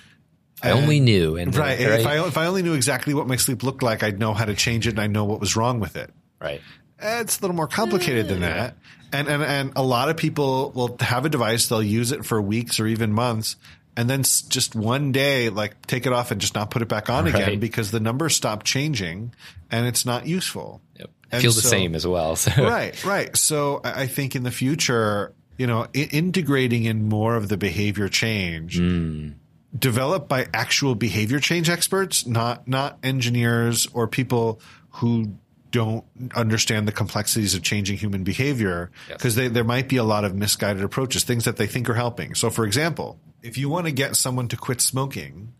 I 0.61 0.71
only 0.71 0.99
knew. 0.99 1.37
And 1.37 1.55
Right. 1.55 1.79
If 1.79 2.05
I 2.05 2.25
if 2.27 2.37
I 2.37 2.45
only 2.47 2.61
knew 2.61 2.73
exactly 2.73 3.13
what 3.13 3.25
my 3.27 3.35
sleep 3.37 3.63
looked 3.63 3.81
like, 3.83 4.03
I'd 4.03 4.19
know 4.19 4.33
how 4.33 4.45
to 4.45 4.53
change 4.53 4.85
it 4.85 4.91
and 4.91 4.99
I 4.99 5.07
know 5.07 5.23
what 5.25 5.39
was 5.39 5.55
wrong 5.55 5.79
with 5.79 5.95
it. 5.95 6.11
right. 6.41 6.61
Eh, 6.99 7.21
it's 7.21 7.37
a 7.37 7.41
little 7.41 7.55
more 7.55 7.67
complicated 7.67 8.27
than 8.27 8.39
that. 8.39 8.75
And 9.13 9.27
and 9.27 9.43
and 9.43 9.71
a 9.75 9.83
lot 9.83 10.09
of 10.09 10.17
people 10.17 10.71
will 10.71 10.97
have 10.99 11.25
a 11.25 11.29
device, 11.29 11.67
they'll 11.67 11.81
use 11.81 12.11
it 12.11 12.25
for 12.25 12.41
weeks 12.41 12.79
or 12.79 12.87
even 12.87 13.13
months, 13.13 13.55
and 13.97 14.07
then 14.07 14.21
just 14.21 14.75
one 14.75 15.11
day, 15.11 15.49
like 15.49 15.85
take 15.87 16.05
it 16.05 16.13
off 16.13 16.29
and 16.29 16.39
just 16.39 16.53
not 16.53 16.69
put 16.69 16.83
it 16.83 16.87
back 16.87 17.09
on 17.09 17.25
again 17.25 17.59
because 17.59 17.89
the 17.89 17.99
numbers 17.99 18.35
stop 18.35 18.63
changing 18.63 19.33
and 19.71 19.87
it's 19.87 20.05
not 20.05 20.27
useful. 20.27 20.81
Yep. 20.99 21.09
And 21.31 21.41
Feel 21.41 21.51
the 21.51 21.61
so- 21.61 21.69
same 21.69 21.95
as 21.95 22.05
well. 22.05 22.35
So. 22.35 22.51
right, 22.63 23.03
right. 23.03 23.35
So 23.35 23.81
I 23.83 24.03
I 24.03 24.07
think 24.07 24.35
in 24.35 24.43
the 24.43 24.51
future, 24.51 25.33
you 25.57 25.65
know, 25.65 25.87
I- 25.95 26.09
integrating 26.11 26.83
in 26.83 27.09
more 27.09 27.35
of 27.35 27.49
the 27.49 27.57
behavior 27.57 28.07
change 28.07 28.77
hmm. 28.77 29.29
developed 29.77 30.29
by 30.29 30.47
actual 30.53 30.93
behavior 30.93 31.39
change 31.39 31.67
experts, 31.67 32.27
not 32.27 32.67
not 32.67 32.99
engineers 33.01 33.87
or 33.93 34.07
people 34.07 34.61
who 34.91 35.33
don't 35.71 36.03
understand 36.35 36.87
the 36.87 36.91
complexities 36.91 37.53
of 37.55 37.61
changing 37.63 37.97
human 37.97 38.23
behavior 38.23 38.91
Yes. 39.09 39.17
because 39.17 39.35
there 39.35 39.63
might 39.63 39.87
be 39.89 39.97
a 39.97 40.03
lot 40.03 40.23
of 40.23 40.33
misguided 40.35 40.83
approaches, 40.83 41.23
things 41.23 41.45
that 41.45 41.57
they 41.57 41.67
think 41.67 41.89
are 41.89 41.93
helping. 41.93 42.35
So, 42.35 42.49
for 42.49 42.65
example, 42.65 43.19
if 43.41 43.57
you 43.57 43.69
want 43.69 43.85
to 43.85 43.91
get 43.91 44.15
someone 44.15 44.47
to 44.49 44.57
quit 44.57 44.81
smoking, 44.81 45.53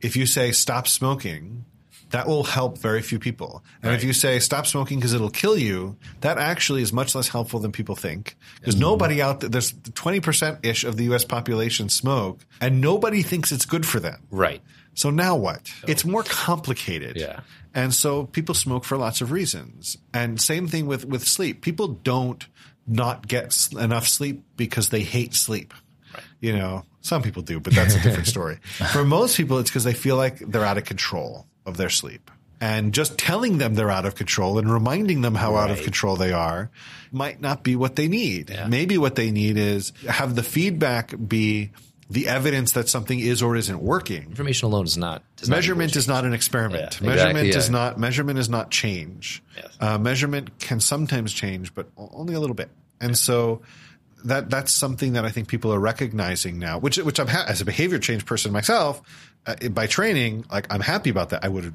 if 0.00 0.16
you 0.16 0.26
say 0.26 0.52
stop 0.52 0.86
smoking, 0.86 1.64
that 2.10 2.28
will 2.28 2.44
help 2.44 2.78
very 2.78 3.02
few 3.02 3.18
people. 3.18 3.64
And 3.82 3.92
if 3.94 4.04
you 4.04 4.12
say 4.12 4.38
stop 4.38 4.66
smoking 4.66 4.98
because 4.98 5.12
it'll 5.12 5.28
kill 5.30 5.58
you, 5.58 5.96
that 6.20 6.38
actually 6.38 6.82
is 6.82 6.92
much 6.92 7.14
less 7.16 7.28
helpful 7.28 7.58
than 7.58 7.72
people 7.72 7.96
think. 7.96 8.36
Because 8.60 8.76
nobody 8.76 9.20
out 9.20 9.40
there, 9.40 9.48
there's 9.48 9.72
20% 9.72 10.64
ish 10.64 10.84
of 10.84 10.96
the 10.96 11.04
US 11.12 11.24
population 11.24 11.88
smoke 11.88 12.44
and 12.60 12.80
nobody 12.80 13.22
thinks 13.22 13.50
it's 13.50 13.66
good 13.66 13.84
for 13.84 13.98
them. 13.98 14.22
Right. 14.30 14.62
So 14.94 15.10
now 15.10 15.34
what? 15.36 15.72
It's 15.88 16.04
more 16.04 16.22
complicated. 16.22 17.16
Yeah. 17.16 17.40
And 17.76 17.94
so 17.94 18.24
people 18.24 18.54
smoke 18.54 18.84
for 18.84 18.96
lots 18.96 19.20
of 19.20 19.30
reasons. 19.30 19.98
And 20.14 20.40
same 20.40 20.66
thing 20.66 20.86
with, 20.86 21.04
with 21.04 21.28
sleep. 21.28 21.60
People 21.60 21.88
don't 21.88 22.44
not 22.86 23.28
get 23.28 23.54
enough 23.78 24.08
sleep 24.08 24.42
because 24.56 24.88
they 24.88 25.02
hate 25.02 25.34
sleep. 25.34 25.74
You 26.40 26.54
know, 26.54 26.84
some 27.02 27.22
people 27.22 27.42
do, 27.42 27.60
but 27.60 27.74
that's 27.74 27.94
a 27.94 28.00
different 28.00 28.26
story. 28.36 28.56
For 28.92 29.04
most 29.04 29.36
people, 29.36 29.58
it's 29.58 29.68
because 29.68 29.84
they 29.84 29.92
feel 29.92 30.16
like 30.16 30.38
they're 30.38 30.64
out 30.64 30.78
of 30.78 30.86
control 30.86 31.46
of 31.66 31.76
their 31.76 31.90
sleep. 31.90 32.30
And 32.62 32.94
just 32.94 33.18
telling 33.18 33.58
them 33.58 33.74
they're 33.74 33.90
out 33.90 34.06
of 34.06 34.14
control 34.14 34.58
and 34.58 34.72
reminding 34.72 35.20
them 35.20 35.34
how 35.34 35.56
out 35.56 35.70
of 35.70 35.82
control 35.82 36.16
they 36.16 36.32
are 36.32 36.70
might 37.12 37.42
not 37.42 37.62
be 37.62 37.76
what 37.76 37.96
they 37.96 38.08
need. 38.08 38.48
Yeah. 38.48 38.66
Maybe 38.66 38.96
what 38.96 39.16
they 39.16 39.30
need 39.30 39.58
is 39.58 39.92
have 40.08 40.34
the 40.34 40.42
feedback 40.42 41.12
be 41.28 41.72
the 42.08 42.28
evidence 42.28 42.72
that 42.72 42.88
something 42.88 43.18
is 43.18 43.42
or 43.42 43.56
isn't 43.56 43.80
working 43.80 44.24
Information 44.24 44.66
alone 44.66 44.84
is 44.84 44.96
not. 44.96 45.22
Does 45.36 45.48
not 45.48 45.56
measurement 45.56 45.90
equal 45.90 45.98
is 45.98 46.08
not 46.08 46.24
an 46.24 46.34
experiment. 46.34 47.00
Yeah, 47.00 47.08
measurement 47.08 47.46
exactly, 47.46 47.58
is 47.58 47.70
not 47.70 47.98
measurement 47.98 48.38
is 48.38 48.48
not 48.48 48.70
change. 48.70 49.42
Yes. 49.56 49.76
Uh, 49.80 49.98
measurement 49.98 50.58
can 50.58 50.80
sometimes 50.80 51.32
change, 51.32 51.74
but 51.74 51.88
only 51.96 52.34
a 52.34 52.40
little 52.40 52.54
bit. 52.54 52.70
And 53.00 53.16
so 53.16 53.62
that 54.24 54.50
that's 54.50 54.72
something 54.72 55.14
that 55.14 55.24
I 55.24 55.30
think 55.30 55.48
people 55.48 55.72
are 55.72 55.80
recognizing 55.80 56.58
now. 56.58 56.78
Which 56.78 56.96
which 56.98 57.18
I'm 57.18 57.28
ha- 57.28 57.44
as 57.48 57.60
a 57.60 57.64
behavior 57.64 57.98
change 57.98 58.24
person 58.24 58.52
myself 58.52 59.02
uh, 59.46 59.68
by 59.70 59.86
training, 59.86 60.44
like 60.50 60.72
I'm 60.72 60.80
happy 60.80 61.10
about 61.10 61.30
that. 61.30 61.44
I 61.44 61.48
would 61.48 61.64
have 61.64 61.74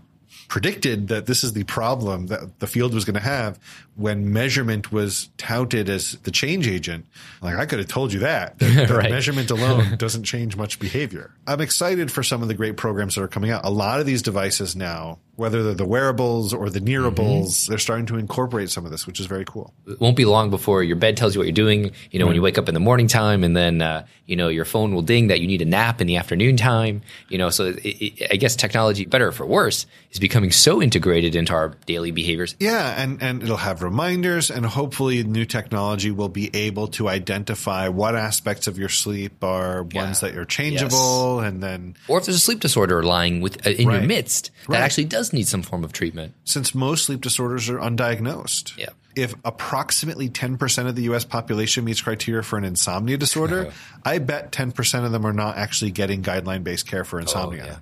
predicted 0.51 1.07
that 1.07 1.27
this 1.27 1.45
is 1.45 1.53
the 1.53 1.63
problem 1.63 2.27
that 2.27 2.59
the 2.59 2.67
field 2.67 2.93
was 2.93 3.05
going 3.05 3.13
to 3.13 3.21
have 3.21 3.57
when 3.95 4.33
measurement 4.33 4.91
was 4.91 5.29
touted 5.37 5.89
as 5.89 6.17
the 6.23 6.29
change 6.31 6.67
agent. 6.67 7.05
Like 7.41 7.55
I 7.55 7.65
could 7.65 7.79
have 7.79 7.87
told 7.87 8.11
you 8.11 8.19
that, 8.19 8.59
that, 8.59 8.75
that 8.89 8.89
Right. 8.89 9.09
measurement 9.09 9.49
alone 9.49 9.95
doesn't 9.97 10.23
change 10.25 10.57
much 10.57 10.77
behavior. 10.77 11.31
I'm 11.47 11.61
excited 11.61 12.11
for 12.11 12.21
some 12.21 12.41
of 12.41 12.49
the 12.49 12.53
great 12.53 12.75
programs 12.75 13.15
that 13.15 13.21
are 13.21 13.29
coming 13.29 13.49
out. 13.49 13.63
A 13.63 13.69
lot 13.69 14.01
of 14.01 14.05
these 14.05 14.21
devices 14.21 14.75
now, 14.75 15.19
whether 15.41 15.63
they're 15.63 15.73
the 15.73 15.85
wearables 15.85 16.53
or 16.53 16.69
the 16.69 16.79
nearables, 16.79 17.67
they're 17.67 17.77
starting 17.77 18.05
to 18.05 18.17
incorporate 18.17 18.69
some 18.69 18.85
of 18.85 18.91
this, 18.91 19.05
which 19.07 19.19
is 19.19 19.25
very 19.25 19.43
cool. 19.45 19.73
it 19.87 19.99
won't 19.99 20.15
be 20.15 20.25
long 20.25 20.49
before 20.49 20.83
your 20.83 20.95
bed 20.95 21.17
tells 21.17 21.33
you 21.35 21.39
what 21.39 21.47
you're 21.47 21.53
doing. 21.65 21.91
You 22.11 22.19
know, 22.19 22.27
when 22.27 22.35
you 22.35 22.41
wake 22.41 22.57
up 22.57 22.67
in 22.69 22.73
the 22.73 22.79
morning 22.79 23.07
time, 23.07 23.43
and 23.43 23.57
then 23.57 23.81
uh, 23.81 24.05
you 24.27 24.35
know 24.35 24.47
your 24.47 24.65
phone 24.65 24.93
will 24.95 25.01
ding 25.01 25.27
that 25.27 25.41
you 25.41 25.47
need 25.47 25.61
a 25.61 25.65
nap 25.65 25.99
in 25.99 26.07
the 26.07 26.17
afternoon 26.17 26.55
time. 26.57 27.01
You 27.29 27.37
know, 27.39 27.49
so 27.49 27.65
it, 27.67 27.79
it, 27.85 28.31
I 28.31 28.35
guess 28.37 28.55
technology, 28.55 29.05
better 29.05 29.27
or 29.27 29.31
for 29.31 29.45
worse, 29.45 29.85
is 30.11 30.19
becoming 30.19 30.51
so 30.51 30.81
integrated 30.81 31.35
into 31.35 31.53
our 31.53 31.69
daily 31.85 32.11
behaviors. 32.11 32.55
Yeah, 32.59 33.01
and, 33.01 33.21
and 33.21 33.41
it'll 33.43 33.57
have 33.57 33.81
reminders, 33.83 34.49
and 34.51 34.65
hopefully, 34.65 35.23
new 35.23 35.45
technology 35.45 36.11
will 36.11 36.29
be 36.29 36.49
able 36.55 36.87
to 36.89 37.09
identify 37.09 37.87
what 37.89 38.15
aspects 38.15 38.67
of 38.67 38.77
your 38.77 38.89
sleep 38.89 39.43
are 39.43 39.85
Yeah. 39.91 40.03
ones 40.03 40.19
that 40.21 40.37
are 40.37 40.45
changeable, 40.45 41.39
and 41.39 41.61
then 41.63 41.95
Or 42.07 42.19
if 42.19 42.25
there's 42.25 42.37
a 42.37 42.39
sleep 42.39 42.59
disorder 42.59 43.03
lying 43.03 43.41
with 43.41 43.65
uh, 43.65 43.71
in 43.71 43.89
your 43.89 44.01
midst 44.01 44.51
that 44.67 44.69
Right. 44.73 44.81
actually 44.81 45.05
does 45.05 45.30
does 45.31 45.37
need 45.37 45.47
some 45.47 45.61
form 45.63 45.83
of 45.83 45.93
treatment. 45.93 46.33
Since 46.43 46.75
most 46.75 47.05
sleep 47.05 47.21
disorders 47.21 47.69
are 47.69 47.77
undiagnosed. 47.77 48.77
Yeah. 48.77 48.89
If 49.15 49.35
approximately 49.43 50.29
10% 50.29 50.87
of 50.87 50.95
the 50.95 51.03
US 51.03 51.25
population 51.25 51.83
meets 51.83 52.01
criteria 52.01 52.43
for 52.43 52.57
an 52.57 52.63
insomnia 52.63 53.17
disorder, 53.17 53.71
I 54.05 54.19
bet 54.19 54.51
10% 54.51 55.05
of 55.05 55.11
them 55.11 55.25
are 55.25 55.33
not 55.33 55.57
actually 55.57 55.91
getting 55.91 56.21
guideline 56.23 56.63
based 56.63 56.87
care 56.87 57.03
for 57.03 57.19
insomnia. 57.19 57.63
Oh, 57.63 57.67
yeah. 57.67 57.77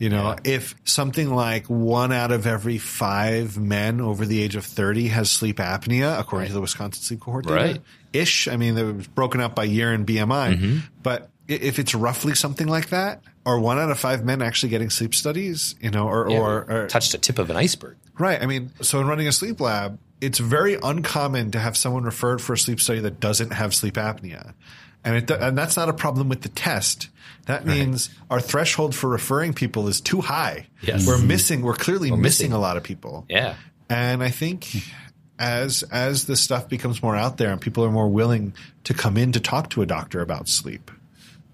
You 0.00 0.10
know, 0.10 0.36
if 0.44 0.76
something 0.84 1.34
like 1.34 1.66
one 1.66 2.12
out 2.12 2.30
of 2.30 2.46
every 2.46 2.78
five 2.78 3.58
men 3.58 4.00
over 4.00 4.24
the 4.24 4.40
age 4.40 4.54
of 4.54 4.64
30 4.64 5.08
has 5.08 5.28
sleep 5.28 5.56
apnea, 5.56 6.20
according 6.20 6.46
to 6.48 6.54
the 6.54 6.60
Wisconsin 6.60 7.02
Sleep 7.02 7.18
Cohort 7.18 7.46
data, 7.46 7.54
Right. 7.56 7.82
ish. 8.12 8.46
I 8.46 8.56
mean, 8.56 8.78
it 8.78 8.84
was 8.84 9.08
broken 9.08 9.40
up 9.40 9.56
by 9.56 9.64
year 9.64 9.92
and 9.92 10.06
BMI. 10.06 10.54
Mm-hmm. 10.54 10.78
But 11.02 11.30
if 11.48 11.78
it's 11.78 11.94
roughly 11.94 12.34
something 12.34 12.68
like 12.68 12.90
that, 12.90 13.22
or 13.44 13.58
one 13.58 13.78
out 13.78 13.90
of 13.90 13.98
five 13.98 14.24
men 14.24 14.42
actually 14.42 14.68
getting 14.68 14.90
sleep 14.90 15.14
studies, 15.14 15.74
you 15.80 15.90
know, 15.90 16.06
or, 16.06 16.30
or, 16.30 16.70
or 16.70 16.86
touched 16.86 17.14
a 17.14 17.18
tip 17.18 17.38
of 17.38 17.50
an 17.50 17.56
iceberg. 17.56 17.96
Right. 18.18 18.40
I 18.40 18.46
mean, 18.46 18.70
so 18.82 19.00
in 19.00 19.06
running 19.06 19.26
a 19.26 19.32
sleep 19.32 19.60
lab, 19.60 19.98
it's 20.20 20.38
very 20.38 20.76
uncommon 20.82 21.52
to 21.52 21.58
have 21.58 21.76
someone 21.76 22.02
referred 22.02 22.42
for 22.42 22.52
a 22.52 22.58
sleep 22.58 22.80
study 22.80 23.00
that 23.00 23.20
doesn't 23.20 23.52
have 23.52 23.74
sleep 23.74 23.94
apnea. 23.94 24.52
And 25.04 25.16
it, 25.16 25.30
and 25.30 25.56
that's 25.56 25.76
not 25.76 25.88
a 25.88 25.92
problem 25.92 26.28
with 26.28 26.42
the 26.42 26.48
test. 26.48 27.08
That 27.46 27.64
means 27.64 28.10
our 28.30 28.40
threshold 28.40 28.94
for 28.94 29.08
referring 29.08 29.54
people 29.54 29.88
is 29.88 30.02
too 30.02 30.20
high. 30.20 30.66
Yes. 30.82 31.06
We're 31.06 31.22
missing, 31.22 31.62
we're 31.62 31.74
clearly 31.74 32.10
missing. 32.10 32.22
missing. 32.22 32.52
a 32.52 32.58
lot 32.58 32.76
of 32.76 32.82
people. 32.82 33.24
Yeah. 33.28 33.54
And 33.88 34.22
I 34.22 34.28
think 34.28 34.68
as 35.38 35.82
as 35.84 36.26
the 36.26 36.36
stuff 36.36 36.68
becomes 36.68 37.02
more 37.02 37.16
out 37.16 37.38
there 37.38 37.50
and 37.50 37.60
people 37.60 37.84
are 37.84 37.90
more 37.90 38.08
willing 38.08 38.52
to 38.84 38.92
come 38.92 39.16
in 39.16 39.32
to 39.32 39.40
talk 39.40 39.70
to 39.70 39.82
a 39.82 39.86
doctor 39.86 40.20
about 40.20 40.48
sleep, 40.48 40.90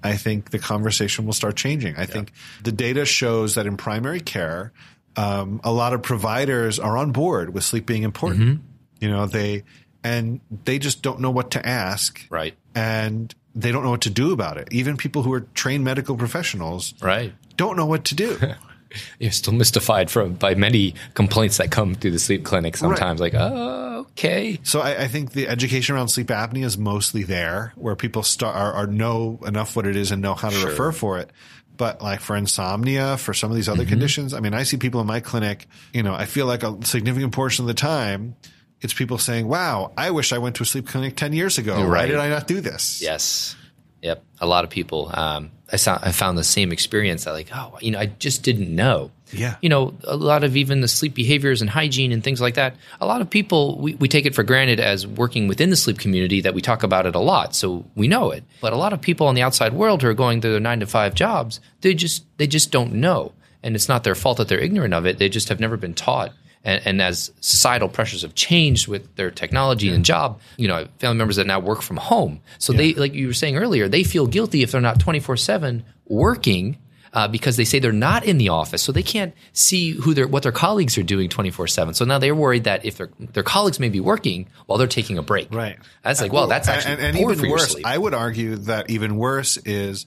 I 0.05 0.17
think 0.17 0.51
the 0.51 0.59
conversation 0.59 1.25
will 1.27 1.33
start 1.33 1.57
changing. 1.57 1.97
I 1.97 2.05
think 2.05 2.31
the 2.63 2.71
data 2.73 3.05
shows 3.07 3.55
that 3.57 3.67
in 3.67 3.77
primary 3.79 4.21
care, 4.21 4.73
um, 5.17 5.61
a 5.65 5.73
lot 5.73 5.95
of 5.95 6.03
providers 6.03 6.79
are 6.79 6.97
on 6.99 7.11
board 7.13 7.55
with 7.55 7.65
sleep 7.65 7.87
being 7.87 8.03
important. 8.03 8.61
You 9.01 9.09
know, 9.11 9.27
they 9.27 9.65
and 10.05 10.41
they 10.65 10.79
just 10.79 11.01
don't 11.03 11.21
know 11.21 11.31
what 11.31 11.53
to 11.53 11.67
ask, 11.67 12.21
Right. 12.29 12.55
and 12.75 13.35
they 13.55 13.73
don't 13.73 13.83
know 13.85 13.91
what 13.91 14.03
to 14.03 14.11
do 14.11 14.33
about 14.33 14.59
it. 14.59 14.69
Even 14.71 14.97
people 14.99 15.23
who 15.23 15.33
are 15.33 15.41
trained 15.55 15.83
medical 15.85 16.17
professionals 16.17 16.93
Right. 17.01 17.33
don't 17.57 17.77
know 17.77 17.87
what 17.87 18.05
to 18.07 18.15
do. 18.15 18.39
You're 19.19 19.33
still 19.33 19.55
mystified 19.55 20.11
from 20.11 20.35
by 20.35 20.55
many 20.55 20.95
complaints 21.15 21.57
that 21.57 21.71
come 21.71 21.95
through 21.95 22.11
the 22.13 22.19
sleep 22.19 22.45
clinic 22.45 22.77
sometimes. 22.77 23.21
Like, 23.21 23.35
oh, 23.35 23.94
okay. 24.17 24.59
So 24.63 24.81
I, 24.81 25.03
I 25.03 25.09
think 25.09 25.33
the 25.33 25.49
education 25.49 25.95
around 25.95 26.09
sleep 26.09 26.29
apnea 26.29 26.65
is 26.65 26.79
mostly 26.79 27.23
there, 27.23 27.73
where 27.77 27.97
people 27.97 28.23
start 28.23 28.57
are, 28.57 28.73
are 28.73 28.87
know 28.87 29.39
enough 29.47 29.77
what 29.77 29.87
it 29.87 29.97
is 29.97 30.11
and 30.13 30.23
know 30.23 30.35
how 30.35 30.51
to 30.51 30.67
refer 30.67 30.93
for 30.93 31.19
it. 31.19 31.31
But 31.77 32.01
like 32.01 32.21
for 32.21 32.37
insomnia, 32.37 33.17
for 33.17 33.35
some 33.35 33.51
of 33.51 33.57
these 33.57 33.69
other 33.69 33.83
Mm-hmm. 33.83 33.89
conditions, 33.91 34.33
I 34.35 34.41
mean, 34.41 34.55
I 34.55 34.63
see 34.63 34.77
people 34.77 35.01
in 35.01 35.09
my 35.09 35.19
clinic. 35.21 35.67
You 35.93 36.05
know, 36.05 36.15
I 36.15 36.25
feel 36.27 36.47
like 36.47 36.63
a 36.63 36.79
significant 36.85 37.33
portion 37.33 37.65
of 37.65 37.67
the 37.67 37.75
time, 37.75 38.37
it's 38.81 38.95
people 38.95 39.19
saying, 39.19 39.49
"Wow, 39.49 39.93
I 39.97 40.11
wish 40.13 40.33
I 40.33 40.39
went 40.39 40.55
to 40.57 40.63
a 40.63 40.67
sleep 40.67 40.87
clinic 40.87 41.17
ten 41.17 41.33
years 41.33 41.59
ago. 41.59 41.89
Why 41.89 42.07
did 42.07 42.17
I 42.17 42.29
not 42.29 42.47
do 42.47 42.61
this?" 42.61 43.03
Yes. 43.03 43.57
Yep. 44.03 44.23
A 44.41 44.47
lot 44.47 44.65
of 44.65 44.71
people. 44.71 45.11
Um, 45.15 45.51
I 45.73 45.77
saw. 45.77 45.99
I 46.01 46.13
found 46.13 46.37
the 46.39 46.45
same 46.45 46.71
experience. 46.71 47.27
I 47.27 47.33
like, 47.33 47.49
oh, 47.53 47.79
you 47.81 47.91
know, 47.91 47.99
I 47.99 48.07
just 48.07 48.43
didn't 48.45 48.73
know. 48.73 49.11
Yeah. 49.35 49.57
You 49.61 49.69
know, 49.69 49.95
a 50.05 50.17
lot 50.17 50.45
of 50.45 50.57
even 50.57 50.81
the 50.81 50.89
sleep 50.89 51.15
behaviors 51.15 51.61
and 51.61 51.71
hygiene 51.71 52.13
and 52.13 52.23
things 52.23 52.41
like 52.41 52.55
that. 52.55 52.77
A 53.01 53.07
lot 53.07 53.21
of 53.21 53.31
people 53.31 53.79
we, 53.79 53.95
we 53.95 54.09
take 54.09 54.27
it 54.27 54.35
for 54.35 54.43
granted 54.43 54.81
as 54.81 55.07
working 55.07 55.49
within 55.49 55.71
the 55.71 55.77
sleep 55.77 55.99
community 55.99 56.41
that 56.43 56.55
we 56.55 56.61
talk 56.61 56.83
about 56.83 57.07
it 57.07 57.15
a 57.15 57.21
lot, 57.21 57.55
so 57.55 57.85
we 57.95 58.09
know 58.09 58.31
it. 58.31 58.45
But 58.61 58.73
a 58.73 58.77
lot 58.77 58.93
of 58.93 59.01
people 59.01 59.29
in 59.29 59.35
the 59.35 59.43
outside 59.43 59.73
world 59.73 60.03
who 60.03 60.09
are 60.09 60.15
going 60.15 60.41
through 60.41 60.53
their 60.53 60.61
nine 60.61 60.81
to 60.81 60.87
five 60.87 61.15
jobs, 61.15 61.61
they 61.81 61.95
just 61.95 62.25
they 62.39 62.47
just 62.47 62.71
don't 62.71 62.95
know, 62.95 63.33
and 63.63 63.75
it's 63.75 63.89
not 63.89 64.05
their 64.05 64.15
fault 64.15 64.39
that 64.39 64.49
they're 64.49 64.59
ignorant 64.61 64.95
of 64.95 65.07
it. 65.07 65.19
They 65.19 65.29
just 65.29 65.49
have 65.49 65.61
never 65.61 65.77
been 65.77 65.95
taught. 65.95 66.33
And, 66.67 66.81
and 66.87 67.03
as 67.03 67.31
societal 67.41 67.91
pressures 67.91 68.23
have 68.23 68.35
changed 68.35 68.89
with 68.89 69.17
their 69.17 69.31
technology 69.31 69.91
and 69.91 70.03
job, 70.03 70.41
you 70.57 70.67
know, 70.67 70.89
family 70.99 71.19
members 71.19 71.37
that 71.37 71.47
now 71.47 71.61
work 71.61 71.83
from 71.83 71.99
home. 71.99 72.41
So 72.59 72.73
they, 72.73 72.95
like 72.95 73.13
you 73.13 73.27
were 73.27 73.35
saying 73.35 73.59
earlier, 73.59 73.87
they 73.87 74.03
feel 74.03 74.27
guilty 74.27 74.63
if 74.63 74.73
they're 74.73 74.81
not 74.81 74.99
24 74.99 75.37
7 75.37 75.85
working 76.07 76.79
uh, 77.15 77.29
because 77.29 77.57
they 77.57 77.65
say 77.65 77.79
they're 77.79 77.93
not 77.93 78.25
in 78.25 78.39
the 78.39 78.51
office. 78.51 78.83
So 78.83 78.93
they 78.93 79.03
can't 79.03 79.33
see 79.53 79.93
who 79.93 80.13
their, 80.13 80.27
what 80.27 80.43
their 80.43 80.53
colleagues 80.53 80.99
are 80.99 81.03
doing 81.03 81.29
24 81.29 81.69
7. 81.69 81.95
So 81.95 82.05
now 82.05 82.19
they're 82.19 82.35
worried 82.35 82.65
that 82.65 82.85
if 82.85 82.99
their, 82.99 83.09
their 83.19 83.43
colleagues 83.43 83.81
may 83.81 83.89
be 83.89 84.01
working 84.01 84.49
while 84.67 84.79
they're 84.79 84.89
taking 84.89 85.17
a 85.17 85.23
break. 85.23 85.55
Right. 85.55 85.79
That's 86.03 86.21
like, 86.21 86.33
well, 86.33 86.49
that's 86.49 86.69
actually 86.69 86.95
and, 86.95 87.03
and 87.03 87.17
poor 87.17 87.31
even 87.31 87.39
for 87.41 87.47
your 87.47 87.57
worse. 87.57 87.71
sleep. 87.71 87.87
I 87.87 87.97
would 87.97 88.15
argue 88.15 88.57
that 88.57 88.91
even 88.91 89.17
worse 89.17 89.57
is 89.59 90.07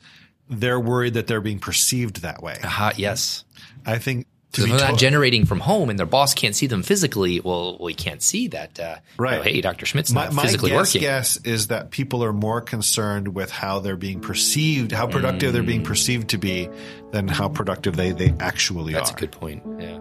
they're 0.50 0.80
worried 0.80 1.16
that 1.16 1.28
they're 1.28 1.42
being 1.42 1.60
perceived 1.60 2.22
that 2.22 2.44
way. 2.44 2.58
Uh, 2.62 2.92
yes. 2.98 3.46
I 3.86 3.98
think 3.98 4.28
to 4.54 4.62
So 4.62 4.66
be 4.68 4.72
if 4.74 4.80
they're 4.80 4.88
not 4.90 4.98
to- 4.98 5.06
generating 5.06 5.46
from 5.46 5.60
home 5.60 5.90
and 5.90 6.00
their 6.00 6.06
boss 6.06 6.34
can't 6.34 6.56
see 6.56 6.68
them 6.68 6.82
physically, 6.84 7.40
well, 7.42 7.78
we 7.80 7.94
can't 7.94 8.22
see 8.24 8.48
that. 8.50 8.80
Uh, 8.80 8.96
Right. 9.18 9.40
oh, 9.40 9.44
hey, 9.44 9.60
Dr. 9.62 9.86
Schmidt's 9.86 10.12
My, 10.14 10.26
not 10.26 10.34
my 10.34 10.44
guess, 10.52 10.62
working. 10.72 11.02
guess 11.02 11.38
is 11.44 11.68
that 11.68 11.92
people 11.92 12.24
are 12.24 12.34
more 12.34 12.62
concerned 12.62 13.30
with 13.36 13.52
how 13.52 13.80
they're 13.80 13.98
being 13.98 14.20
perceived, 14.22 14.92
how 14.92 15.06
productive 15.08 15.54
they're 15.54 15.64
being 15.64 15.84
perceived 15.84 16.30
to 16.30 16.38
be, 16.38 16.70
than 17.12 17.28
how 17.28 17.50
productive 17.50 17.96
they, 17.98 18.12
they 18.12 18.34
actually 18.40 18.94
That's 18.94 19.12
are. 19.12 19.14
That's 19.14 19.24
a 19.24 19.26
good 19.26 19.32
point. 19.32 19.64
Yeah. 19.80 20.00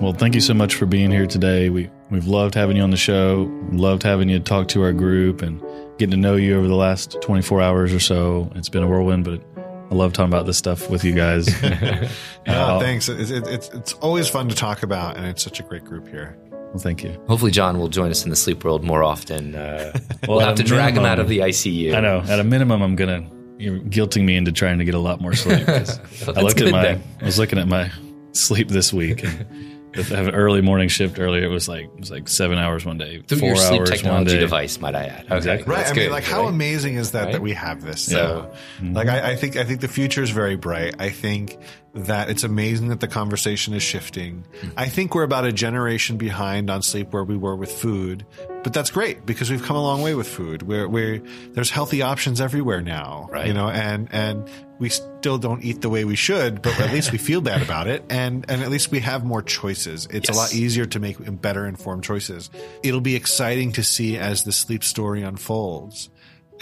Well, 0.00 0.14
thank 0.14 0.34
you 0.34 0.40
so 0.40 0.54
much 0.54 0.76
for 0.76 0.86
being 0.86 1.10
here 1.10 1.26
today. 1.26 1.68
We 1.68 1.90
we've 2.10 2.26
loved 2.26 2.54
having 2.54 2.74
you 2.78 2.82
on 2.82 2.90
the 2.90 2.96
show. 2.96 3.50
Loved 3.70 4.02
having 4.02 4.30
you 4.30 4.40
talk 4.40 4.68
to 4.68 4.82
our 4.82 4.94
group 4.94 5.42
and 5.42 5.60
getting 5.98 6.12
to 6.12 6.16
know 6.16 6.36
you 6.36 6.56
over 6.56 6.66
the 6.66 6.74
last 6.74 7.20
24 7.20 7.60
hours 7.60 7.92
or 7.92 8.00
so. 8.00 8.50
It's 8.54 8.70
been 8.70 8.82
a 8.82 8.86
whirlwind, 8.86 9.24
but 9.26 9.42
I 9.90 9.94
love 9.94 10.12
talking 10.12 10.32
about 10.32 10.46
this 10.46 10.56
stuff 10.56 10.88
with 10.88 11.04
you 11.04 11.12
guys. 11.14 11.48
Yeah, 11.62 12.08
Uh, 12.46 12.80
thanks. 12.80 13.08
It's, 13.08 13.30
it's 13.30 13.68
it's 13.68 13.92
always 13.94 14.28
fun 14.28 14.48
to 14.48 14.54
talk 14.54 14.82
about, 14.82 15.16
and 15.16 15.26
it's 15.26 15.42
such 15.42 15.60
a 15.60 15.62
great 15.62 15.84
group 15.84 16.08
here. 16.08 16.36
well, 16.50 16.78
thank 16.78 17.02
you. 17.04 17.10
Hopefully, 17.28 17.50
John 17.50 17.78
will 17.78 17.88
join 17.88 18.10
us 18.10 18.24
in 18.24 18.30
the 18.30 18.36
sleep 18.36 18.64
world 18.64 18.82
more 18.84 19.02
often. 19.02 19.54
Uh, 19.54 19.92
Well, 20.28 20.36
we'll 20.38 20.46
have 20.46 20.56
to 20.56 20.62
a 20.62 20.66
drag 20.66 20.96
him 20.96 21.04
out 21.04 21.18
of 21.18 21.28
the 21.28 21.38
ICU. 21.38 21.94
I 21.94 22.00
know. 22.00 22.20
At 22.28 22.40
a 22.40 22.44
minimum, 22.44 22.82
I'm 22.82 22.94
gonna 22.96 23.28
you're 23.58 23.78
guilting 23.80 24.24
me 24.24 24.36
into 24.36 24.52
trying 24.52 24.78
to 24.78 24.84
get 24.84 24.94
a 24.94 24.98
lot 24.98 25.20
more 25.20 25.34
sleep. 25.34 25.66
'cause 25.66 25.98
I 26.28 26.40
looked 26.40 26.60
at 26.60 26.70
my 26.72 26.82
then. 26.82 27.02
I 27.20 27.24
was 27.26 27.38
looking 27.38 27.58
at 27.58 27.68
my 27.68 27.90
sleep 28.32 28.68
this 28.68 28.92
week. 28.92 29.22
And 29.24 29.46
if 29.94 30.12
I 30.12 30.16
have 30.16 30.28
an 30.28 30.34
early 30.34 30.60
morning 30.60 30.88
shift 30.88 31.18
earlier, 31.18 31.42
it 31.44 31.48
was 31.48 31.68
like 31.68 31.84
it 31.84 31.98
was 32.00 32.10
like 32.10 32.28
seven 32.28 32.58
hours 32.58 32.84
one 32.84 32.98
day, 32.98 33.22
Through 33.22 33.38
four 33.38 33.48
your 33.48 33.56
sleep 33.56 33.80
hours 33.80 33.90
one 33.90 33.98
technology 33.98 34.34
day. 34.34 34.40
device, 34.40 34.80
might 34.80 34.94
I 34.94 35.04
add? 35.06 35.24
Okay, 35.26 35.36
Exactly. 35.36 35.70
Right. 35.72 35.78
that's 35.78 35.90
I 35.90 35.94
mean, 35.94 36.10
like, 36.10 36.24
how 36.24 36.42
right? 36.42 36.48
amazing 36.48 36.94
is 36.96 37.12
that 37.12 37.32
that 37.32 37.42
we 37.42 37.52
have 37.52 37.82
this? 37.82 38.10
Yeah. 38.10 38.16
So, 38.16 38.52
mm-hmm. 38.78 38.92
like, 38.94 39.08
I, 39.08 39.32
I 39.32 39.36
think 39.36 39.56
I 39.56 39.64
think 39.64 39.80
the 39.80 39.88
future 39.88 40.22
is 40.22 40.30
very 40.30 40.56
bright. 40.56 40.96
I 40.98 41.10
think 41.10 41.58
that 41.94 42.30
it's 42.30 42.44
amazing 42.44 42.88
that 42.88 43.00
the 43.00 43.08
conversation 43.08 43.74
is 43.74 43.82
shifting. 43.82 44.44
Mm-hmm. 44.60 44.68
I 44.76 44.88
think 44.88 45.14
we're 45.14 45.24
about 45.24 45.44
a 45.44 45.52
generation 45.52 46.16
behind 46.18 46.70
on 46.70 46.82
sleep 46.82 47.12
where 47.12 47.24
we 47.24 47.36
were 47.36 47.56
with 47.56 47.72
food, 47.72 48.24
but 48.62 48.72
that's 48.72 48.90
great 48.90 49.26
because 49.26 49.50
we've 49.50 49.62
come 49.62 49.76
a 49.76 49.82
long 49.82 50.00
way 50.02 50.14
with 50.14 50.28
food. 50.28 50.62
Where 50.62 50.88
where 50.88 51.20
there's 51.52 51.70
healthy 51.70 52.02
options 52.02 52.40
everywhere 52.40 52.80
now, 52.80 53.28
Right. 53.32 53.46
you 53.48 53.54
know, 53.54 53.68
and 53.68 54.08
and 54.12 54.48
we 54.80 54.88
still 54.88 55.38
don't 55.38 55.62
eat 55.62 55.82
the 55.82 55.90
way 55.90 56.04
we 56.04 56.16
should, 56.16 56.62
but 56.62 56.80
at 56.80 56.92
least 56.92 57.12
we 57.12 57.18
feel 57.18 57.40
bad 57.40 57.62
about 57.62 57.86
it, 57.86 58.02
and 58.08 58.44
and 58.48 58.62
at 58.62 58.70
least 58.70 58.90
we 58.90 58.98
have 59.00 59.24
more 59.24 59.42
choices. 59.42 60.08
It's 60.10 60.28
a 60.28 60.32
lot 60.32 60.54
easier 60.54 60.86
to 60.86 60.98
make 60.98 61.16
better 61.40 61.66
informed 61.66 62.02
choices. 62.02 62.50
It'll 62.82 63.02
be 63.02 63.14
exciting 63.14 63.72
to 63.72 63.84
see 63.84 64.16
as 64.16 64.42
the 64.42 64.52
sleep 64.52 64.82
story 64.82 65.22
unfolds. 65.22 66.08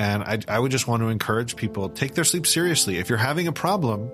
And 0.00 0.22
I, 0.22 0.38
I 0.46 0.58
would 0.58 0.70
just 0.70 0.86
want 0.86 1.02
to 1.02 1.08
encourage 1.08 1.56
people 1.56 1.88
take 1.88 2.14
their 2.14 2.24
sleep 2.24 2.46
seriously. 2.46 2.98
If 2.98 3.08
you're 3.08 3.18
having 3.18 3.48
a 3.48 3.52
problem, 3.52 4.12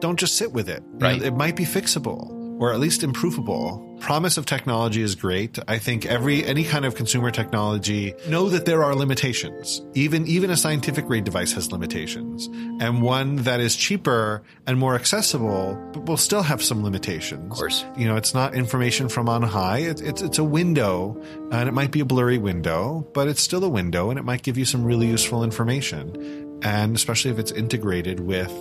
don't 0.00 0.18
just 0.18 0.36
sit 0.36 0.52
with 0.52 0.68
it. 0.68 0.82
You 0.94 0.98
know, 0.98 1.08
it 1.10 1.34
might 1.34 1.56
be 1.56 1.64
fixable 1.64 2.39
or 2.60 2.74
at 2.74 2.78
least 2.78 3.02
improvable. 3.02 3.86
Promise 4.00 4.36
of 4.36 4.44
technology 4.44 5.00
is 5.00 5.14
great. 5.14 5.58
I 5.66 5.78
think 5.78 6.04
every 6.04 6.44
any 6.44 6.62
kind 6.62 6.84
of 6.84 6.94
consumer 6.94 7.30
technology 7.30 8.14
know 8.28 8.50
that 8.50 8.66
there 8.66 8.84
are 8.84 8.94
limitations. 8.94 9.82
Even 9.94 10.26
even 10.26 10.50
a 10.50 10.56
scientific 10.56 11.06
grade 11.06 11.24
device 11.24 11.52
has 11.52 11.72
limitations. 11.72 12.46
And 12.80 13.02
one 13.02 13.36
that 13.36 13.60
is 13.60 13.76
cheaper 13.76 14.42
and 14.66 14.78
more 14.78 14.94
accessible 14.94 15.74
but 15.92 16.06
will 16.06 16.16
still 16.18 16.42
have 16.42 16.62
some 16.62 16.84
limitations. 16.84 17.44
Of 17.44 17.58
course. 17.58 17.84
You 17.96 18.06
know, 18.06 18.16
it's 18.16 18.34
not 18.34 18.54
information 18.54 19.08
from 19.08 19.28
on 19.28 19.42
high. 19.42 19.78
It's 19.78 20.02
it's 20.02 20.22
it's 20.22 20.38
a 20.38 20.44
window 20.44 21.20
and 21.50 21.68
it 21.68 21.72
might 21.72 21.90
be 21.90 22.00
a 22.00 22.06
blurry 22.06 22.38
window, 22.38 23.06
but 23.14 23.26
it's 23.26 23.40
still 23.40 23.64
a 23.64 23.70
window 23.70 24.10
and 24.10 24.18
it 24.18 24.24
might 24.24 24.42
give 24.42 24.58
you 24.58 24.66
some 24.66 24.84
really 24.84 25.06
useful 25.06 25.44
information. 25.44 26.60
And 26.62 26.94
especially 26.94 27.30
if 27.30 27.38
it's 27.38 27.52
integrated 27.52 28.20
with 28.20 28.52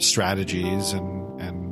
strategies 0.00 0.92
and 0.92 1.40
and 1.40 1.63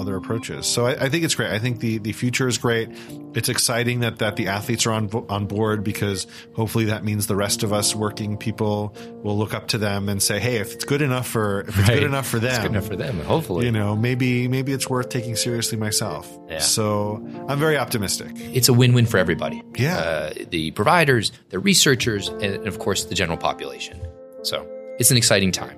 other 0.00 0.16
approaches. 0.16 0.66
So 0.66 0.86
I, 0.86 1.04
I 1.04 1.08
think 1.08 1.24
it's 1.24 1.34
great. 1.34 1.50
I 1.50 1.58
think 1.58 1.80
the 1.80 1.98
the 1.98 2.12
future 2.12 2.48
is 2.48 2.58
great. 2.58 2.88
It's 3.34 3.48
exciting 3.48 4.00
that 4.00 4.18
that 4.18 4.36
the 4.36 4.48
athletes 4.48 4.86
are 4.86 4.92
on 4.92 5.08
on 5.28 5.46
board 5.46 5.84
because 5.84 6.26
hopefully 6.54 6.86
that 6.86 7.04
means 7.04 7.26
the 7.26 7.36
rest 7.36 7.62
of 7.62 7.72
us 7.72 7.94
working 7.94 8.36
people 8.38 8.94
will 9.22 9.36
look 9.38 9.54
up 9.54 9.68
to 9.68 9.78
them 9.78 10.08
and 10.08 10.22
say, 10.22 10.38
hey, 10.40 10.56
if 10.56 10.72
it's 10.74 10.84
good 10.84 11.02
enough 11.02 11.26
for 11.28 11.60
if 11.62 11.68
it's 11.68 11.78
Right. 11.88 11.94
good 11.94 12.02
enough 12.04 12.26
for 12.26 12.38
them, 12.38 12.50
It's 12.50 12.58
good 12.58 12.70
enough 12.72 12.86
for 12.86 12.96
them, 12.96 13.20
hopefully, 13.20 13.66
you 13.66 13.72
know, 13.72 13.94
maybe 13.96 14.48
maybe 14.48 14.72
it's 14.72 14.88
worth 14.88 15.08
taking 15.10 15.36
seriously 15.36 15.78
myself. 15.78 16.26
Yeah. 16.48 16.58
So 16.58 17.24
I'm 17.48 17.58
very 17.58 17.76
optimistic. 17.76 18.32
it's 18.34 18.68
a 18.68 18.72
win-win 18.72 19.06
for 19.06 19.18
everybody. 19.18 19.62
Yeah. 19.76 19.96
uh, 19.98 20.32
the 20.50 20.70
providers, 20.72 21.32
the 21.50 21.58
researchers, 21.58 22.28
and 22.28 22.66
of 22.66 22.78
course 22.78 23.04
the 23.04 23.14
general 23.14 23.38
population. 23.38 24.00
So 24.42 24.66
it's 24.98 25.10
an 25.10 25.16
exciting 25.16 25.52
time. 25.52 25.76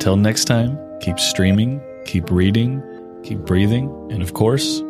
Until 0.00 0.16
next 0.16 0.46
time, 0.46 0.78
keep 1.00 1.18
streaming, 1.18 1.78
keep 2.06 2.30
reading, 2.30 2.82
keep 3.22 3.40
breathing, 3.40 3.84
and 4.10 4.22
of 4.22 4.32
course, 4.32 4.82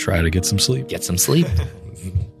try 0.00 0.20
to 0.20 0.28
get 0.28 0.44
some 0.44 0.58
sleep. 0.58 0.88
Get 0.88 1.04
some 1.04 1.16
sleep. 1.16 1.46